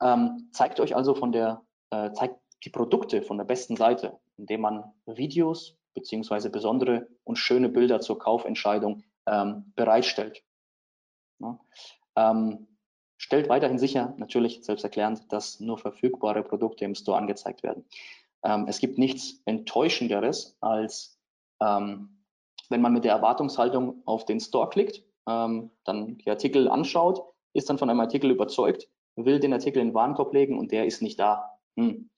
Ähm, 0.00 0.48
zeigt 0.52 0.80
euch 0.80 0.94
also 0.94 1.14
von 1.14 1.32
der, 1.32 1.62
äh, 1.90 2.12
zeigt 2.12 2.36
die 2.64 2.70
Produkte 2.70 3.22
von 3.22 3.38
der 3.38 3.44
besten 3.44 3.76
Seite, 3.76 4.18
indem 4.36 4.60
man 4.60 4.92
Videos, 5.06 5.76
beziehungsweise 5.94 6.50
besondere 6.50 7.08
und 7.24 7.36
schöne 7.36 7.68
Bilder 7.68 8.00
zur 8.00 8.18
Kaufentscheidung 8.18 9.02
ähm, 9.26 9.72
bereitstellt. 9.74 10.42
Ja. 11.38 11.58
Stellt 13.22 13.48
weiterhin 13.48 13.78
sicher, 13.78 14.14
natürlich 14.16 14.64
selbsterklärend, 14.64 15.32
dass 15.32 15.60
nur 15.60 15.78
verfügbare 15.78 16.42
Produkte 16.42 16.84
im 16.84 16.96
Store 16.96 17.16
angezeigt 17.16 17.62
werden. 17.62 17.84
Ähm, 18.42 18.66
es 18.66 18.80
gibt 18.80 18.98
nichts 18.98 19.40
Enttäuschenderes, 19.44 20.56
als 20.60 21.20
ähm, 21.60 22.18
wenn 22.68 22.80
man 22.80 22.92
mit 22.92 23.04
der 23.04 23.12
Erwartungshaltung 23.12 24.02
auf 24.06 24.24
den 24.24 24.40
Store 24.40 24.68
klickt, 24.68 25.04
ähm, 25.28 25.70
dann 25.84 26.18
die 26.18 26.30
Artikel 26.30 26.68
anschaut, 26.68 27.22
ist 27.52 27.70
dann 27.70 27.78
von 27.78 27.88
einem 27.88 28.00
Artikel 28.00 28.28
überzeugt, 28.28 28.88
will 29.14 29.38
den 29.38 29.52
Artikel 29.52 29.80
in 29.80 29.90
den 29.90 29.94
Warenkorb 29.94 30.34
legen 30.34 30.58
und 30.58 30.72
der 30.72 30.86
ist 30.86 31.00
nicht 31.00 31.20
da. 31.20 31.60
Hm. 31.76 32.10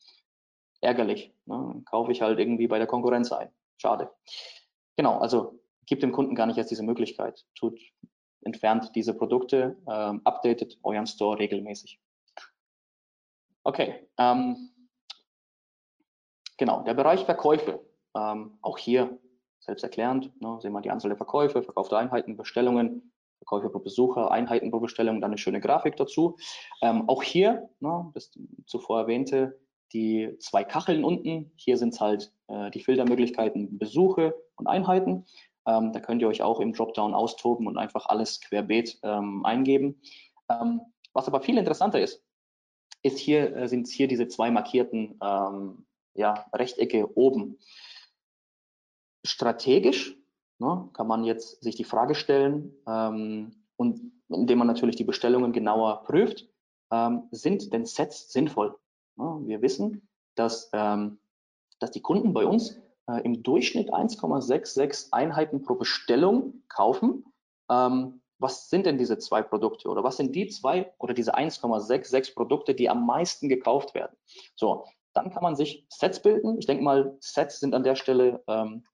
Ärgerlich. 0.81 1.35
Ne? 1.45 1.83
Kaufe 1.85 2.13
ich 2.13 2.23
halt 2.23 2.39
irgendwie 2.39 2.67
bei 2.67 2.79
der 2.79 2.87
Konkurrenz 2.87 3.31
ein. 3.31 3.51
Schade. 3.77 4.11
Genau, 4.97 5.19
also 5.19 5.61
gibt 5.85 6.03
dem 6.03 6.13
Kunden 6.13 6.35
gar 6.35 6.47
nicht 6.47 6.57
erst 6.57 6.71
diese 6.71 6.83
Möglichkeit. 6.83 7.45
Tut, 7.55 7.79
entfernt 8.45 8.93
diese 8.95 9.15
Produkte, 9.15 9.77
ähm, 9.89 10.21
updatet 10.25 10.79
euren 10.83 11.07
Store 11.07 11.39
regelmäßig. 11.39 12.01
Okay, 13.63 14.07
ähm, 14.19 14.71
genau, 16.57 16.83
der 16.83 16.95
Bereich 16.95 17.25
Verkäufe. 17.25 17.81
Ähm, 18.17 18.59
auch 18.63 18.79
hier 18.79 19.19
selbsterklärend, 19.61 20.31
ne, 20.41 20.59
sehen 20.61 20.73
wir 20.73 20.83
die 20.83 20.91
Anzahl 20.91 21.09
der 21.09 21.17
Verkäufe, 21.17 21.63
verkaufte 21.63 21.97
Einheiten, 21.97 22.37
Bestellungen, 22.37 23.13
Verkäufe 23.39 23.71
pro 23.71 23.79
Besucher, 23.79 24.31
Einheiten 24.31 24.71
pro 24.71 24.81
Bestellung, 24.81 25.21
dann 25.21 25.31
eine 25.31 25.39
schöne 25.39 25.61
Grafik 25.61 25.97
dazu. 25.97 26.37
Ähm, 26.83 27.09
auch 27.09 27.23
hier, 27.23 27.69
ne, 27.81 28.11
das 28.15 28.31
zuvor 28.67 29.01
erwähnte, 29.01 29.59
die 29.93 30.37
zwei 30.39 30.65
Kacheln 30.65 31.05
unten. 31.05 31.53
Hier 31.57 31.77
sind 31.79 31.95
es 31.95 32.01
halt 32.01 32.33
äh, 32.49 32.71
die 32.71 32.81
Filtermöglichkeiten 32.81 33.79
Besuche 33.79 34.35
und 34.57 34.67
Einheiten. 34.67 35.25
Ähm, 35.67 35.93
da 35.93 36.01
könnt 36.01 36.21
ihr 36.23 36.29
euch 36.29 36.43
auch 36.43 36.61
im 36.61 36.73
Dropdown 36.73 37.15
austoben 37.15 37.67
und 37.67 37.79
einfach 37.79 38.07
alles 38.07 38.41
querbeet 38.41 38.99
ähm, 39.03 39.45
eingeben. 39.45 40.01
Ähm, 40.51 40.81
was 41.13 41.27
aber 41.27 41.41
viel 41.41 41.59
interessanter 41.59 42.01
ist, 42.01 42.23
ist 43.03 43.19
hier, 43.19 43.55
äh, 43.57 43.69
sind 43.69 43.89
hier 43.89 44.09
diese 44.09 44.29
zwei 44.29 44.51
markierten 44.51 45.19
ähm, 45.23 45.87
ja, 46.15 46.47
Rechtecke 46.53 47.17
oben. 47.17 47.59
Strategisch 49.25 50.17
ne, 50.59 50.89
kann 50.93 51.07
man 51.07 51.25
jetzt 51.25 51.63
sich 51.63 51.77
die 51.77 51.85
Frage 51.85 52.15
stellen 52.15 52.75
ähm, 52.87 53.65
und 53.77 54.13
indem 54.29 54.59
man 54.59 54.67
natürlich 54.67 54.97
die 54.97 55.05
Bestellungen 55.05 55.53
genauer 55.53 56.05
prüft, 56.05 56.49
ähm, 56.91 57.29
sind 57.31 57.73
denn 57.73 57.87
Sets 57.87 58.33
sinnvoll? 58.33 58.77
Wir 59.17 59.63
wissen, 59.63 60.09
dass, 60.35 60.71
dass 60.73 61.91
die 61.93 62.03
Kunden 62.03 62.33
bei 62.33 62.45
uns 62.45 62.81
äh, 63.09 63.21
im 63.23 63.43
Durchschnitt 63.43 63.93
1,66 63.93 65.13
Einheiten 65.13 65.63
pro 65.63 65.75
Bestellung 65.75 66.63
kaufen. 66.69 67.25
Ähm, 67.71 68.21
was 68.39 68.69
sind 68.69 68.87
denn 68.87 68.99
diese 68.99 69.19
zwei 69.19 69.43
Produkte 69.43 69.89
oder 69.89 70.03
was 70.03 70.17
sind 70.17 70.35
die 70.35 70.49
zwei 70.49 70.93
oder 70.99 71.15
diese 71.15 71.37
1,66 71.37 72.35
Produkte, 72.35 72.75
die 72.75 72.89
am 72.89 73.07
meisten 73.07 73.49
gekauft 73.49 73.95
werden? 73.95 74.17
So, 74.55 74.85
Dann 75.13 75.31
kann 75.31 75.43
man 75.43 75.55
sich 75.57 75.87
Sets 75.89 76.21
bilden. 76.21 76.59
Ich 76.59 76.67
denke 76.67 76.83
mal, 76.83 77.17
Sets 77.21 77.61
sind 77.61 77.75
an 77.75 77.85
der 77.85 77.95
Stelle, 77.95 78.43
ähm, 78.49 78.85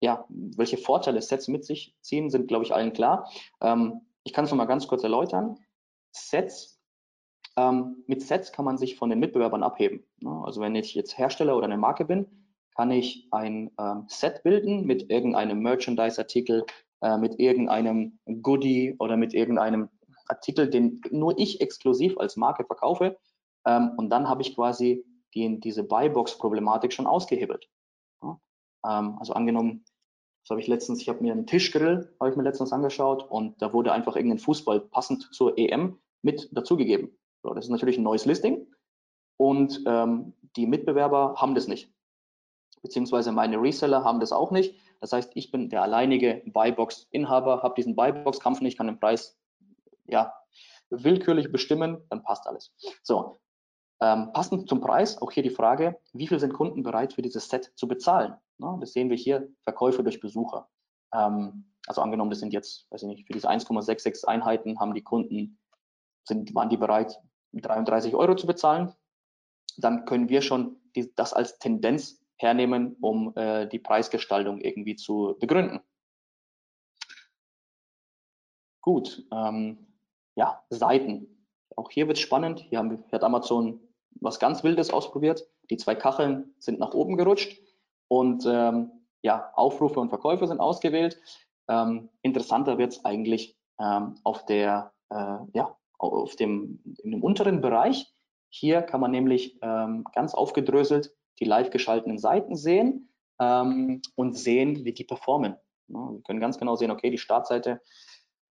ja, 0.00 0.26
welche 0.28 0.76
Vorteile 0.76 1.22
Sets 1.22 1.48
mit 1.48 1.64
sich 1.64 1.96
ziehen, 2.00 2.28
sind, 2.30 2.48
glaube 2.48 2.64
ich, 2.64 2.74
allen 2.74 2.92
klar. 2.92 3.30
Ähm, 3.60 4.00
ich 4.24 4.32
kann 4.32 4.44
es 4.44 4.50
noch 4.50 4.58
mal 4.58 4.66
ganz 4.66 4.88
kurz 4.88 5.04
erläutern. 5.04 5.56
Sets, 6.10 6.80
ähm, 7.56 8.04
mit 8.06 8.22
Sets 8.22 8.52
kann 8.52 8.64
man 8.64 8.76
sich 8.76 8.96
von 8.96 9.08
den 9.08 9.20
Mitbewerbern 9.20 9.62
abheben. 9.62 10.04
Ne? 10.20 10.42
Also 10.44 10.60
wenn 10.60 10.74
ich 10.74 10.94
jetzt 10.94 11.16
Hersteller 11.16 11.56
oder 11.56 11.66
eine 11.66 11.78
Marke 11.78 12.04
bin, 12.04 12.45
kann 12.76 12.90
ich 12.90 13.26
ein 13.30 13.70
ähm, 13.78 14.04
Set 14.08 14.42
bilden 14.42 14.84
mit 14.84 15.10
irgendeinem 15.10 15.60
Merchandise-Artikel, 15.60 16.66
äh, 17.00 17.16
mit 17.16 17.40
irgendeinem 17.40 18.18
Goodie 18.42 18.94
oder 18.98 19.16
mit 19.16 19.32
irgendeinem 19.32 19.88
Artikel, 20.28 20.68
den 20.68 21.00
nur 21.10 21.38
ich 21.38 21.60
exklusiv 21.60 22.18
als 22.18 22.36
Marke 22.36 22.64
verkaufe. 22.64 23.16
Ähm, 23.66 23.92
und 23.96 24.10
dann 24.10 24.28
habe 24.28 24.42
ich 24.42 24.54
quasi 24.54 25.04
die, 25.34 25.58
diese 25.60 25.84
Buybox-Problematik 25.84 26.92
schon 26.92 27.06
ausgehebelt. 27.06 27.68
Ja? 28.22 28.38
Ähm, 28.86 29.16
also 29.18 29.32
angenommen, 29.32 29.84
das 30.42 30.50
habe 30.50 30.60
ich 30.60 30.66
letztens, 30.66 31.00
ich 31.00 31.08
habe 31.08 31.22
mir 31.22 31.32
einen 31.32 31.46
Tischgrill, 31.46 32.14
habe 32.20 32.30
ich 32.30 32.36
mir 32.36 32.42
letztens 32.42 32.72
angeschaut 32.72 33.28
und 33.28 33.60
da 33.60 33.72
wurde 33.72 33.92
einfach 33.92 34.16
irgendein 34.16 34.38
Fußball 34.38 34.80
passend 34.80 35.34
zur 35.34 35.56
EM 35.58 35.98
mit 36.22 36.48
dazugegeben. 36.52 37.10
So, 37.42 37.54
das 37.54 37.64
ist 37.64 37.70
natürlich 37.70 37.96
ein 37.96 38.04
neues 38.04 38.26
Listing 38.26 38.66
und 39.38 39.82
ähm, 39.86 40.34
die 40.56 40.66
Mitbewerber 40.66 41.36
haben 41.36 41.54
das 41.54 41.68
nicht. 41.68 41.90
Beziehungsweise 42.82 43.32
meine 43.32 43.60
Reseller 43.60 44.04
haben 44.04 44.20
das 44.20 44.32
auch 44.32 44.50
nicht. 44.50 44.74
Das 45.00 45.12
heißt, 45.12 45.32
ich 45.34 45.50
bin 45.50 45.68
der 45.68 45.82
alleinige 45.82 46.42
Buybox-Inhaber, 46.46 47.62
habe 47.62 47.74
diesen 47.74 47.96
Buybox-Kampf 47.96 48.60
nicht, 48.60 48.76
kann 48.78 48.86
den 48.86 48.98
Preis 48.98 49.38
ja, 50.06 50.32
willkürlich 50.90 51.52
bestimmen, 51.52 52.02
dann 52.08 52.22
passt 52.22 52.46
alles. 52.46 52.72
So, 53.02 53.40
ähm, 54.00 54.32
passend 54.32 54.68
zum 54.68 54.80
Preis, 54.80 55.20
auch 55.20 55.30
hier 55.30 55.42
die 55.42 55.50
Frage, 55.50 55.98
wie 56.12 56.26
viel 56.26 56.38
sind 56.38 56.52
Kunden 56.52 56.82
bereit 56.82 57.14
für 57.14 57.22
dieses 57.22 57.48
Set 57.48 57.72
zu 57.76 57.88
bezahlen? 57.88 58.34
Na, 58.58 58.76
das 58.78 58.92
sehen 58.92 59.10
wir 59.10 59.16
hier, 59.16 59.48
Verkäufe 59.62 60.02
durch 60.02 60.20
Besucher. 60.20 60.68
Ähm, 61.14 61.72
also 61.86 62.02
angenommen, 62.02 62.30
das 62.30 62.40
sind 62.40 62.52
jetzt, 62.52 62.86
weiß 62.90 63.02
ich 63.02 63.08
nicht, 63.08 63.26
für 63.26 63.32
diese 63.32 63.48
1,66 63.48 64.26
Einheiten 64.26 64.78
haben 64.80 64.94
die 64.94 65.02
Kunden, 65.02 65.58
sind, 66.24 66.54
waren 66.54 66.68
die 66.68 66.76
bereit, 66.76 67.18
33 67.52 68.14
Euro 68.14 68.34
zu 68.34 68.46
bezahlen. 68.46 68.92
Dann 69.78 70.04
können 70.04 70.28
wir 70.28 70.42
schon 70.42 70.76
die, 70.94 71.14
das 71.14 71.32
als 71.32 71.58
Tendenz 71.58 72.20
hernehmen, 72.36 72.96
um 73.00 73.32
äh, 73.36 73.66
die 73.66 73.78
Preisgestaltung 73.78 74.60
irgendwie 74.60 74.96
zu 74.96 75.36
begründen. 75.40 75.80
Gut, 78.82 79.26
ähm, 79.32 79.86
ja, 80.36 80.62
Seiten. 80.70 81.48
Auch 81.74 81.90
hier 81.90 82.06
wird 82.06 82.18
es 82.18 82.22
spannend. 82.22 82.60
Hier, 82.60 82.78
haben, 82.78 83.02
hat 83.10 83.24
Amazon 83.24 83.80
was 84.20 84.38
ganz 84.38 84.62
Wildes 84.64 84.90
ausprobiert. 84.90 85.46
Die 85.70 85.76
zwei 85.76 85.94
Kacheln 85.94 86.54
sind 86.58 86.78
nach 86.78 86.94
oben 86.94 87.16
gerutscht 87.16 87.60
und 88.08 88.44
ähm, 88.46 88.90
ja, 89.22 89.50
Aufrufe 89.54 89.98
und 89.98 90.10
Verkäufe 90.10 90.46
sind 90.46 90.60
ausgewählt. 90.60 91.20
Ähm, 91.68 92.10
interessanter 92.22 92.78
wird 92.78 92.92
es 92.92 93.04
eigentlich 93.04 93.58
ähm, 93.80 94.18
auf 94.22 94.46
der, 94.46 94.92
äh, 95.10 95.38
ja, 95.52 95.76
auf 95.98 96.36
dem, 96.36 96.80
in 97.02 97.10
dem 97.10 97.22
unteren 97.22 97.60
Bereich. 97.60 98.12
Hier 98.50 98.82
kann 98.82 99.00
man 99.00 99.10
nämlich 99.10 99.58
ähm, 99.62 100.04
ganz 100.14 100.34
aufgedröselt 100.34 101.12
die 101.40 101.44
live 101.44 101.70
geschalteten 101.70 102.18
Seiten 102.18 102.56
sehen 102.56 103.08
ähm, 103.40 104.02
und 104.14 104.36
sehen, 104.36 104.84
wie 104.84 104.92
die 104.92 105.04
performen. 105.04 105.56
Ja, 105.88 106.12
wir 106.12 106.22
können 106.22 106.40
ganz 106.40 106.58
genau 106.58 106.76
sehen, 106.76 106.90
okay, 106.90 107.10
die 107.10 107.18
Startseite 107.18 107.80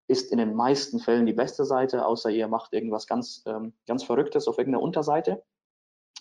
ist 0.08 0.30
in 0.30 0.38
den 0.38 0.54
meisten 0.54 1.00
Fällen 1.00 1.26
die 1.26 1.32
beste 1.32 1.64
Seite, 1.64 2.06
außer 2.06 2.30
ihr 2.30 2.48
macht 2.48 2.72
irgendwas 2.72 3.06
ganz, 3.06 3.42
ähm, 3.46 3.72
ganz 3.86 4.04
Verrücktes 4.04 4.46
auf 4.46 4.58
irgendeiner 4.58 4.82
Unterseite. 4.82 5.42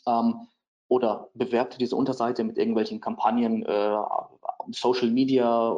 Ähm, 0.08 0.48
oder 0.88 1.30
bewerbt 1.34 1.82
diese 1.82 1.96
Unterseite 1.96 2.44
mit 2.44 2.58
irgendwelchen 2.58 3.02
Kampagnen, 3.02 3.64
äh, 3.66 3.98
Social 4.72 5.10
Media, 5.10 5.76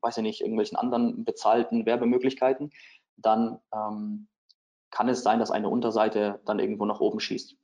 weiß 0.00 0.18
ich 0.18 0.22
nicht, 0.22 0.40
irgendwelchen 0.40 0.78
anderen 0.78 1.24
bezahlten 1.24 1.84
Werbemöglichkeiten, 1.84 2.72
dann 3.16 3.58
ähm, 3.72 4.28
kann 4.90 5.08
es 5.08 5.22
sein, 5.22 5.40
dass 5.40 5.50
eine 5.50 5.68
Unterseite 5.68 6.40
dann 6.46 6.58
irgendwo 6.58 6.86
nach 6.86 7.00
oben 7.00 7.20
schießt. 7.20 7.56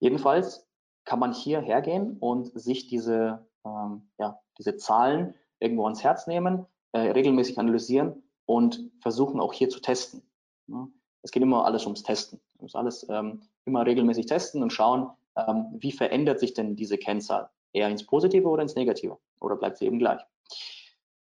Jedenfalls 0.00 0.66
kann 1.04 1.18
man 1.18 1.32
hier 1.32 1.60
hergehen 1.60 2.16
und 2.18 2.58
sich 2.58 2.86
diese, 2.86 3.46
ähm, 3.64 4.08
ja, 4.18 4.40
diese 4.58 4.76
Zahlen 4.76 5.34
irgendwo 5.60 5.84
ans 5.84 6.02
Herz 6.02 6.26
nehmen, 6.26 6.66
äh, 6.92 7.10
regelmäßig 7.10 7.58
analysieren 7.58 8.22
und 8.46 8.90
versuchen 9.00 9.40
auch 9.40 9.52
hier 9.52 9.68
zu 9.68 9.80
testen. 9.80 10.22
Ja. 10.68 10.88
Es 11.22 11.30
geht 11.30 11.42
immer 11.42 11.64
alles 11.64 11.84
ums 11.84 12.02
Testen. 12.02 12.40
Man 12.58 12.64
muss 12.64 12.74
alles 12.74 13.06
ähm, 13.08 13.42
immer 13.64 13.86
regelmäßig 13.86 14.26
testen 14.26 14.62
und 14.62 14.72
schauen, 14.72 15.10
ähm, 15.36 15.66
wie 15.78 15.92
verändert 15.92 16.40
sich 16.40 16.52
denn 16.54 16.76
diese 16.76 16.98
Kennzahl? 16.98 17.48
Eher 17.72 17.88
ins 17.88 18.04
Positive 18.04 18.48
oder 18.48 18.62
ins 18.62 18.74
Negative? 18.74 19.18
Oder 19.40 19.56
bleibt 19.56 19.78
sie 19.78 19.86
eben 19.86 19.98
gleich? 19.98 20.20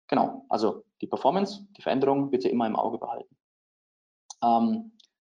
Genau, 0.09 0.45
also 0.49 0.85
die 1.01 1.07
Performance, 1.07 1.67
die 1.77 1.83
Veränderung 1.83 2.31
bitte 2.31 2.49
immer 2.49 2.67
im 2.67 2.77
Auge 2.77 2.99
behalten. 2.99 3.37
Ähm, 4.43 4.93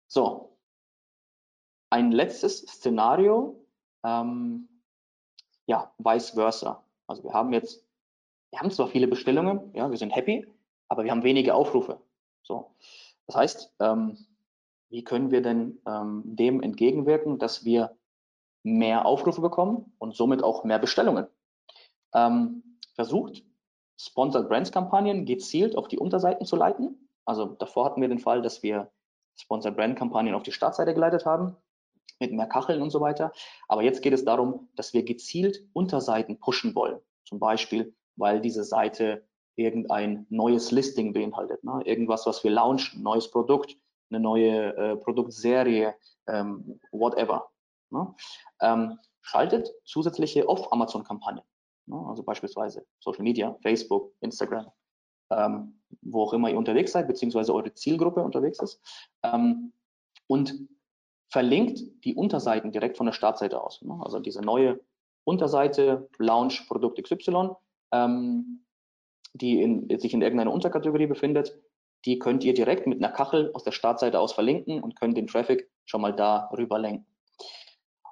so, 0.09 0.59
ein 1.91 2.11
letztes 2.11 2.63
Szenario, 2.63 3.64
ähm, 4.05 4.69
ja, 5.67 5.93
vice 5.99 6.31
versa. 6.31 6.85
Also 7.07 7.25
wir 7.25 7.33
haben 7.33 7.53
jetzt, 7.53 7.85
wir 8.51 8.61
haben 8.61 8.71
zwar 8.71 8.89
viele 8.89 9.09
Bestellungen, 9.09 9.75
ja, 9.75 9.91
wir 9.91 9.99
sind 9.99 10.15
happy, 10.15 10.47
aber 10.89 11.05
wir 11.05 11.11
haben 11.11 11.25
wenige 11.25 11.55
Aufrufe. 11.55 12.01
So, 12.43 12.71
das 13.27 13.37
heißt, 13.37 13.75
ähm, 13.81 14.19
wie 14.91 15.03
können 15.03 15.31
wir 15.31 15.43
denn 15.43 15.81
ähm, 15.87 16.23
dem 16.25 16.63
entgegenwirken, 16.63 17.39
dass 17.39 17.65
wir 17.65 17.97
mehr 18.63 19.07
Aufrufe 19.07 19.41
bekommen 19.41 19.93
und 19.99 20.15
somit 20.15 20.43
auch 20.43 20.65
mehr 20.65 20.79
Bestellungen? 20.79 21.27
Ähm, 22.15 22.79
versucht, 22.95 23.43
Sponsored 23.99 24.49
Brands 24.49 24.73
Kampagnen 24.73 25.25
gezielt 25.25 25.77
auf 25.77 25.89
die 25.89 25.99
Unterseiten 25.99 26.47
zu 26.47 26.57
leiten. 26.57 27.09
Also 27.25 27.47
davor 27.47 27.87
hatten 27.87 28.01
wir 28.01 28.09
den 28.09 28.19
Fall, 28.19 28.43
dass 28.43 28.63
wir 28.63 28.91
Sponsored 29.37 29.77
Brand 29.77 29.97
Kampagnen 29.97 30.35
auf 30.35 30.43
die 30.43 30.53
Startseite 30.53 30.95
geleitet 30.95 31.27
haben 31.27 31.57
mit 32.21 32.33
mehr 32.33 32.47
Kacheln 32.47 32.83
und 32.83 32.91
so 32.91 33.01
weiter. 33.01 33.33
Aber 33.69 33.83
jetzt 33.83 34.03
geht 34.03 34.13
es 34.13 34.25
darum, 34.25 34.69
dass 34.77 34.95
wir 34.95 35.05
gezielt 35.05 35.65
Unterseiten 35.73 36.39
pushen 36.39 36.75
wollen. 36.75 36.99
Zum 37.25 37.39
Beispiel, 37.39 37.95
weil 38.17 38.41
diese 38.41 38.65
Seite 38.65 39.27
irgendein 39.57 40.27
neues 40.31 40.71
Listing 40.71 41.13
beinhaltet. 41.13 41.63
Ne? 41.65 41.83
Irgendwas, 41.85 42.27
was 42.27 42.43
wir 42.45 42.51
launchen, 42.51 43.03
neues 43.03 43.31
Produkt, 43.31 43.77
eine 44.11 44.21
neue 44.21 44.77
äh, 44.77 44.97
Produktserie, 44.97 45.95
ähm, 46.27 46.81
whatever. 46.93 47.51
Ne? 47.91 48.15
Ähm, 48.61 48.99
schaltet 49.21 49.71
zusätzliche 49.85 50.49
Off-Amazon-Kampagnen. 50.49 51.45
Ne? 51.87 52.05
Also 52.09 52.23
beispielsweise 52.23 52.85
Social 53.01 53.23
Media, 53.23 53.57
Facebook, 53.63 54.13
Instagram, 54.21 54.71
ähm, 55.31 55.81
wo 56.03 56.25
auch 56.25 56.33
immer 56.33 56.51
ihr 56.51 56.59
unterwegs 56.59 56.93
seid, 56.93 57.07
beziehungsweise 57.07 57.55
eure 57.55 57.73
Zielgruppe 57.75 58.23
unterwegs 58.23 58.59
ist. 58.61 58.81
Ähm, 59.23 59.73
und 60.27 60.69
verlinkt 61.31 61.81
die 62.05 62.15
Unterseiten 62.15 62.73
direkt 62.73 62.97
von 62.97 63.07
der 63.07 63.13
Startseite 63.13 63.63
aus. 63.63 63.83
Ne? 63.83 63.99
Also 64.03 64.19
diese 64.21 64.41
neue 64.41 64.81
Unterseite, 65.25 66.09
Launch 66.19 66.67
Produkt 66.69 67.03
XY, 67.03 67.51
ähm, 67.93 68.65
die 69.33 69.63
in, 69.63 69.99
sich 69.99 70.15
in 70.15 70.23
irgendeiner 70.23 70.53
Unterkategorie 70.53 71.07
befindet, 71.07 71.59
die 72.05 72.19
könnt 72.19 72.45
ihr 72.45 72.55
direkt 72.55 72.87
mit 72.87 73.03
einer 73.03 73.13
Kachel 73.13 73.51
aus 73.55 73.65
der 73.65 73.73
Startseite 73.73 74.21
aus 74.21 74.33
verlinken 74.33 74.83
und 74.83 74.97
könnt 74.97 75.17
den 75.17 75.27
Traffic 75.27 75.71
schon 75.87 76.03
mal 76.03 76.15
da 76.15 76.51
rüber 76.57 76.79
lenken. 76.79 77.07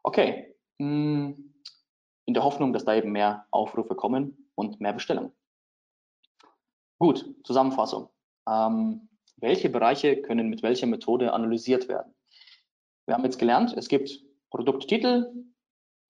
Okay, 0.03 0.57
hm, 0.79 1.55
in 2.25 2.35
der 2.35 2.45
Hoffnung, 2.45 2.73
dass 2.73 2.85
da 2.85 2.95
eben 2.95 3.13
mehr 3.13 3.47
Aufrufe 3.51 3.95
kommen 3.95 4.49
und 4.55 4.81
mehr 4.81 4.93
Bestellungen. 4.93 5.33
Gut, 6.99 7.25
Zusammenfassung. 7.45 8.09
Ähm, 8.49 9.09
welche 9.37 9.69
Bereiche 9.69 10.23
können 10.23 10.49
mit 10.49 10.63
welcher 10.63 10.87
Methode 10.87 11.33
analysiert 11.33 11.89
werden? 11.89 12.15
Wir 13.07 13.15
haben 13.15 13.25
jetzt 13.25 13.39
gelernt, 13.39 13.75
es 13.77 13.89
gibt 13.89 14.11
Produkttitel, 14.51 15.33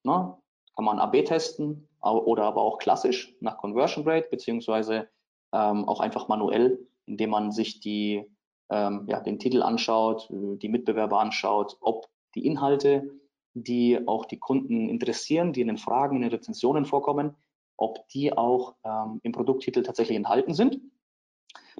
ne, 0.05 0.37
kann 0.75 0.85
man 0.85 0.99
AB 0.99 1.25
testen 1.25 1.89
oder 2.01 2.45
aber 2.45 2.63
auch 2.63 2.79
klassisch 2.79 3.35
nach 3.41 3.59
Conversion 3.59 4.07
Rate, 4.07 4.29
beziehungsweise 4.31 5.09
ähm, 5.53 5.89
auch 5.89 6.01
einfach 6.01 6.29
manuell, 6.29 6.79
indem 7.07 7.31
man 7.31 7.53
sich 7.53 7.81
die, 7.81 8.25
ähm, 8.71 9.07
ja, 9.09 9.21
den 9.21 9.39
Titel 9.39 9.63
anschaut, 9.63 10.29
die 10.31 10.69
Mitbewerber 10.69 11.21
anschaut, 11.21 11.77
ob 11.81 12.09
die 12.35 12.47
Inhalte, 12.47 13.11
die 13.55 14.01
auch 14.07 14.25
die 14.25 14.39
Kunden 14.39 14.89
interessieren, 14.89 15.53
die 15.53 15.61
in 15.61 15.69
den 15.69 15.79
Fragen, 15.79 16.17
in 16.17 16.23
den 16.23 16.31
Rezensionen 16.31 16.87
vorkommen, 16.87 17.37
ob 17.77 18.09
die 18.09 18.37
auch 18.37 18.75
ähm, 18.85 19.21
im 19.23 19.33
Produkttitel 19.33 19.83
tatsächlich 19.83 20.17
enthalten 20.17 20.55
sind. 20.55 20.81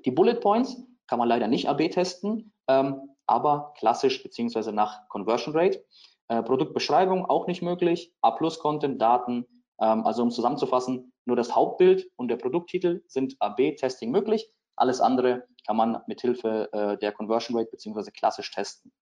Die 0.05 0.11
Bullet 0.11 0.41
Points 0.41 0.83
kann 1.07 1.19
man 1.19 1.29
leider 1.29 1.49
nicht 1.49 1.69
AB 1.69 1.89
testen, 1.91 2.53
ähm, 2.69 3.12
aber 3.33 3.73
klassisch 3.79 4.23
beziehungsweise 4.23 4.73
nach 4.73 5.09
Conversion 5.09 5.57
Rate. 5.57 5.83
Äh, 6.29 6.43
Produktbeschreibung 6.43 7.25
auch 7.25 7.47
nicht 7.47 7.63
möglich, 7.63 8.13
A-Plus-Content, 8.21 9.01
Daten, 9.01 9.47
ähm, 9.81 10.05
also 10.05 10.23
um 10.23 10.31
zusammenzufassen, 10.31 11.13
nur 11.25 11.37
das 11.37 11.57
Hauptbild 11.57 12.11
und 12.17 12.29
der 12.29 12.37
Produkttitel 12.37 13.03
sind 13.07 13.37
AB-Testing 13.41 14.11
möglich. 14.11 14.53
Alles 14.77 15.01
andere 15.01 15.49
kann 15.67 15.77
man 15.77 16.03
mit 16.07 16.21
Hilfe 16.21 16.71
äh, 16.73 16.99
der 16.99 17.13
Conversion 17.13 17.57
Rate 17.57 17.71
beziehungsweise 17.71 18.13
klassisch 18.13 18.51
testen. 18.51 18.93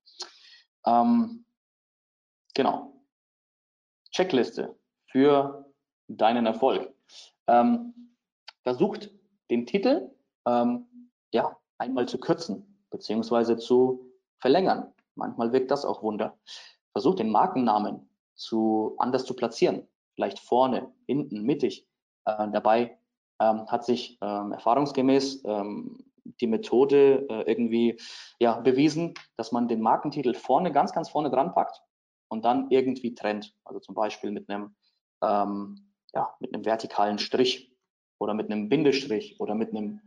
Ähm, 0.87 1.45
genau. 2.55 2.93
Checkliste 4.12 4.78
für 5.07 5.66
deinen 6.09 6.47
Erfolg. 6.47 6.93
Ähm, 7.49 8.16
versucht 8.62 9.11
den 9.51 9.66
Titel 9.66 10.11
ähm, 10.47 10.87
ja, 11.33 11.57
einmal 11.78 12.07
zu 12.07 12.18
kürzen 12.18 12.70
beziehungsweise 12.91 13.57
zu 13.57 14.09
verlängern. 14.41 14.93
Manchmal 15.14 15.53
wirkt 15.53 15.70
das 15.70 15.84
auch 15.84 16.03
Wunder. 16.03 16.36
Versucht 16.93 17.18
den 17.18 17.30
Markennamen 17.30 18.09
zu 18.34 18.95
anders 18.99 19.24
zu 19.24 19.34
platzieren. 19.34 19.86
Vielleicht 20.14 20.38
vorne, 20.38 20.93
hinten, 21.07 21.43
mittig. 21.43 21.86
Äh, 22.24 22.49
dabei 22.51 22.99
ähm, 23.41 23.66
hat 23.68 23.84
sich 23.84 24.18
ähm, 24.20 24.53
erfahrungsgemäß 24.53 25.45
ähm, 25.45 26.05
die 26.41 26.47
Methode 26.47 27.26
äh, 27.28 27.51
irgendwie 27.51 27.99
ja, 28.38 28.61
bewiesen, 28.61 29.14
dass 29.36 29.53
man 29.53 29.68
den 29.68 29.80
Markentitel 29.80 30.34
vorne, 30.34 30.72
ganz, 30.72 30.93
ganz 30.93 31.09
vorne 31.09 31.30
dran 31.30 31.55
packt 31.55 31.82
und 32.28 32.45
dann 32.45 32.70
irgendwie 32.70 33.14
trennt. 33.14 33.55
Also 33.64 33.80
zum 33.80 33.95
Beispiel 33.95 34.30
mit 34.30 34.49
einem, 34.49 34.74
ähm, 35.22 35.93
ja, 36.14 36.34
mit 36.41 36.55
einem 36.55 36.64
vertikalen 36.64 37.18
Strich 37.18 37.74
oder 38.18 38.34
mit 38.34 38.51
einem 38.51 38.68
Bindestrich 38.68 39.41
oder 39.41 39.55
mit 39.55 39.70
einem, 39.70 40.01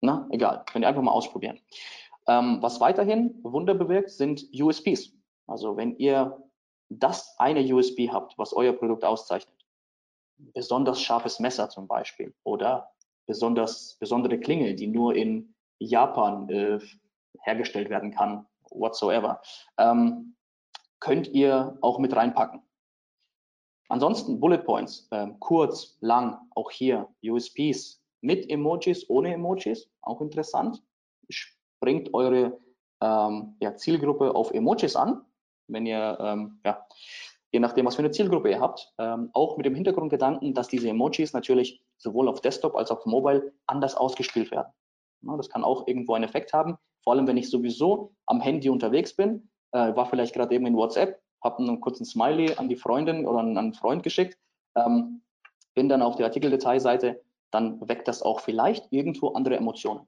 na, 0.00 0.28
egal, 0.30 0.64
könnt 0.70 0.84
ihr 0.84 0.88
einfach 0.88 1.02
mal 1.02 1.12
ausprobieren. 1.12 1.58
Ähm, 2.28 2.58
was 2.60 2.80
weiterhin 2.80 3.38
Wunder 3.42 3.74
bewirkt, 3.74 4.10
sind 4.10 4.46
USPs. 4.52 5.12
Also 5.46 5.76
wenn 5.76 5.96
ihr 5.96 6.42
das 6.88 7.34
eine 7.38 7.62
USB 7.74 8.08
habt, 8.10 8.36
was 8.38 8.52
euer 8.52 8.72
Produkt 8.72 9.04
auszeichnet, 9.04 9.54
besonders 10.38 11.00
scharfes 11.00 11.40
Messer 11.40 11.68
zum 11.68 11.86
Beispiel 11.86 12.34
oder 12.44 12.90
besonders 13.26 13.96
besondere 13.98 14.38
Klinge, 14.38 14.74
die 14.74 14.86
nur 14.86 15.14
in 15.14 15.54
Japan 15.78 16.48
äh, 16.48 16.78
hergestellt 17.42 17.90
werden 17.90 18.12
kann, 18.12 18.46
whatsoever, 18.70 19.40
ähm, 19.78 20.36
könnt 21.00 21.28
ihr 21.28 21.78
auch 21.80 21.98
mit 21.98 22.14
reinpacken. 22.14 22.62
Ansonsten 23.88 24.40
Bullet 24.40 24.58
Points, 24.58 25.06
äh, 25.10 25.28
kurz, 25.38 25.96
lang, 26.00 26.38
auch 26.54 26.70
hier 26.70 27.08
USPs 27.22 28.02
mit 28.20 28.50
Emojis, 28.50 29.08
ohne 29.08 29.34
Emojis, 29.34 29.88
auch 30.00 30.20
interessant. 30.20 30.82
Springt 31.76 32.14
eure 32.14 32.58
ähm, 33.00 33.56
ja, 33.60 33.74
Zielgruppe 33.76 34.34
auf 34.34 34.52
Emojis 34.52 34.96
an, 34.96 35.22
wenn 35.68 35.86
ihr 35.86 36.16
ähm, 36.20 36.60
ja, 36.64 36.86
je 37.52 37.60
nachdem, 37.60 37.86
was 37.86 37.96
für 37.96 38.02
eine 38.02 38.10
Zielgruppe 38.10 38.50
ihr 38.50 38.60
habt, 38.60 38.92
ähm, 38.98 39.30
auch 39.32 39.56
mit 39.56 39.66
dem 39.66 39.74
Hintergrundgedanken, 39.74 40.54
dass 40.54 40.68
diese 40.68 40.88
Emojis 40.88 41.32
natürlich 41.32 41.82
sowohl 41.98 42.28
auf 42.28 42.40
Desktop 42.40 42.76
als 42.76 42.90
auch 42.90 42.98
auf 42.98 43.06
Mobile 43.06 43.52
anders 43.66 43.94
ausgespielt 43.94 44.50
werden. 44.50 44.72
Ja, 45.22 45.36
das 45.36 45.48
kann 45.48 45.64
auch 45.64 45.86
irgendwo 45.86 46.14
einen 46.14 46.24
Effekt 46.24 46.52
haben, 46.52 46.76
vor 47.02 47.12
allem 47.14 47.26
wenn 47.26 47.36
ich 47.36 47.50
sowieso 47.50 48.12
am 48.26 48.40
Handy 48.40 48.68
unterwegs 48.68 49.14
bin, 49.14 49.48
äh, 49.72 49.94
war 49.94 50.06
vielleicht 50.06 50.34
gerade 50.34 50.54
eben 50.54 50.66
in 50.66 50.76
WhatsApp, 50.76 51.20
habe 51.42 51.58
einen 51.58 51.80
kurzen 51.80 52.04
Smiley 52.04 52.54
an 52.56 52.68
die 52.68 52.76
Freundin 52.76 53.26
oder 53.26 53.38
an 53.38 53.56
einen 53.56 53.74
Freund 53.74 54.02
geschickt, 54.02 54.36
ähm, 54.74 55.22
bin 55.74 55.88
dann 55.88 56.02
auf 56.02 56.16
der 56.16 56.26
Artikeldetailseite, 56.26 57.22
dann 57.52 57.88
weckt 57.88 58.08
das 58.08 58.22
auch 58.22 58.40
vielleicht 58.40 58.92
irgendwo 58.92 59.28
andere 59.28 59.56
Emotionen. 59.56 60.06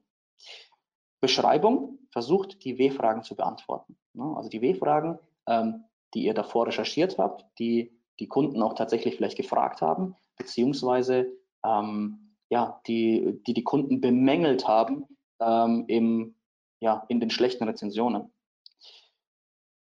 Beschreibung 1.21 1.99
versucht, 2.11 2.63
die 2.63 2.77
W-Fragen 2.77 3.23
zu 3.23 3.35
beantworten. 3.35 3.97
Ja, 4.13 4.33
also 4.33 4.49
die 4.49 4.61
W-Fragen, 4.61 5.19
ähm, 5.47 5.85
die 6.13 6.23
ihr 6.23 6.33
davor 6.33 6.67
recherchiert 6.67 7.17
habt, 7.17 7.45
die 7.59 7.91
die 8.19 8.27
Kunden 8.27 8.61
auch 8.61 8.73
tatsächlich 8.73 9.15
vielleicht 9.15 9.37
gefragt 9.37 9.81
haben, 9.81 10.15
beziehungsweise 10.37 11.31
ähm, 11.63 12.35
ja, 12.49 12.81
die, 12.87 13.41
die 13.45 13.53
die 13.53 13.63
Kunden 13.63 14.01
bemängelt 14.01 14.67
haben 14.67 15.05
ähm, 15.39 15.85
im, 15.87 16.35
ja, 16.79 17.05
in 17.09 17.19
den 17.19 17.29
schlechten 17.29 17.63
Rezensionen. 17.63 18.31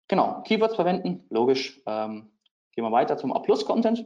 Genau, 0.08 0.42
Keywords 0.42 0.74
verwenden, 0.74 1.24
logisch. 1.30 1.80
Ähm, 1.86 2.32
gehen 2.72 2.84
wir 2.84 2.92
weiter 2.92 3.16
zum 3.16 3.32
A-Plus-Content. 3.32 4.04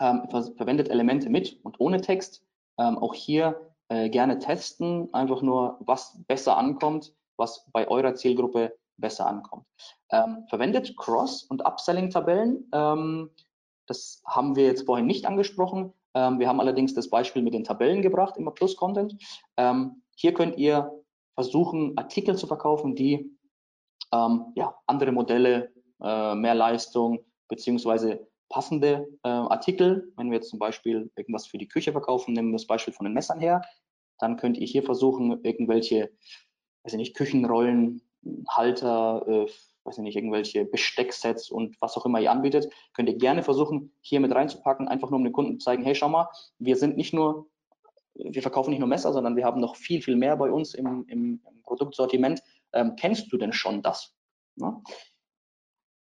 Ähm, 0.00 0.28
ver 0.30 0.42
verwendet 0.56 0.88
Elemente 0.88 1.30
mit 1.30 1.58
und 1.64 1.78
ohne 1.80 2.00
Text. 2.00 2.44
Auch 2.76 3.12
hier 3.12 3.69
äh, 3.90 4.08
gerne 4.08 4.38
testen, 4.38 5.12
einfach 5.12 5.42
nur, 5.42 5.76
was 5.80 6.22
besser 6.26 6.56
ankommt, 6.56 7.12
was 7.36 7.66
bei 7.72 7.88
eurer 7.88 8.14
Zielgruppe 8.14 8.76
besser 8.96 9.26
ankommt. 9.26 9.66
Ähm, 10.10 10.44
verwendet 10.48 10.96
Cross- 10.96 11.42
und 11.42 11.66
Upselling-Tabellen. 11.66 12.68
Ähm, 12.72 13.30
das 13.86 14.22
haben 14.24 14.54
wir 14.54 14.64
jetzt 14.64 14.86
vorhin 14.86 15.06
nicht 15.06 15.26
angesprochen. 15.26 15.92
Ähm, 16.14 16.38
wir 16.38 16.48
haben 16.48 16.60
allerdings 16.60 16.94
das 16.94 17.10
Beispiel 17.10 17.42
mit 17.42 17.52
den 17.52 17.64
Tabellen 17.64 18.00
gebracht, 18.00 18.36
immer 18.36 18.52
Plus-Content. 18.52 19.16
Ähm, 19.56 20.02
hier 20.14 20.34
könnt 20.34 20.56
ihr 20.56 20.92
versuchen, 21.34 21.98
Artikel 21.98 22.36
zu 22.36 22.46
verkaufen, 22.46 22.94
die 22.94 23.36
ähm, 24.12 24.52
ja, 24.54 24.76
andere 24.86 25.10
Modelle, 25.10 25.72
äh, 26.00 26.34
mehr 26.36 26.54
Leistung 26.54 27.24
beziehungsweise 27.48 28.29
passende 28.50 29.08
äh, 29.22 29.28
Artikel, 29.28 30.12
wenn 30.16 30.30
wir 30.30 30.36
jetzt 30.36 30.50
zum 30.50 30.58
Beispiel 30.58 31.10
irgendwas 31.16 31.46
für 31.46 31.56
die 31.56 31.68
Küche 31.68 31.92
verkaufen, 31.92 32.34
nehmen 32.34 32.50
wir 32.50 32.58
das 32.58 32.66
Beispiel 32.66 32.92
von 32.92 33.04
den 33.04 33.14
Messern 33.14 33.40
her, 33.40 33.62
dann 34.18 34.36
könnt 34.36 34.58
ihr 34.58 34.66
hier 34.66 34.82
versuchen, 34.82 35.42
irgendwelche, 35.42 36.10
weiß 36.82 36.92
ich 36.92 36.98
nicht, 36.98 37.16
Küchenrollen, 37.16 38.02
Halter, 38.48 39.24
äh, 39.26 39.46
weiß 39.84 39.96
ich 39.96 40.02
nicht, 40.04 40.16
irgendwelche 40.16 40.66
Bestecksets 40.66 41.50
und 41.50 41.80
was 41.80 41.96
auch 41.96 42.04
immer 42.04 42.20
ihr 42.20 42.30
anbietet, 42.30 42.70
könnt 42.92 43.08
ihr 43.08 43.16
gerne 43.16 43.42
versuchen, 43.42 43.92
hier 44.02 44.20
mit 44.20 44.34
reinzupacken, 44.34 44.88
einfach 44.88 45.08
nur 45.10 45.18
um 45.18 45.24
den 45.24 45.32
Kunden 45.32 45.58
zu 45.58 45.64
zeigen, 45.64 45.84
hey, 45.84 45.94
schau 45.94 46.10
mal, 46.10 46.28
wir 46.58 46.76
sind 46.76 46.96
nicht 46.96 47.14
nur, 47.14 47.48
wir 48.14 48.42
verkaufen 48.42 48.70
nicht 48.70 48.80
nur 48.80 48.88
Messer, 48.88 49.12
sondern 49.12 49.36
wir 49.36 49.44
haben 49.44 49.60
noch 49.60 49.76
viel, 49.76 50.02
viel 50.02 50.16
mehr 50.16 50.36
bei 50.36 50.50
uns 50.50 50.74
im, 50.74 51.06
im, 51.08 51.40
im 51.48 51.62
Produktsortiment. 51.62 52.42
Ähm, 52.72 52.94
kennst 52.96 53.32
du 53.32 53.38
denn 53.38 53.52
schon 53.52 53.80
das? 53.82 54.14
Ja. 54.56 54.82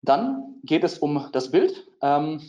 Dann 0.03 0.61
geht 0.65 0.85
es 0.85 0.99
um 0.99 1.29
das 1.33 1.51
Bild. 1.51 1.89
Ähm, 2.03 2.41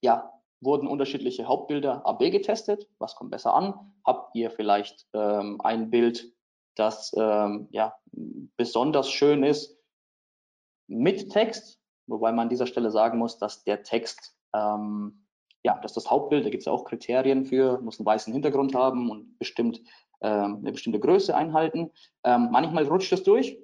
ja, 0.00 0.32
wurden 0.60 0.88
unterschiedliche 0.88 1.46
Hauptbilder 1.46 2.06
AB 2.06 2.30
getestet. 2.30 2.88
Was 2.98 3.14
kommt 3.14 3.30
besser 3.30 3.54
an? 3.54 3.74
Habt 4.04 4.34
ihr 4.34 4.50
vielleicht 4.50 5.06
ähm, 5.12 5.60
ein 5.62 5.90
Bild, 5.90 6.32
das 6.76 7.12
ähm, 7.16 7.68
ja, 7.70 7.94
besonders 8.56 9.10
schön 9.10 9.42
ist 9.42 9.76
mit 10.88 11.30
Text, 11.30 11.80
wobei 12.06 12.30
man 12.32 12.44
an 12.44 12.48
dieser 12.48 12.66
Stelle 12.66 12.90
sagen 12.90 13.18
muss, 13.18 13.38
dass 13.38 13.64
der 13.64 13.82
Text, 13.82 14.36
ähm, 14.54 15.26
ja, 15.64 15.78
dass 15.80 15.92
das 15.92 16.10
Hauptbild, 16.10 16.46
da 16.46 16.50
gibt 16.50 16.62
es 16.62 16.66
ja 16.66 16.72
auch 16.72 16.84
Kriterien 16.84 17.44
für, 17.44 17.80
muss 17.80 17.98
einen 17.98 18.06
weißen 18.06 18.32
Hintergrund 18.32 18.74
haben 18.74 19.10
und 19.10 19.38
bestimmt 19.38 19.80
ähm, 20.22 20.56
eine 20.56 20.72
bestimmte 20.72 21.00
Größe 21.00 21.36
einhalten. 21.36 21.90
Ähm, 22.24 22.48
manchmal 22.50 22.84
rutscht 22.84 23.12
es 23.12 23.22
durch, 23.22 23.58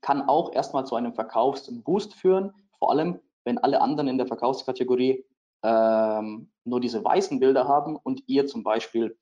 kann 0.00 0.28
auch 0.28 0.52
erstmal 0.52 0.86
zu 0.86 0.96
einem 0.96 1.14
Verkaufsboost 1.14 2.14
führen, 2.14 2.52
vor 2.78 2.90
allem 2.90 3.20
wenn 3.44 3.58
alle 3.58 3.80
anderen 3.80 4.08
in 4.08 4.18
der 4.18 4.26
Verkaufskategorie 4.26 5.24
ähm, 5.62 6.50
nur 6.64 6.80
diese 6.80 7.04
weißen 7.04 7.40
Bilder 7.40 7.68
haben 7.68 7.96
und 7.96 8.22
ihr 8.26 8.46
zum 8.46 8.62
Beispiel 8.62 9.18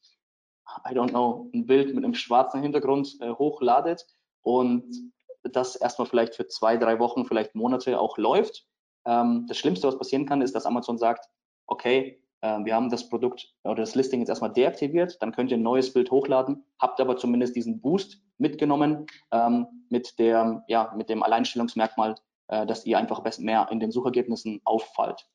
I 0.88 0.94
don't 0.94 1.10
know, 1.10 1.50
ein 1.54 1.66
Bild 1.66 1.94
mit 1.94 2.04
einem 2.04 2.14
schwarzen 2.14 2.62
Hintergrund 2.62 3.16
äh, 3.20 3.30
hochladet 3.30 4.06
und 4.42 5.12
das 5.42 5.76
erstmal 5.76 6.06
vielleicht 6.06 6.34
für 6.34 6.46
zwei, 6.46 6.76
drei 6.76 6.98
Wochen, 6.98 7.24
vielleicht 7.24 7.54
Monate 7.54 7.98
auch 7.98 8.18
läuft. 8.18 8.66
Ähm, 9.06 9.46
das 9.48 9.56
Schlimmste, 9.56 9.88
was 9.88 9.98
passieren 9.98 10.26
kann, 10.26 10.42
ist, 10.42 10.54
dass 10.54 10.66
Amazon 10.66 10.98
sagt, 10.98 11.26
okay, 11.66 12.22
wir 12.40 12.74
haben 12.74 12.88
das 12.88 13.08
Produkt 13.08 13.52
oder 13.64 13.76
das 13.82 13.94
Listing 13.94 14.20
jetzt 14.20 14.28
erstmal 14.28 14.52
deaktiviert, 14.52 15.20
dann 15.20 15.32
könnt 15.32 15.50
ihr 15.50 15.56
ein 15.56 15.62
neues 15.62 15.92
Bild 15.92 16.10
hochladen, 16.10 16.64
habt 16.78 17.00
aber 17.00 17.16
zumindest 17.16 17.56
diesen 17.56 17.80
Boost 17.80 18.22
mitgenommen 18.38 19.06
ähm, 19.32 19.66
mit, 19.90 20.18
der, 20.18 20.64
ja, 20.68 20.92
mit 20.96 21.08
dem 21.08 21.22
Alleinstellungsmerkmal, 21.22 22.14
äh, 22.48 22.66
dass 22.66 22.86
ihr 22.86 22.96
einfach 22.98 23.24
mehr 23.38 23.68
in 23.70 23.80
den 23.80 23.90
Suchergebnissen 23.90 24.60
auffallt. 24.64 25.28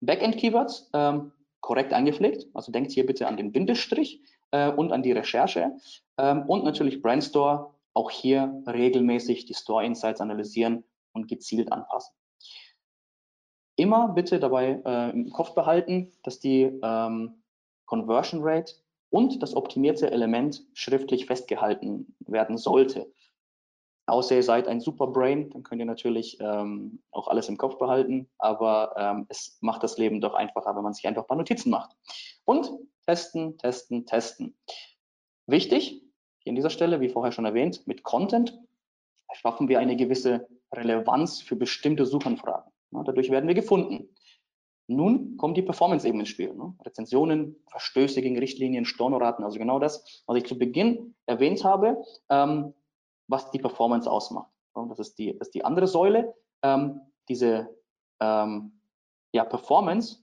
Backend-Keywords, 0.00 0.90
ähm, 0.94 1.32
korrekt 1.60 1.92
eingepflegt. 1.92 2.46
Also 2.54 2.72
denkt 2.72 2.90
hier 2.92 3.06
bitte 3.06 3.26
an 3.26 3.36
den 3.36 3.52
Bindestrich 3.52 4.22
äh, 4.50 4.70
und 4.70 4.92
an 4.92 5.02
die 5.02 5.12
Recherche. 5.12 5.72
Ähm, 6.18 6.44
und 6.46 6.64
natürlich 6.64 7.02
Brandstore, 7.02 7.74
auch 7.92 8.10
hier 8.10 8.62
regelmäßig 8.66 9.46
die 9.46 9.54
Store 9.54 9.84
Insights 9.84 10.20
analysieren 10.20 10.84
und 11.12 11.28
gezielt 11.28 11.72
anpassen. 11.72 12.14
Immer 13.80 14.08
bitte 14.08 14.38
dabei 14.38 14.82
äh, 14.84 15.10
im 15.10 15.30
Kopf 15.30 15.54
behalten, 15.54 16.12
dass 16.22 16.38
die 16.38 16.64
ähm, 16.82 17.42
Conversion 17.86 18.40
Rate 18.42 18.74
und 19.08 19.42
das 19.42 19.56
optimierte 19.56 20.10
Element 20.10 20.62
schriftlich 20.74 21.24
festgehalten 21.24 22.14
werden 22.26 22.58
sollte. 22.58 23.10
Außer 24.04 24.36
ihr 24.36 24.42
seid 24.42 24.68
ein 24.68 24.82
super 24.82 25.06
Brain, 25.06 25.48
dann 25.48 25.62
könnt 25.62 25.78
ihr 25.78 25.86
natürlich 25.86 26.36
ähm, 26.40 27.02
auch 27.10 27.28
alles 27.28 27.48
im 27.48 27.56
Kopf 27.56 27.78
behalten, 27.78 28.28
aber 28.36 28.92
ähm, 28.98 29.24
es 29.30 29.56
macht 29.62 29.82
das 29.82 29.96
Leben 29.96 30.20
doch 30.20 30.34
einfacher, 30.34 30.76
wenn 30.76 30.82
man 30.82 30.92
sich 30.92 31.08
einfach 31.08 31.22
ein 31.22 31.28
paar 31.28 31.38
Notizen 31.38 31.70
macht. 31.70 31.96
Und 32.44 32.70
testen, 33.06 33.56
testen, 33.56 34.04
testen. 34.04 34.58
Wichtig, 35.46 36.02
hier 36.40 36.50
an 36.50 36.56
dieser 36.56 36.68
Stelle, 36.68 37.00
wie 37.00 37.08
vorher 37.08 37.32
schon 37.32 37.46
erwähnt, 37.46 37.86
mit 37.86 38.02
Content 38.02 38.60
schaffen 39.32 39.70
wir 39.70 39.78
eine 39.78 39.96
gewisse 39.96 40.46
Relevanz 40.70 41.40
für 41.40 41.56
bestimmte 41.56 42.04
Suchanfragen. 42.04 42.69
Ja, 42.92 43.02
dadurch 43.02 43.30
werden 43.30 43.48
wir 43.48 43.54
gefunden. 43.54 44.08
Nun 44.86 45.36
kommt 45.36 45.56
die 45.56 45.62
Performance 45.62 46.08
eben 46.08 46.18
ins 46.18 46.30
Spiel. 46.30 46.52
Ne? 46.54 46.74
Rezensionen, 46.84 47.56
Verstöße 47.68 48.22
gegen 48.22 48.38
Richtlinien, 48.38 48.84
Stornoraten, 48.84 49.44
also 49.44 49.58
genau 49.58 49.78
das, 49.78 50.24
was 50.26 50.36
ich 50.36 50.46
zu 50.46 50.58
Beginn 50.58 51.14
erwähnt 51.26 51.62
habe. 51.64 52.02
Ähm, 52.28 52.74
was 53.30 53.50
die 53.52 53.58
Performance 53.58 54.10
ausmacht. 54.10 54.50
Und 54.72 54.88
das 54.88 54.98
ist 54.98 55.18
die, 55.18 55.38
das 55.38 55.48
ist 55.48 55.54
die 55.54 55.64
andere 55.64 55.86
Säule. 55.86 56.34
Ähm, 56.62 57.00
diese 57.28 57.68
ähm, 58.20 58.80
ja, 59.32 59.44
Performance 59.44 60.18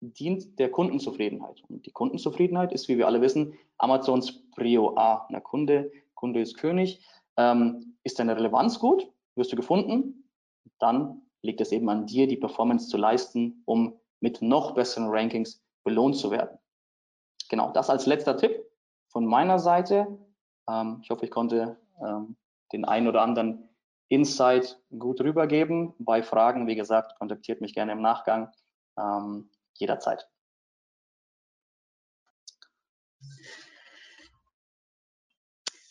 dient 0.00 0.58
der 0.58 0.70
Kundenzufriedenheit. 0.70 1.62
Und 1.68 1.84
die 1.84 1.90
Kundenzufriedenheit 1.90 2.72
ist, 2.72 2.88
wie 2.88 2.96
wir 2.96 3.06
alle 3.06 3.20
wissen, 3.20 3.54
Amazons 3.78 4.48
Prio 4.52 4.96
A. 4.96 5.26
Der 5.32 5.40
Kunde, 5.40 5.90
Kunde 6.14 6.40
ist 6.40 6.56
König. 6.56 7.04
Ähm, 7.36 7.96
ist 8.04 8.18
deine 8.18 8.36
Relevanz 8.36 8.78
gut? 8.78 9.10
Wirst 9.34 9.50
du 9.50 9.56
gefunden? 9.56 10.30
Dann 10.78 11.22
liegt 11.44 11.60
es 11.60 11.72
eben 11.72 11.88
an 11.90 12.06
dir, 12.06 12.26
die 12.26 12.36
Performance 12.36 12.88
zu 12.88 12.96
leisten, 12.96 13.62
um 13.66 14.00
mit 14.20 14.40
noch 14.40 14.74
besseren 14.74 15.08
Rankings 15.08 15.62
belohnt 15.84 16.16
zu 16.16 16.30
werden. 16.30 16.58
Genau, 17.50 17.70
das 17.72 17.90
als 17.90 18.06
letzter 18.06 18.36
Tipp 18.36 18.64
von 19.08 19.26
meiner 19.26 19.58
Seite. 19.58 20.06
Ähm, 20.68 21.00
ich 21.02 21.10
hoffe, 21.10 21.26
ich 21.26 21.30
konnte 21.30 21.76
ähm, 22.02 22.36
den 22.72 22.86
einen 22.86 23.06
oder 23.06 23.20
anderen 23.22 23.68
Insight 24.08 24.80
gut 24.98 25.20
rübergeben. 25.20 25.94
Bei 25.98 26.22
Fragen, 26.22 26.66
wie 26.66 26.76
gesagt, 26.76 27.18
kontaktiert 27.18 27.60
mich 27.60 27.74
gerne 27.74 27.92
im 27.92 28.00
Nachgang 28.00 28.50
ähm, 28.98 29.50
jederzeit. 29.74 30.26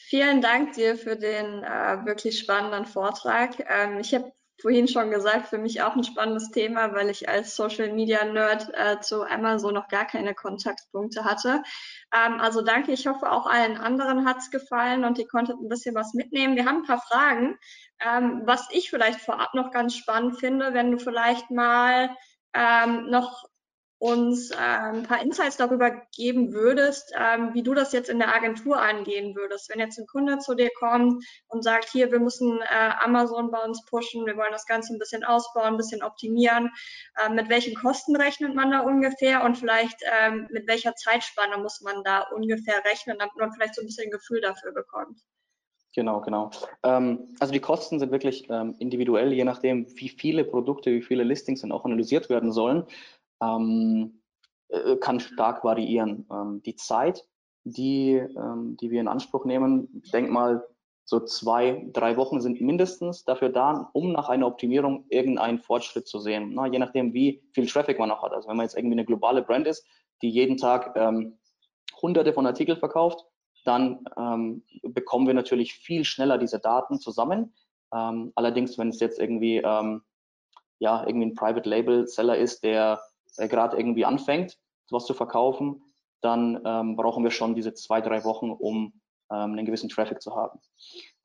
Vielen 0.09 0.41
Dank 0.41 0.73
dir 0.73 0.95
für 0.95 1.15
den 1.15 1.63
äh, 1.63 2.05
wirklich 2.05 2.39
spannenden 2.39 2.85
Vortrag. 2.85 3.65
Ähm, 3.69 3.99
ich 3.99 4.13
habe 4.13 4.31
vorhin 4.61 4.87
schon 4.87 5.11
gesagt, 5.11 5.47
für 5.47 5.57
mich 5.57 5.81
auch 5.81 5.95
ein 5.95 6.03
spannendes 6.03 6.51
Thema, 6.51 6.93
weil 6.93 7.09
ich 7.09 7.27
als 7.27 7.55
Social 7.55 7.91
Media 7.91 8.23
Nerd 8.23 8.69
äh, 8.73 8.99
zu 8.99 9.23
Amazon 9.23 9.73
noch 9.73 9.87
gar 9.87 10.05
keine 10.05 10.33
Kontaktpunkte 10.33 11.25
hatte. 11.25 11.63
Ähm, 12.13 12.39
also 12.39 12.61
danke, 12.61 12.91
ich 12.91 13.07
hoffe 13.07 13.31
auch 13.31 13.45
allen 13.45 13.77
anderen 13.77 14.25
hat 14.25 14.37
es 14.37 14.51
gefallen 14.51 15.03
und 15.03 15.17
ihr 15.17 15.27
konntet 15.27 15.59
ein 15.59 15.69
bisschen 15.69 15.95
was 15.95 16.13
mitnehmen. 16.13 16.55
Wir 16.55 16.65
haben 16.65 16.77
ein 16.77 16.87
paar 16.87 17.01
Fragen. 17.01 17.57
Ähm, 17.99 18.41
was 18.45 18.67
ich 18.71 18.89
vielleicht 18.89 19.19
vorab 19.19 19.53
noch 19.53 19.71
ganz 19.71 19.95
spannend 19.95 20.39
finde, 20.39 20.73
wenn 20.73 20.91
du 20.91 20.97
vielleicht 20.97 21.51
mal 21.51 22.15
ähm, 22.53 23.09
noch 23.09 23.45
uns 24.03 24.51
ein 24.51 25.03
paar 25.03 25.21
Insights 25.21 25.55
darüber 25.55 25.89
geben 26.13 26.51
würdest, 26.51 27.13
ähm, 27.17 27.53
wie 27.53 27.63
du 27.63 27.73
das 27.73 27.93
jetzt 27.93 28.09
in 28.09 28.19
der 28.19 28.35
Agentur 28.35 28.81
angehen 28.81 29.33
würdest. 29.33 29.69
Wenn 29.69 29.79
jetzt 29.79 29.97
ein 29.97 30.07
Kunde 30.07 30.39
zu 30.39 30.55
dir 30.55 30.69
kommt 30.77 31.23
und 31.47 31.63
sagt, 31.63 31.87
hier, 31.89 32.11
wir 32.11 32.19
müssen 32.19 32.59
äh, 32.59 32.91
Amazon 33.01 33.49
bei 33.49 33.59
uns 33.59 33.85
pushen, 33.85 34.25
wir 34.25 34.35
wollen 34.35 34.51
das 34.51 34.65
Ganze 34.65 34.93
ein 34.93 34.99
bisschen 34.99 35.23
ausbauen, 35.23 35.67
ein 35.67 35.77
bisschen 35.77 36.03
optimieren, 36.03 36.69
äh, 37.15 37.29
mit 37.29 37.47
welchen 37.47 37.75
Kosten 37.75 38.17
rechnet 38.17 38.53
man 38.53 38.71
da 38.71 38.81
ungefähr 38.81 39.41
und 39.45 39.57
vielleicht 39.57 40.01
ähm, 40.21 40.49
mit 40.51 40.67
welcher 40.67 40.95
Zeitspanne 40.95 41.57
muss 41.59 41.79
man 41.79 42.03
da 42.03 42.23
ungefähr 42.35 42.83
rechnen, 42.83 43.17
damit 43.17 43.37
man 43.37 43.53
vielleicht 43.53 43.75
so 43.75 43.81
ein 43.81 43.85
bisschen 43.85 44.07
ein 44.07 44.11
Gefühl 44.11 44.41
dafür 44.41 44.73
bekommt? 44.73 45.17
Genau, 45.95 46.19
genau. 46.19 46.49
Ähm, 46.83 47.29
also 47.39 47.53
die 47.53 47.61
Kosten 47.61 47.99
sind 47.99 48.11
wirklich 48.11 48.49
ähm, 48.49 48.75
individuell, 48.79 49.31
je 49.31 49.45
nachdem, 49.45 49.87
wie 49.95 50.09
viele 50.09 50.43
Produkte, 50.43 50.91
wie 50.91 51.03
viele 51.03 51.23
Listings 51.23 51.61
dann 51.61 51.71
auch 51.71 51.85
analysiert 51.85 52.29
werden 52.29 52.51
sollen 52.51 52.85
ähm, 53.43 54.21
äh, 54.69 54.95
kann 54.97 55.19
stark 55.19 55.63
variieren. 55.63 56.27
Ähm, 56.31 56.61
die 56.63 56.75
Zeit, 56.75 57.27
die, 57.63 58.13
ähm, 58.13 58.77
die 58.79 58.91
wir 58.91 59.01
in 59.01 59.07
Anspruch 59.07 59.45
nehmen, 59.45 60.03
denk 60.11 60.29
mal, 60.29 60.65
so 61.05 61.19
zwei, 61.19 61.85
drei 61.91 62.15
Wochen 62.15 62.39
sind 62.39 62.61
mindestens 62.61 63.25
dafür 63.25 63.49
da, 63.49 63.89
um 63.93 64.13
nach 64.13 64.29
einer 64.29 64.47
Optimierung 64.47 65.05
irgendeinen 65.09 65.59
Fortschritt 65.59 66.07
zu 66.07 66.19
sehen. 66.19 66.53
Na, 66.53 66.65
je 66.67 66.79
nachdem, 66.79 67.13
wie 67.13 67.43
viel 67.51 67.67
Traffic 67.67 67.99
man 67.99 68.09
auch 68.11 68.23
hat. 68.23 68.31
Also 68.31 68.47
wenn 68.47 68.55
man 68.55 68.65
jetzt 68.65 68.77
irgendwie 68.77 68.95
eine 68.95 69.05
globale 69.05 69.41
Brand 69.41 69.67
ist, 69.67 69.85
die 70.21 70.29
jeden 70.29 70.55
Tag 70.55 70.93
ähm, 70.95 71.37
hunderte 72.01 72.33
von 72.33 72.45
Artikeln 72.45 72.77
verkauft, 72.77 73.25
dann 73.65 74.05
ähm, 74.17 74.63
bekommen 74.81 75.27
wir 75.27 75.33
natürlich 75.33 75.73
viel 75.73 76.05
schneller 76.05 76.37
diese 76.37 76.59
Daten 76.59 76.99
zusammen. 76.99 77.53
Ähm, 77.93 78.31
allerdings, 78.35 78.77
wenn 78.77 78.89
es 78.89 78.99
jetzt 78.99 79.19
irgendwie, 79.19 79.57
ähm, 79.57 80.03
ja, 80.79 81.05
irgendwie 81.05 81.27
ein 81.27 81.35
Private 81.35 81.69
Label 81.69 82.07
Seller 82.07 82.37
ist, 82.37 82.63
der 82.63 83.01
äh, 83.37 83.47
gerade 83.47 83.77
irgendwie 83.77 84.05
anfängt, 84.05 84.57
was 84.89 85.05
zu 85.05 85.13
verkaufen, 85.13 85.81
dann 86.21 86.61
ähm, 86.65 86.95
brauchen 86.95 87.23
wir 87.23 87.31
schon 87.31 87.55
diese 87.55 87.73
zwei, 87.73 87.99
drei 87.99 88.23
Wochen, 88.23 88.51
um 88.51 88.93
ähm, 89.31 89.53
einen 89.53 89.65
gewissen 89.65 89.89
Traffic 89.89 90.21
zu 90.21 90.35
haben. 90.35 90.59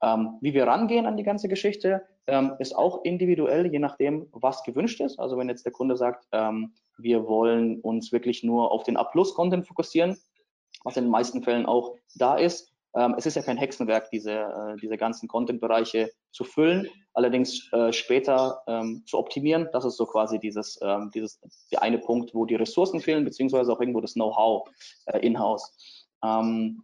Ähm, 0.02 0.38
wie 0.40 0.54
wir 0.54 0.66
rangehen 0.66 1.06
an 1.06 1.16
die 1.16 1.22
ganze 1.22 1.48
Geschichte, 1.48 2.06
ähm, 2.26 2.54
ist 2.58 2.76
auch 2.76 3.04
individuell, 3.04 3.66
je 3.66 3.78
nachdem, 3.78 4.28
was 4.32 4.62
gewünscht 4.62 5.00
ist. 5.00 5.18
Also 5.18 5.36
wenn 5.36 5.48
jetzt 5.48 5.64
der 5.64 5.72
Kunde 5.72 5.96
sagt, 5.96 6.26
ähm, 6.32 6.74
wir 6.96 7.26
wollen 7.26 7.80
uns 7.80 8.12
wirklich 8.12 8.42
nur 8.42 8.72
auf 8.72 8.82
den 8.84 8.96
A-Plus-Content 8.96 9.66
fokussieren, 9.66 10.16
was 10.84 10.96
in 10.96 11.04
den 11.04 11.10
meisten 11.10 11.42
Fällen 11.42 11.66
auch 11.66 11.94
da 12.14 12.36
ist, 12.36 12.72
ähm, 12.98 13.14
es 13.16 13.26
ist 13.26 13.36
ja 13.36 13.42
kein 13.42 13.56
Hexenwerk, 13.56 14.10
diese, 14.10 14.32
äh, 14.32 14.76
diese 14.82 14.96
ganzen 14.96 15.28
Content-Bereiche 15.28 16.10
zu 16.32 16.42
füllen, 16.42 16.88
allerdings 17.14 17.72
äh, 17.72 17.92
später 17.92 18.60
ähm, 18.66 19.04
zu 19.06 19.18
optimieren. 19.18 19.68
Das 19.72 19.84
ist 19.84 19.96
so 19.96 20.04
quasi 20.04 20.40
dieses, 20.40 20.80
ähm, 20.82 21.12
dieses, 21.14 21.40
der 21.70 21.82
eine 21.82 21.98
Punkt, 21.98 22.34
wo 22.34 22.44
die 22.44 22.56
Ressourcen 22.56 23.00
fehlen, 23.00 23.24
beziehungsweise 23.24 23.72
auch 23.72 23.78
irgendwo 23.80 24.00
das 24.00 24.14
Know-how 24.14 24.68
äh, 25.06 25.20
in-house. 25.20 26.08
Ähm, 26.24 26.82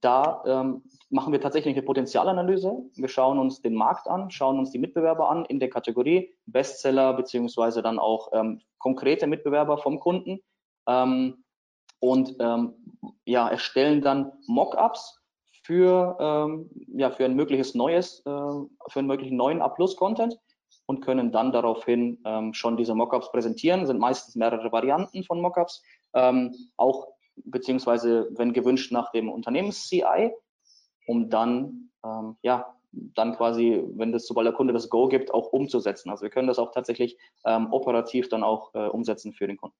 da 0.00 0.42
ähm, 0.46 0.82
machen 1.10 1.30
wir 1.30 1.42
tatsächlich 1.42 1.76
eine 1.76 1.84
Potenzialanalyse. 1.84 2.72
Wir 2.94 3.08
schauen 3.08 3.38
uns 3.38 3.60
den 3.60 3.74
Markt 3.74 4.08
an, 4.08 4.30
schauen 4.30 4.58
uns 4.58 4.70
die 4.70 4.78
Mitbewerber 4.78 5.30
an 5.30 5.44
in 5.44 5.60
der 5.60 5.68
Kategorie 5.68 6.34
Bestseller, 6.46 7.12
beziehungsweise 7.12 7.82
dann 7.82 7.98
auch 7.98 8.30
ähm, 8.32 8.62
konkrete 8.78 9.26
Mitbewerber 9.26 9.76
vom 9.76 10.00
Kunden. 10.00 10.40
Und 12.00 12.36
ähm, 12.40 12.74
ja, 13.26 13.48
erstellen 13.48 14.00
dann 14.00 14.32
Mockups 14.46 15.19
für, 15.70 16.16
ähm, 16.18 16.68
ja, 16.96 17.12
für 17.12 17.24
ein 17.24 17.36
mögliches 17.36 17.76
neues, 17.76 18.26
äh, 18.26 18.30
für 18.30 18.98
einen 18.98 19.06
möglichen 19.06 19.36
neuen 19.36 19.62
A-Plus-Content 19.62 20.36
und 20.86 21.00
können 21.00 21.30
dann 21.30 21.52
daraufhin 21.52 22.20
ähm, 22.24 22.52
schon 22.54 22.76
diese 22.76 22.96
Mockups 22.96 23.30
präsentieren. 23.30 23.86
Sind 23.86 24.00
meistens 24.00 24.34
mehrere 24.34 24.72
Varianten 24.72 25.22
von 25.22 25.40
Mockups, 25.40 25.80
ähm, 26.14 26.52
auch 26.76 27.06
beziehungsweise 27.44 28.28
wenn 28.32 28.52
gewünscht 28.52 28.90
nach 28.90 29.12
dem 29.12 29.30
Unternehmens-CI, 29.30 30.32
um 31.06 31.30
dann 31.30 31.90
ähm, 32.04 32.36
ja 32.42 32.74
dann 32.90 33.36
quasi, 33.36 33.84
wenn 33.94 34.10
das 34.10 34.26
sobald 34.26 34.46
der 34.46 34.54
Kunde 34.54 34.72
das 34.72 34.88
Go 34.88 35.06
gibt, 35.06 35.32
auch 35.32 35.52
umzusetzen. 35.52 36.10
Also 36.10 36.22
wir 36.24 36.30
können 36.30 36.48
das 36.48 36.58
auch 36.58 36.72
tatsächlich 36.72 37.16
ähm, 37.44 37.72
operativ 37.72 38.28
dann 38.28 38.42
auch 38.42 38.74
äh, 38.74 38.88
umsetzen 38.88 39.32
für 39.32 39.46
den 39.46 39.56
Kunden. 39.56 39.76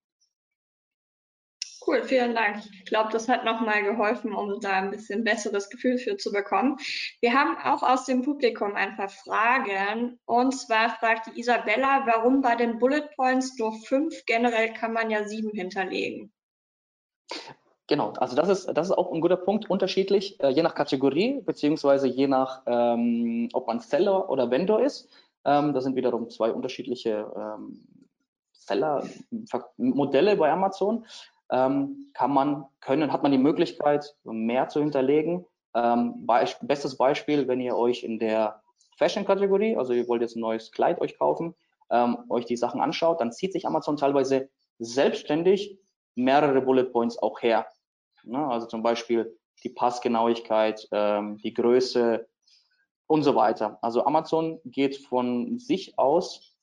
Cool, 1.91 2.05
vielen 2.05 2.37
Dank. 2.37 2.63
Ich 2.73 2.85
glaube, 2.85 3.11
das 3.11 3.29
hat 3.29 3.45
nochmal 3.45 3.83
geholfen, 3.83 4.33
um 4.33 4.61
da 4.61 4.75
ein 4.75 4.93
bisschen 4.93 5.25
besseres 5.25 5.69
Gefühl 5.71 5.99
für 5.99 6.17
zu 6.17 6.31
bekommen. 6.31 6.77
Wir 7.21 7.35
haben 7.35 7.57
auch 7.65 7.83
aus 7.83 8.05
dem 8.05 8.23
Publikum 8.23 8.77
ein 8.77 8.97
paar 8.97 9.09
Fragen. 9.09 10.21
Und 10.25 10.53
zwar 10.53 10.91
fragt 10.91 11.27
die 11.27 11.41
Isabella, 11.41 12.07
warum 12.07 12.43
bei 12.43 12.55
den 12.55 12.79
Bullet 12.79 13.09
Points 13.17 13.59
nur 13.59 13.73
fünf, 13.73 14.15
generell 14.27 14.73
kann 14.73 14.93
man 14.93 15.11
ja 15.11 15.25
sieben 15.25 15.51
hinterlegen. 15.51 16.33
Genau, 17.89 18.13
also 18.19 18.37
das 18.37 18.49
ist, 18.49 18.67
das 18.67 18.91
ist 18.91 18.97
auch 18.97 19.13
ein 19.13 19.21
guter 19.21 19.37
Punkt, 19.37 19.69
unterschiedlich, 19.69 20.39
äh, 20.41 20.51
je 20.51 20.63
nach 20.63 20.77
Kategorie, 20.77 21.41
beziehungsweise 21.45 22.07
je 22.07 22.29
nach, 22.29 22.63
ähm, 22.67 23.49
ob 23.53 23.67
man 23.67 23.81
Seller 23.81 24.31
oder 24.31 24.49
Vendor 24.49 24.81
ist. 24.81 25.09
Ähm, 25.45 25.75
das 25.75 25.83
sind 25.83 25.97
wiederum 25.97 26.31
zwei 26.31 26.53
unterschiedliche 26.53 27.33
ähm, 27.35 27.85
Seller-Modelle 28.53 30.37
bei 30.37 30.53
Amazon 30.53 31.05
ähm, 31.51 32.11
kann 32.15 32.33
man, 32.33 32.65
können, 32.81 33.13
hat 33.13 33.23
man 33.23 33.33
die 33.33 33.39
Möglichkeit, 33.39 34.15
mehr 34.25 34.69
zu 34.69 34.81
hinterlegen. 34.81 35.47
Ähm, 35.75 36.27
Beisp 36.27 36.59
bestes 36.63 36.97
Beispiel, 36.97 37.49
wenn 37.49 37.61
ihr 37.61 37.77
euch 37.77 38.03
in 38.03 38.19
der 38.19 38.63
Fashion-Kategorie, 38.99 39.77
also 39.77 39.93
ihr 39.93 40.09
wollt 40.09 40.23
jetzt 40.23 40.37
ein 40.37 40.41
neues 40.41 40.73
Kleid 40.73 41.01
euch 41.01 41.19
kaufen, 41.19 41.55
ähm, 41.91 42.19
euch 42.29 42.45
die 42.45 42.57
Sachen 42.57 42.81
anschaut, 42.81 43.21
dann 43.21 43.33
zieht 43.33 43.53
sich 43.53 43.67
Amazon 43.67 43.97
teilweise 43.97 44.49
selbstständig 44.79 45.79
mehrere 46.15 46.61
Bullet 46.61 46.85
Points 46.85 47.19
auch 47.19 47.41
her. 47.43 47.67
Ne? 48.25 48.47
Also 48.47 48.67
zum 48.67 48.83
Beispiel 48.83 49.37
die 49.63 49.71
Passgenauigkeit, 49.71 50.89
ähm, 50.93 51.39
die 51.39 51.55
Größe 51.55 52.27
und 53.07 53.23
so 53.23 53.35
weiter. 53.35 53.79
Also 53.83 54.05
Amazon 54.05 54.61
geht 54.65 54.97
von 54.97 55.59
sich 55.59 55.99
aus 55.99 56.57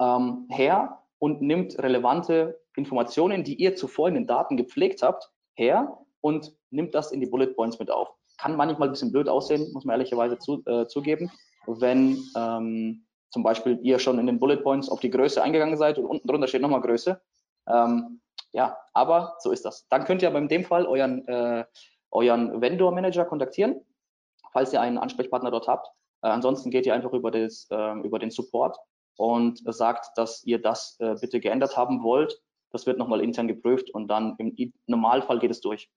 ähm, 0.00 0.46
her 0.50 1.02
und 1.18 1.42
nimmt 1.42 1.78
relevante 1.78 2.58
Informationen, 2.76 3.42
die 3.44 3.54
ihr 3.54 3.74
zuvor 3.74 4.08
in 4.08 4.14
den 4.14 4.26
Daten 4.26 4.56
gepflegt 4.56 5.02
habt, 5.02 5.30
her 5.54 5.98
und 6.20 6.52
nimmt 6.70 6.94
das 6.94 7.12
in 7.12 7.20
die 7.20 7.26
Bullet 7.26 7.54
Points 7.54 7.78
mit 7.78 7.90
auf. 7.90 8.08
Kann 8.38 8.56
manchmal 8.56 8.88
ein 8.88 8.92
bisschen 8.92 9.12
blöd 9.12 9.28
aussehen, 9.28 9.72
muss 9.72 9.84
man 9.84 9.94
ehrlicherweise 9.94 10.38
zu, 10.38 10.62
äh, 10.66 10.86
zugeben, 10.86 11.30
wenn 11.66 12.22
ähm, 12.36 13.06
zum 13.30 13.42
Beispiel 13.42 13.78
ihr 13.82 13.98
schon 13.98 14.18
in 14.18 14.26
den 14.26 14.38
Bullet 14.38 14.58
Points 14.58 14.88
auf 14.88 15.00
die 15.00 15.10
Größe 15.10 15.42
eingegangen 15.42 15.76
seid 15.76 15.98
und 15.98 16.04
unten 16.04 16.28
drunter 16.28 16.46
steht 16.46 16.62
nochmal 16.62 16.80
Größe. 16.80 17.20
Ähm, 17.68 18.20
ja, 18.52 18.76
aber 18.92 19.36
so 19.40 19.50
ist 19.50 19.64
das. 19.64 19.88
Dann 19.88 20.04
könnt 20.04 20.22
ihr 20.22 20.28
aber 20.28 20.38
in 20.38 20.48
dem 20.48 20.64
Fall 20.64 20.86
euren, 20.86 21.26
äh, 21.28 21.64
euren 22.10 22.60
Vendor 22.60 22.92
Manager 22.92 23.24
kontaktieren, 23.24 23.80
falls 24.52 24.72
ihr 24.72 24.80
einen 24.80 24.98
Ansprechpartner 24.98 25.50
dort 25.50 25.66
habt. 25.66 25.88
Äh, 26.22 26.28
ansonsten 26.28 26.70
geht 26.70 26.86
ihr 26.86 26.94
einfach 26.94 27.12
über, 27.12 27.30
das, 27.30 27.66
äh, 27.70 27.92
über 28.00 28.18
den 28.18 28.30
Support 28.30 28.78
und 29.16 29.62
sagt, 29.64 30.16
dass 30.16 30.44
ihr 30.44 30.60
das 30.60 30.96
äh, 31.00 31.14
bitte 31.20 31.40
geändert 31.40 31.76
haben 31.76 32.02
wollt 32.02 32.40
das 32.72 32.86
wird 32.86 32.98
nochmal 32.98 33.20
intern 33.20 33.48
geprüft 33.48 33.90
und 33.90 34.08
dann 34.08 34.36
im 34.38 34.72
Normalfall 34.86 35.38
geht 35.38 35.50
es 35.50 35.60
durch. 35.60 35.88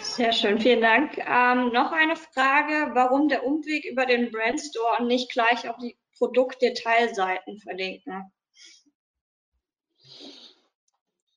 Sehr 0.00 0.32
schön, 0.32 0.58
vielen 0.58 0.80
Dank. 0.80 1.16
Ähm, 1.18 1.72
noch 1.72 1.92
eine 1.92 2.16
Frage, 2.16 2.90
warum 2.94 3.28
der 3.28 3.46
Umweg 3.46 3.84
über 3.84 4.04
den 4.04 4.32
Brandstore 4.32 4.96
und 4.98 5.06
nicht 5.06 5.30
gleich 5.30 5.68
auf 5.70 5.76
die 5.76 5.96
Produktdetailseiten 6.18 7.58
verlinken. 7.58 8.32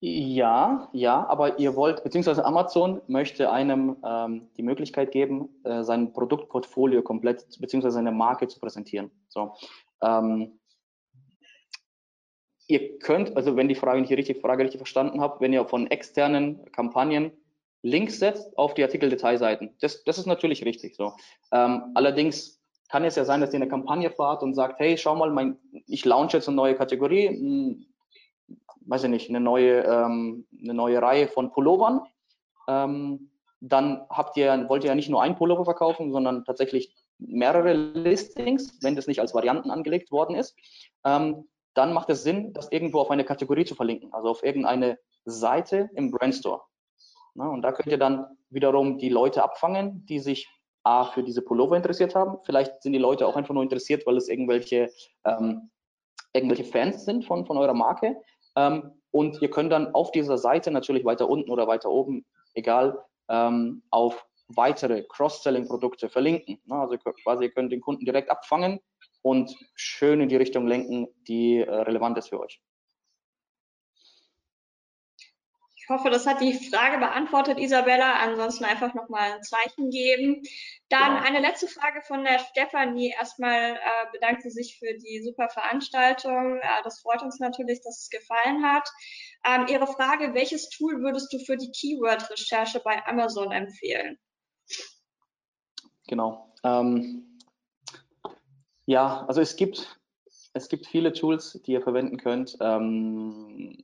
Ja, 0.03 0.89
ja, 0.93 1.27
aber 1.29 1.59
ihr 1.59 1.75
wollt, 1.75 2.03
beziehungsweise 2.03 2.43
Amazon 2.43 3.03
möchte 3.05 3.51
einem 3.51 3.97
ähm, 4.03 4.49
die 4.57 4.63
Möglichkeit 4.63 5.11
geben, 5.11 5.49
äh, 5.63 5.83
sein 5.83 6.11
Produktportfolio 6.11 7.03
komplett, 7.03 7.45
beziehungsweise 7.59 7.93
seine 7.93 8.11
Marke 8.11 8.47
zu 8.47 8.59
präsentieren. 8.59 9.11
So, 9.29 9.53
ähm, 10.01 10.59
ihr 12.71 12.99
könnt, 12.99 13.35
also 13.35 13.55
wenn 13.57 13.67
die 13.67 13.75
Frage 13.75 13.99
nicht 13.99 14.09
die 14.09 14.15
richtige 14.15 14.39
Frage 14.39 14.63
richtig 14.63 14.79
verstanden 14.79 15.21
habt, 15.21 15.41
wenn 15.41 15.53
ihr 15.53 15.65
von 15.65 15.87
externen 15.91 16.71
Kampagnen 16.71 17.31
Links 17.83 18.19
setzt 18.19 18.57
auf 18.57 18.75
die 18.75 18.83
Artikeldetailseiten, 18.83 19.75
das, 19.81 20.03
das 20.03 20.17
ist 20.17 20.27
natürlich 20.27 20.63
richtig 20.65 20.95
so. 20.95 21.13
Ähm, 21.51 21.91
allerdings 21.95 22.61
kann 22.89 23.03
es 23.03 23.15
ja 23.15 23.25
sein, 23.25 23.41
dass 23.41 23.51
ihr 23.53 23.57
eine 23.57 23.67
Kampagne 23.67 24.11
fahrt 24.11 24.43
und 24.43 24.53
sagt, 24.53 24.79
hey, 24.79 24.97
schau 24.97 25.15
mal, 25.15 25.31
mein, 25.31 25.57
ich 25.87 26.05
launche 26.05 26.37
jetzt 26.37 26.47
eine 26.47 26.55
neue 26.55 26.75
Kategorie, 26.75 27.29
hm, 27.29 27.85
weiß 28.85 29.03
ich 29.05 29.09
nicht, 29.09 29.29
eine 29.29 29.39
neue, 29.39 29.83
ähm, 29.83 30.45
eine 30.61 30.73
neue 30.73 31.01
Reihe 31.01 31.27
von 31.27 31.51
Pullovern, 31.51 32.01
ähm, 32.67 33.31
dann 33.59 34.05
habt 34.09 34.37
ihr, 34.37 34.65
wollt 34.69 34.83
ihr 34.83 34.89
ja 34.89 34.95
nicht 34.95 35.09
nur 35.09 35.21
ein 35.21 35.35
Pullover 35.35 35.65
verkaufen, 35.65 36.11
sondern 36.11 36.45
tatsächlich 36.45 36.95
mehrere 37.19 37.73
Listings, 37.73 38.79
wenn 38.81 38.95
das 38.95 39.07
nicht 39.07 39.21
als 39.21 39.33
Varianten 39.33 39.69
angelegt 39.71 40.11
worden 40.11 40.35
ist, 40.35 40.55
ähm, 41.05 41.45
dann 41.73 41.93
macht 41.93 42.09
es 42.09 42.23
Sinn, 42.23 42.53
das 42.53 42.71
irgendwo 42.71 42.99
auf 42.99 43.11
eine 43.11 43.23
Kategorie 43.23 43.65
zu 43.65 43.75
verlinken, 43.75 44.13
also 44.13 44.29
auf 44.29 44.43
irgendeine 44.43 44.99
Seite 45.25 45.89
im 45.95 46.11
Brandstore. 46.11 46.61
Na, 47.33 47.47
und 47.47 47.61
da 47.61 47.71
könnt 47.71 47.87
ihr 47.87 47.97
dann 47.97 48.25
wiederum 48.49 48.97
die 48.97 49.09
Leute 49.09 49.43
abfangen, 49.43 50.05
die 50.05 50.19
sich 50.19 50.49
A, 50.83 51.05
für 51.05 51.23
diese 51.23 51.41
Pullover 51.41 51.77
interessiert 51.77 52.15
haben. 52.15 52.39
Vielleicht 52.43 52.81
sind 52.81 52.93
die 52.93 52.99
Leute 52.99 53.27
auch 53.27 53.35
einfach 53.35 53.53
nur 53.53 53.63
interessiert, 53.63 54.05
weil 54.05 54.17
es 54.17 54.27
irgendwelche, 54.27 54.89
ähm, 55.25 55.69
irgendwelche 56.33 56.65
Fans 56.65 57.05
sind 57.05 57.23
von, 57.25 57.45
von 57.45 57.57
eurer 57.57 57.73
Marke. 57.73 58.17
Ähm, 58.55 58.91
und 59.11 59.41
ihr 59.41 59.49
könnt 59.49 59.71
dann 59.71 59.93
auf 59.93 60.11
dieser 60.11 60.37
Seite 60.37 60.71
natürlich 60.71 61.05
weiter 61.05 61.29
unten 61.29 61.51
oder 61.51 61.67
weiter 61.67 61.89
oben, 61.89 62.25
egal, 62.53 63.03
ähm, 63.29 63.83
auf 63.91 64.25
weitere 64.47 65.03
Cross-Selling-Produkte 65.03 66.09
verlinken. 66.09 66.59
Also 66.69 66.97
quasi 66.97 67.45
ihr 67.45 67.51
könnt 67.51 67.71
den 67.71 67.81
Kunden 67.81 68.03
direkt 68.03 68.29
abfangen 68.29 68.81
und 69.21 69.55
schön 69.75 70.21
in 70.21 70.29
die 70.29 70.35
Richtung 70.35 70.67
lenken, 70.67 71.07
die 71.27 71.57
äh, 71.57 71.69
relevant 71.69 72.17
ist 72.17 72.29
für 72.29 72.39
euch. 72.39 72.61
Ich 75.83 75.89
hoffe, 75.89 76.11
das 76.11 76.27
hat 76.27 76.41
die 76.41 76.53
Frage 76.53 76.99
beantwortet, 76.99 77.59
Isabella. 77.59 78.13
Ansonsten 78.19 78.65
einfach 78.65 78.93
nochmal 78.93 79.33
ein 79.33 79.43
Zeichen 79.43 79.89
geben. 79.89 80.41
Dann 80.89 81.15
genau. 81.15 81.27
eine 81.27 81.39
letzte 81.39 81.67
Frage 81.67 82.01
von 82.03 82.23
der 82.23 82.37
Stefanie. 82.37 83.13
Erstmal 83.19 83.73
äh, 83.73 84.11
bedankt 84.13 84.43
sie 84.43 84.51
sich 84.51 84.77
für 84.77 84.93
die 84.93 85.23
super 85.23 85.49
Veranstaltung. 85.49 86.59
Äh, 86.59 86.83
das 86.83 87.01
freut 87.01 87.23
uns 87.23 87.39
natürlich, 87.39 87.81
dass 87.81 87.99
es 87.99 88.09
gefallen 88.09 88.63
hat. 88.63 88.87
Ähm, 89.43 89.65
ihre 89.69 89.87
Frage, 89.87 90.35
welches 90.35 90.69
Tool 90.69 91.01
würdest 91.01 91.33
du 91.33 91.39
für 91.39 91.57
die 91.57 91.71
Keyword-Recherche 91.71 92.79
bei 92.81 93.03
Amazon 93.07 93.51
empfehlen? 93.51 94.19
Genau. 96.07 96.53
Ähm, 96.63 97.30
ja, 98.91 99.25
also 99.25 99.39
es 99.39 99.55
gibt, 99.55 100.01
es 100.53 100.67
gibt 100.67 100.85
viele 100.85 101.13
Tools, 101.13 101.61
die 101.65 101.71
ihr 101.71 101.81
verwenden 101.81 102.17
könnt. 102.17 102.57
Ähm, 102.59 103.77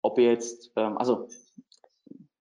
ob 0.00 0.16
ihr 0.18 0.30
jetzt, 0.30 0.70
ähm, 0.76 0.96
also 0.96 1.28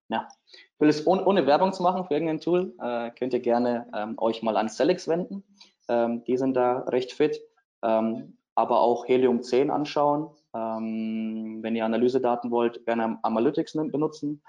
ja, 0.10 0.28
ich 0.46 0.80
will 0.80 0.90
es 0.90 1.08
ohne, 1.08 1.26
ohne, 1.26 1.48
Werbung 1.48 1.74
zu 1.74 1.82
machen 1.82 2.06
für 2.06 2.14
irgendein 2.14 2.40
Tool, 2.40 2.76
äh, 2.80 3.10
könnt 3.12 3.34
ihr 3.34 3.40
gerne 3.40 3.90
ähm, 3.96 4.14
euch 4.20 4.44
mal 4.44 4.58
an 4.58 4.70
Celix 4.70 5.08
wenden. 5.08 5.44
Ähm, 5.88 6.24
die 6.26 6.38
sind 6.38 6.54
da 6.54 6.80
recht 6.82 7.14
fit. 7.14 7.42
Ähm, 7.82 8.38
aber 8.54 8.82
auch 8.82 9.08
Helium 9.08 9.42
10 9.42 9.72
anschauen. 9.72 10.30
Ähm, 10.54 11.64
wenn 11.64 11.76
ihr 11.76 11.86
Analysedaten 11.86 12.52
wollt, 12.52 12.86
gerne 12.86 13.18
Analytics 13.24 13.74
benutzen. 13.74 14.44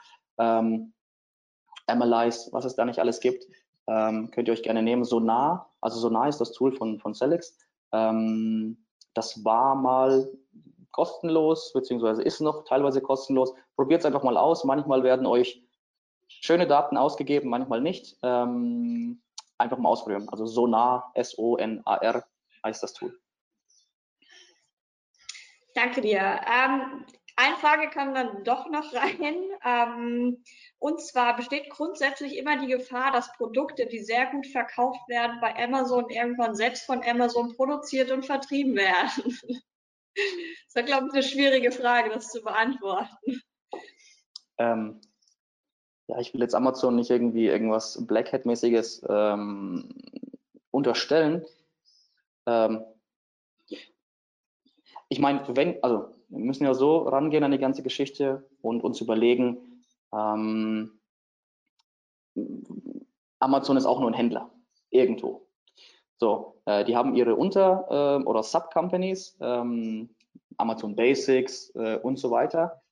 Analyze, 1.87 2.53
was 2.53 2.65
es 2.67 2.75
da 2.75 2.85
nicht 2.85 2.99
alles 2.99 3.21
gibt, 3.21 3.47
könnt 3.87 4.49
ihr 4.49 4.53
euch 4.53 4.63
gerne 4.63 4.83
nehmen. 4.83 5.05
Sonar, 5.05 5.71
also 5.81 5.99
Sonar 5.99 6.29
ist 6.29 6.41
das 6.41 6.53
Tool 6.53 6.73
von, 6.73 6.99
von 7.01 7.15
Celix. 7.15 7.59
das 7.91 9.45
war 9.45 9.75
mal 9.75 10.29
kostenlos, 10.95 11.73
beziehungsweise 11.73 12.23
ist 12.23 12.41
noch 12.41 12.65
teilweise 12.65 13.01
kostenlos. 13.01 13.53
Probiert 13.77 14.01
es 14.01 14.07
einfach 14.07 14.23
mal 14.23 14.37
aus. 14.37 14.65
Manchmal 14.65 15.03
werden 15.03 15.27
euch 15.27 15.63
schöne 16.29 16.67
Daten 16.67 16.97
ausgegeben, 16.97 17.51
manchmal 17.51 17.81
nicht. 17.81 18.17
Ähm, 18.23 19.21
einfach 19.59 19.79
mal 19.79 19.89
ausprobieren. 19.89 20.29
Also 20.29 20.47
Sonar, 20.47 21.11
S-O-N-A-R 21.15 22.25
heißt 22.65 22.83
das 22.83 22.93
Tool. 22.93 23.19
Danke 25.75 26.01
dir. 26.01 26.21
Ähm, 26.21 27.05
eine 27.37 27.57
Frage 27.57 27.91
kam 27.91 28.15
dann 28.15 28.45
doch 28.45 28.69
noch 28.71 28.93
rein. 28.93 29.37
Ähm, 29.65 30.45
und 30.79 31.01
zwar 31.01 31.37
besteht 31.37 31.71
grundsätzlich 31.71 32.37
immer 32.37 32.59
die 32.59 32.69
Gefahr, 32.69 33.13
dass 33.13 33.33
Produkte, 33.33 33.87
die 33.87 34.01
sehr 34.01 34.27
gut 34.27 34.47
verkauft 34.47 35.09
werden, 35.09 35.41
bei 35.41 35.55
Amazon 35.57 36.09
irgendwann 36.11 36.55
selbst 36.55 36.85
von 36.87 37.03
Amazon 37.03 37.55
produziert 37.57 38.11
und 38.11 38.25
vertrieben 38.25 38.77
werden. 38.77 39.39
Das 40.17 40.77
ist, 40.77 40.87
glaube 40.87 41.09
ich, 41.09 41.13
eine 41.13 41.23
schwierige 41.25 41.73
Frage, 41.73 42.11
das 42.11 42.31
zu 42.31 42.41
beantworten. 42.41 43.43
Ähm, 44.59 45.01
ja, 46.07 46.19
ich 46.21 46.33
will 46.33 46.41
jetzt 46.41 46.55
Amazon 46.55 46.95
nicht 46.95 47.11
irgendwie 47.11 47.47
irgendwas 47.47 48.07
Black 48.07 48.33
Hat-mäßiges 48.33 49.05
ähm, 49.09 49.89
unterstellen. 50.71 51.45
Ähm, 52.47 52.85
ich 55.09 55.19
meine, 55.19 55.45
wenn, 55.57 55.83
also 55.83 56.15
wir 56.37 56.45
müssen 56.45 56.65
ja 56.65 56.75
so 56.75 56.99
rangehen 56.99 57.45
an 57.45 57.53
die 57.53 57.59
ganze 57.59 57.83
Geschichte 57.83 58.49
und 58.61 58.83
uns 58.83 59.01
überlegen, 59.01 59.83
ähm, 60.13 60.99
Amazon 63.39 63.77
ist 63.77 63.87
auch 63.87 64.01
nur 64.01 64.11
ein 64.11 64.15
Händler, 64.15 64.51
irgendwo. 64.91 65.47
So, 66.17 66.61
äh, 66.65 66.85
die 66.85 66.97
haben 66.97 67.15
ihre 67.15 67.37
Unter- 67.37 68.21
äh, 68.21 68.25
oder 68.25 68.43
Sub-Companies, 68.43 69.37
ähm, 69.41 70.11
Amazon 70.57 70.97
Basics 70.97 71.71
äh, 71.75 71.99
und 71.99 72.19
so 72.19 72.31
weiter. 72.31 72.83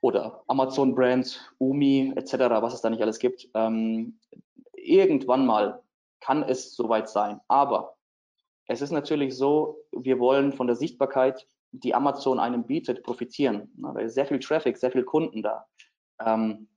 Oder 0.00 0.42
Amazon 0.48 0.94
Brand, 0.94 1.40
Umi 1.58 2.12
etc., 2.14 2.32
was 2.60 2.74
es 2.74 2.82
da 2.82 2.90
nicht 2.90 3.02
alles 3.02 3.18
gibt. 3.18 3.48
Ähm, 3.54 4.18
irgendwann 4.74 5.46
mal 5.46 5.82
kann 6.20 6.42
es 6.42 6.74
soweit 6.74 7.08
sein. 7.08 7.40
Aber 7.48 7.96
es 8.66 8.80
ist 8.80 8.90
natürlich 8.90 9.36
so, 9.36 9.78
wir 9.92 10.18
wollen 10.18 10.52
von 10.52 10.66
der 10.66 10.76
Sichtbarkeit, 10.76 11.46
die 11.82 11.94
Amazon 11.94 12.38
einem 12.38 12.64
bietet, 12.64 13.02
profitieren. 13.02 13.70
Da 13.76 13.98
ist 14.00 14.14
sehr 14.14 14.26
viel 14.26 14.38
Traffic, 14.38 14.76
sehr 14.76 14.92
viel 14.92 15.04
Kunden 15.04 15.42
da. 15.42 15.66
Ähm, 16.24 16.68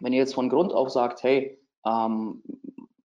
wenn 0.00 0.12
ihr 0.12 0.18
jetzt 0.18 0.34
von 0.34 0.48
Grund 0.48 0.72
auf 0.72 0.90
sagt, 0.90 1.22
hey, 1.22 1.58
ähm, 1.84 2.42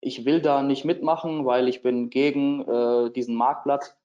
ich 0.00 0.24
will 0.24 0.40
da 0.40 0.62
nicht 0.62 0.84
mitmachen, 0.84 1.46
weil 1.46 1.68
ich 1.68 1.82
bin 1.82 2.10
gegen 2.10 2.62
äh, 2.62 3.10
diesen 3.10 3.34
Marktplatz. 3.34 3.96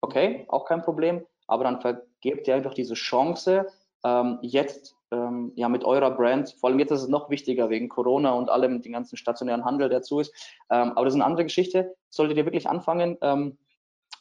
Okay, 0.00 0.46
auch 0.48 0.64
kein 0.64 0.82
Problem, 0.82 1.26
aber 1.46 1.64
dann 1.64 1.80
vergebt 1.80 2.46
ihr 2.46 2.54
einfach 2.54 2.74
diese 2.74 2.94
Chance, 2.94 3.66
ähm, 4.04 4.38
jetzt 4.42 4.96
ähm, 5.10 5.52
ja 5.56 5.68
mit 5.68 5.84
eurer 5.84 6.10
Brand, 6.10 6.54
vor 6.60 6.70
allem 6.70 6.78
jetzt 6.78 6.92
ist 6.92 7.02
es 7.02 7.08
noch 7.08 7.30
wichtiger 7.30 7.70
wegen 7.70 7.88
Corona 7.88 8.32
und 8.32 8.50
allem, 8.50 8.82
den 8.82 8.92
ganzen 8.92 9.16
stationären 9.16 9.64
Handel, 9.64 9.88
der 9.88 10.02
zu 10.02 10.20
ist. 10.20 10.32
Ähm, 10.70 10.92
aber 10.92 11.04
das 11.04 11.14
ist 11.14 11.20
eine 11.20 11.24
andere 11.24 11.44
Geschichte. 11.44 11.96
Solltet 12.10 12.36
ihr 12.36 12.44
wirklich 12.44 12.68
anfangen, 12.68 13.16
ähm, 13.22 13.58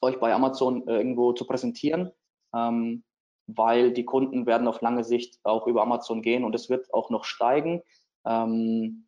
euch 0.02 0.20
bei 0.20 0.34
Amazon 0.34 0.88
äh, 0.88 0.98
irgendwo 0.98 1.34
zu 1.34 1.46
präsentieren, 1.46 2.12
ähm, 2.58 3.04
weil 3.48 3.92
die 3.92 4.06
Kunden 4.06 4.46
werden 4.46 4.68
auf 4.68 4.82
lange 4.82 5.04
Sicht 5.04 5.40
auch 5.44 5.68
über 5.68 5.82
Amazon 5.82 6.22
gehen 6.22 6.44
und 6.44 6.54
es 6.56 6.70
wird 6.70 6.94
auch 6.94 7.10
noch 7.10 7.24
steigen. 7.24 7.82
Ähm, 8.26 9.08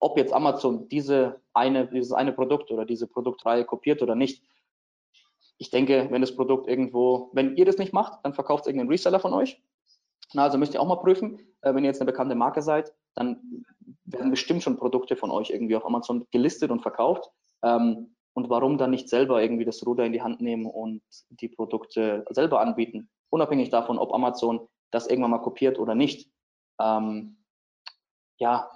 ob 0.00 0.18
jetzt 0.18 0.34
Amazon 0.34 0.88
diese 0.88 1.40
eine, 1.54 1.86
dieses 1.86 2.12
eine 2.12 2.32
Produkt 2.32 2.70
oder 2.70 2.84
diese 2.84 3.06
Produktreihe 3.06 3.64
kopiert 3.64 4.02
oder 4.02 4.14
nicht. 4.14 4.42
Ich 5.56 5.70
denke, 5.70 6.08
wenn 6.10 6.20
das 6.20 6.36
Produkt 6.36 6.68
irgendwo, 6.68 7.30
wenn 7.32 7.56
ihr 7.56 7.64
das 7.64 7.78
nicht 7.78 7.92
macht, 7.92 8.18
dann 8.22 8.34
verkauft 8.34 8.64
es 8.64 8.66
irgendein 8.66 8.88
Reseller 8.88 9.20
von 9.20 9.32
euch. 9.32 9.62
Na, 10.34 10.44
also 10.44 10.58
müsst 10.58 10.74
ihr 10.74 10.80
auch 10.80 10.86
mal 10.86 10.96
prüfen, 10.96 11.38
äh, 11.62 11.74
wenn 11.74 11.84
ihr 11.84 11.90
jetzt 11.90 12.00
eine 12.00 12.10
bekannte 12.10 12.34
Marke 12.34 12.60
seid, 12.60 12.92
dann 13.14 13.64
werden 14.04 14.30
bestimmt 14.30 14.62
schon 14.62 14.76
Produkte 14.76 15.16
von 15.16 15.30
euch 15.30 15.50
irgendwie 15.50 15.76
auf 15.76 15.86
Amazon 15.86 16.26
gelistet 16.32 16.70
und 16.70 16.82
verkauft. 16.82 17.30
Ähm, 17.62 18.13
und 18.34 18.50
warum 18.50 18.78
dann 18.78 18.90
nicht 18.90 19.08
selber 19.08 19.40
irgendwie 19.42 19.64
das 19.64 19.86
Ruder 19.86 20.04
in 20.04 20.12
die 20.12 20.22
Hand 20.22 20.40
nehmen 20.40 20.66
und 20.66 21.02
die 21.30 21.48
Produkte 21.48 22.24
selber 22.30 22.60
anbieten, 22.60 23.08
unabhängig 23.30 23.70
davon, 23.70 23.98
ob 23.98 24.12
Amazon 24.12 24.68
das 24.90 25.06
irgendwann 25.06 25.30
mal 25.30 25.38
kopiert 25.38 25.78
oder 25.78 25.94
nicht. 25.94 26.30
Ähm, 26.80 27.36
ja, 28.38 28.70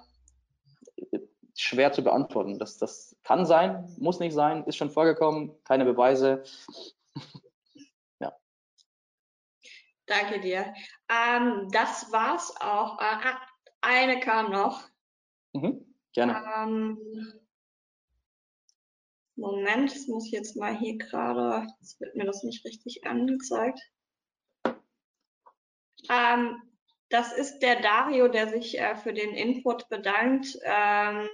schwer 1.57 1.91
zu 1.91 2.03
beantworten. 2.03 2.57
Das, 2.57 2.77
das 2.77 3.15
kann 3.23 3.45
sein, 3.45 3.93
muss 3.97 4.19
nicht 4.19 4.33
sein, 4.33 4.63
ist 4.65 4.77
schon 4.77 4.89
vorgekommen, 4.89 5.51
keine 5.65 5.85
Beweise. 5.85 6.43
ja. 8.19 8.33
Danke 10.05 10.39
dir. 10.39 10.73
Ähm, 11.09 11.67
das 11.71 12.11
war's 12.11 12.55
auch. 12.61 12.99
Äh, 12.99 13.33
eine 13.81 14.19
kam 14.19 14.51
noch. 14.51 14.83
Mhm, 15.53 15.85
gerne. 16.13 16.43
Ähm, 16.57 16.97
Moment, 19.39 19.91
das 19.93 20.07
muss 20.07 20.25
ich 20.25 20.31
jetzt 20.31 20.55
mal 20.55 20.77
hier 20.77 20.97
gerade, 20.97 21.67
jetzt 21.79 21.99
wird 21.99 22.15
mir 22.15 22.25
das 22.25 22.43
nicht 22.43 22.65
richtig 22.65 23.05
angezeigt. 23.05 23.79
Ähm, 26.09 26.61
das 27.09 27.33
ist 27.33 27.59
der 27.59 27.81
Dario, 27.81 28.27
der 28.27 28.49
sich 28.49 28.79
äh, 28.79 28.95
für 28.95 29.13
den 29.13 29.33
Input 29.33 29.89
bedankt. 29.89 30.57
Ähm, 30.63 31.29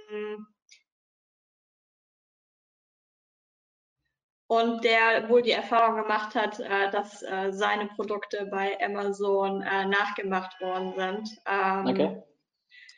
und 4.48 4.84
der 4.84 5.28
wohl 5.28 5.42
die 5.42 5.52
Erfahrung 5.52 5.96
gemacht 5.96 6.34
hat, 6.34 6.60
äh, 6.60 6.90
dass 6.90 7.22
äh, 7.22 7.52
seine 7.52 7.86
Produkte 7.88 8.46
bei 8.46 8.78
Amazon 8.80 9.62
äh, 9.62 9.86
nachgemacht 9.86 10.60
worden 10.60 10.94
sind. 10.96 11.40
Ähm, 11.46 11.86
okay. 11.86 12.22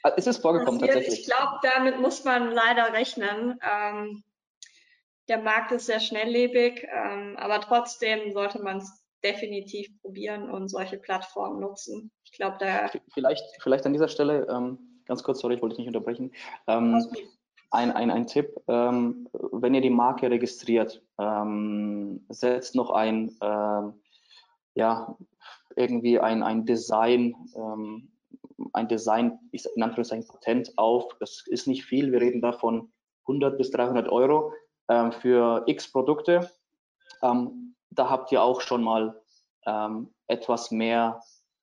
Ah, 0.03 0.11
ist 0.11 0.29
es 0.29 0.39
vorgekommen 0.39 0.79
passiert. 0.79 0.97
tatsächlich? 0.97 1.21
Ich 1.21 1.35
glaube, 1.35 1.59
damit 1.63 2.01
muss 2.01 2.25
man 2.25 2.53
leider 2.53 2.93
rechnen. 2.93 3.59
Ähm, 3.63 4.23
der 5.29 5.39
Markt 5.39 5.73
ist 5.73 5.87
sehr 5.87 6.01
schnelllebig, 6.01 6.87
ähm, 6.91 7.37
aber 7.37 7.61
trotzdem 7.61 8.33
sollte 8.33 8.63
man 8.63 8.79
es 8.79 9.05
definitiv 9.23 9.89
probieren 10.01 10.51
und 10.51 10.69
solche 10.69 10.97
Plattformen 10.97 11.61
nutzen. 11.61 12.11
Ich 12.25 12.33
glaube, 12.33 12.57
da. 12.61 12.91
Vielleicht, 13.13 13.45
vielleicht 13.61 13.85
an 13.87 13.93
dieser 13.93 14.09
Stelle, 14.09 14.47
ähm, 14.51 15.03
ganz 15.07 15.23
kurz, 15.23 15.41
sorry, 15.41 15.57
ich 15.57 15.63
wollte 15.63 15.77
dich 15.77 15.87
nicht 15.87 15.95
unterbrechen. 15.95 16.33
Ähm, 16.67 17.05
ein, 17.71 17.91
ein, 17.93 18.11
ein 18.11 18.27
Tipp, 18.27 18.55
ähm, 18.69 19.29
wenn 19.53 19.75
ihr 19.75 19.83
die 19.83 19.91
Marke 19.91 20.31
registriert, 20.31 21.03
ähm, 21.19 22.25
setzt 22.31 22.75
noch 22.75 22.91
ein, 22.91 23.37
ähm, 23.43 24.01
ja, 24.75 25.17
irgendwie 25.77 26.19
ein, 26.19 26.43
ein 26.43 26.65
Design, 26.65 27.35
ein 28.73 28.89
Design, 28.89 29.39
in 29.53 29.83
Anführungszeichen 29.83 30.27
Patent 30.27 30.77
auf. 30.77 31.17
Das 31.21 31.45
ist 31.47 31.67
nicht 31.67 31.85
viel, 31.85 32.11
wir 32.11 32.21
reden 32.21 32.41
davon 32.41 32.91
100 33.29 33.59
bis 33.59 33.71
300 33.71 34.09
Euro 34.09 34.53
ähm, 34.89 35.13
für 35.13 35.65
x 35.67 35.91
Produkte. 35.91 36.51
Ähm, 37.23 37.75
da 37.91 38.11
habt 38.11 38.33
ihr 38.33 38.43
auch 38.43 38.61
schon 38.61 38.83
mal 38.83 39.21
ähm, 39.67 40.15
etwas 40.27 40.71
mehr 40.71 41.23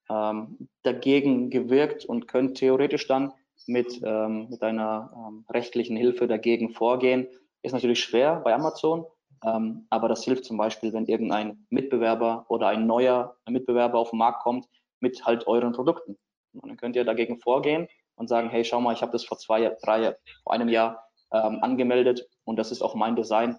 ähm, 0.10 0.70
dagegen 0.84 1.50
gewirkt 1.50 2.06
und 2.06 2.28
könnt 2.28 2.58
theoretisch 2.58 3.08
dann 3.08 3.34
mit, 3.68 4.02
ähm, 4.04 4.50
mit 4.50 4.62
einer 4.62 5.12
ähm, 5.16 5.46
rechtlichen 5.50 5.96
Hilfe 5.96 6.28
dagegen 6.28 6.72
vorgehen. 6.72 7.28
Ist 7.62 7.74
natürlich 7.74 8.04
schwer 8.04 8.42
bei 8.44 8.54
Amazon, 8.54 9.06
aber 9.42 10.08
das 10.08 10.24
hilft 10.24 10.46
zum 10.46 10.58
Beispiel, 10.58 10.92
wenn 10.94 11.06
irgendein 11.06 11.68
Mitbewerber 11.70 12.46
oder 12.48 12.68
ein 12.68 12.88
neuer 12.88 13.36
Mitbewerber 13.48 14.00
auf 14.00 14.10
den 14.10 14.18
Markt 14.18 14.42
kommt 14.42 14.66
mit 15.02 15.24
halt 15.26 15.46
euren 15.46 15.72
Produkten. 15.72 16.18
Und 16.54 16.70
dann 16.70 16.78
könnt 16.78 16.96
ihr 16.96 17.04
dagegen 17.04 17.40
vorgehen 17.40 17.88
und 18.16 18.28
sagen, 18.28 18.50
hey, 18.50 18.64
schau 18.64 18.82
mal, 18.82 18.94
ich 18.94 19.02
habe 19.02 19.12
das 19.12 19.26
vor 19.26 19.38
zwei, 19.38 19.76
drei, 19.84 20.16
vor 20.44 20.54
einem 20.54 20.70
Jahr 20.70 21.04
ähm, 21.32 21.60
angemeldet 21.62 22.28
und 22.46 22.58
das 22.58 22.72
ist 22.72 22.82
auch 22.82 22.96
mein 22.96 23.16
Design. 23.16 23.58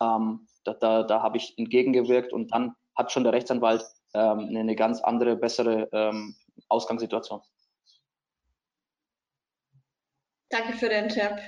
Ähm, 0.00 0.46
da 0.64 0.74
da, 0.74 1.02
da 1.02 1.22
habe 1.22 1.36
ich 1.36 1.56
entgegengewirkt 1.58 2.32
und 2.32 2.52
dann 2.52 2.74
hat 2.96 3.12
schon 3.12 3.24
der 3.24 3.32
Rechtsanwalt 3.32 3.84
ähm, 4.14 4.48
eine 4.54 4.74
ganz 4.74 5.00
andere, 5.00 5.36
bessere 5.36 5.88
ähm, 5.92 6.34
Ausgangssituation. 6.68 7.40
Danke 10.50 10.76
für 10.76 10.88
den 10.88 11.08
Tipp. 11.08 11.38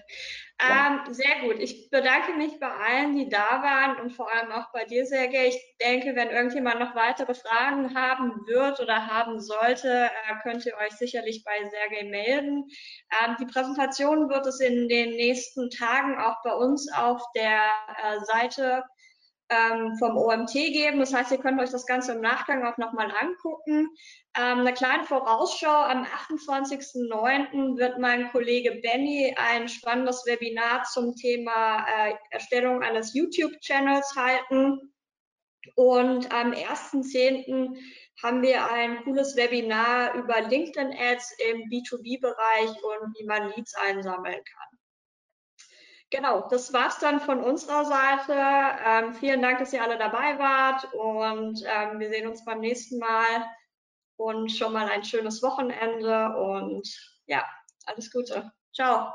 Ähm, 0.60 1.12
sehr 1.12 1.40
gut. 1.40 1.58
Ich 1.58 1.90
bedanke 1.90 2.34
mich 2.34 2.60
bei 2.60 2.68
allen, 2.68 3.16
die 3.16 3.28
da 3.28 3.62
waren 3.62 4.00
und 4.00 4.10
vor 4.10 4.32
allem 4.32 4.52
auch 4.52 4.70
bei 4.72 4.84
dir, 4.84 5.04
Sergej. 5.04 5.48
Ich 5.48 5.76
denke, 5.82 6.14
wenn 6.14 6.30
irgendjemand 6.30 6.78
noch 6.78 6.94
weitere 6.94 7.34
Fragen 7.34 7.96
haben 7.96 8.46
wird 8.46 8.78
oder 8.78 9.08
haben 9.08 9.40
sollte, 9.40 9.88
äh, 10.04 10.34
könnt 10.44 10.64
ihr 10.64 10.76
euch 10.76 10.92
sicherlich 10.92 11.42
bei 11.44 11.68
Sergej 11.68 12.10
melden. 12.10 12.68
Ähm, 13.24 13.36
die 13.40 13.46
Präsentation 13.46 14.28
wird 14.28 14.46
es 14.46 14.60
in 14.60 14.88
den 14.88 15.10
nächsten 15.10 15.68
Tagen 15.70 16.16
auch 16.20 16.36
bei 16.44 16.54
uns 16.54 16.88
auf 16.92 17.20
der 17.34 17.62
äh, 18.04 18.20
Seite 18.20 18.84
ähm, 19.52 19.96
vom 19.98 20.16
OMT 20.16 20.52
geben. 20.52 21.00
Das 21.00 21.12
heißt, 21.12 21.30
ihr 21.32 21.38
könnt 21.38 21.60
euch 21.60 21.70
das 21.70 21.86
Ganze 21.86 22.12
im 22.12 22.20
Nachgang 22.20 22.64
auch 22.64 22.78
nochmal 22.78 23.12
angucken. 23.20 23.90
Ähm, 24.36 24.60
eine 24.60 24.72
kleine 24.72 25.04
Vorausschau. 25.04 25.68
Am 25.68 26.04
28.09. 26.04 27.76
wird 27.76 27.98
mein 27.98 28.30
Kollege 28.30 28.80
Benny 28.82 29.34
ein 29.36 29.68
spannendes 29.68 30.24
Webinar 30.26 30.84
zum 30.84 31.14
Thema 31.14 31.86
äh, 31.86 32.14
Erstellung 32.30 32.82
eines 32.82 33.14
YouTube-Channels 33.14 34.14
halten. 34.16 34.92
Und 35.76 36.32
am 36.32 36.52
1.10. 36.52 37.76
haben 38.22 38.42
wir 38.42 38.70
ein 38.72 39.04
cooles 39.04 39.36
Webinar 39.36 40.14
über 40.14 40.40
LinkedIn-Ads 40.40 41.36
im 41.50 41.62
B2B-Bereich 41.68 42.70
und 42.70 43.14
wie 43.18 43.26
man 43.26 43.48
Leads 43.50 43.74
einsammeln 43.76 44.42
kann. 44.42 44.71
Genau, 46.12 46.46
das 46.50 46.74
war's 46.74 46.98
dann 46.98 47.20
von 47.20 47.42
unserer 47.42 47.86
Seite. 47.86 48.36
Ähm, 48.84 49.14
vielen 49.14 49.40
Dank, 49.40 49.60
dass 49.60 49.72
ihr 49.72 49.82
alle 49.82 49.96
dabei 49.96 50.38
wart 50.38 50.92
und 50.92 51.64
ähm, 51.66 51.98
wir 51.98 52.10
sehen 52.10 52.28
uns 52.28 52.44
beim 52.44 52.60
nächsten 52.60 52.98
Mal 52.98 53.46
und 54.18 54.52
schon 54.52 54.74
mal 54.74 54.88
ein 54.90 55.04
schönes 55.04 55.42
Wochenende 55.42 56.36
und 56.36 56.86
ja, 57.24 57.42
alles 57.86 58.12
Gute. 58.12 58.52
Ciao. 58.74 59.10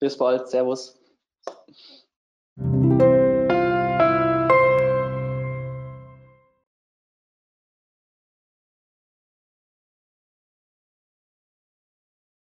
Bis 0.00 0.18
bald. 0.18 0.48
Servus. 0.48 1.00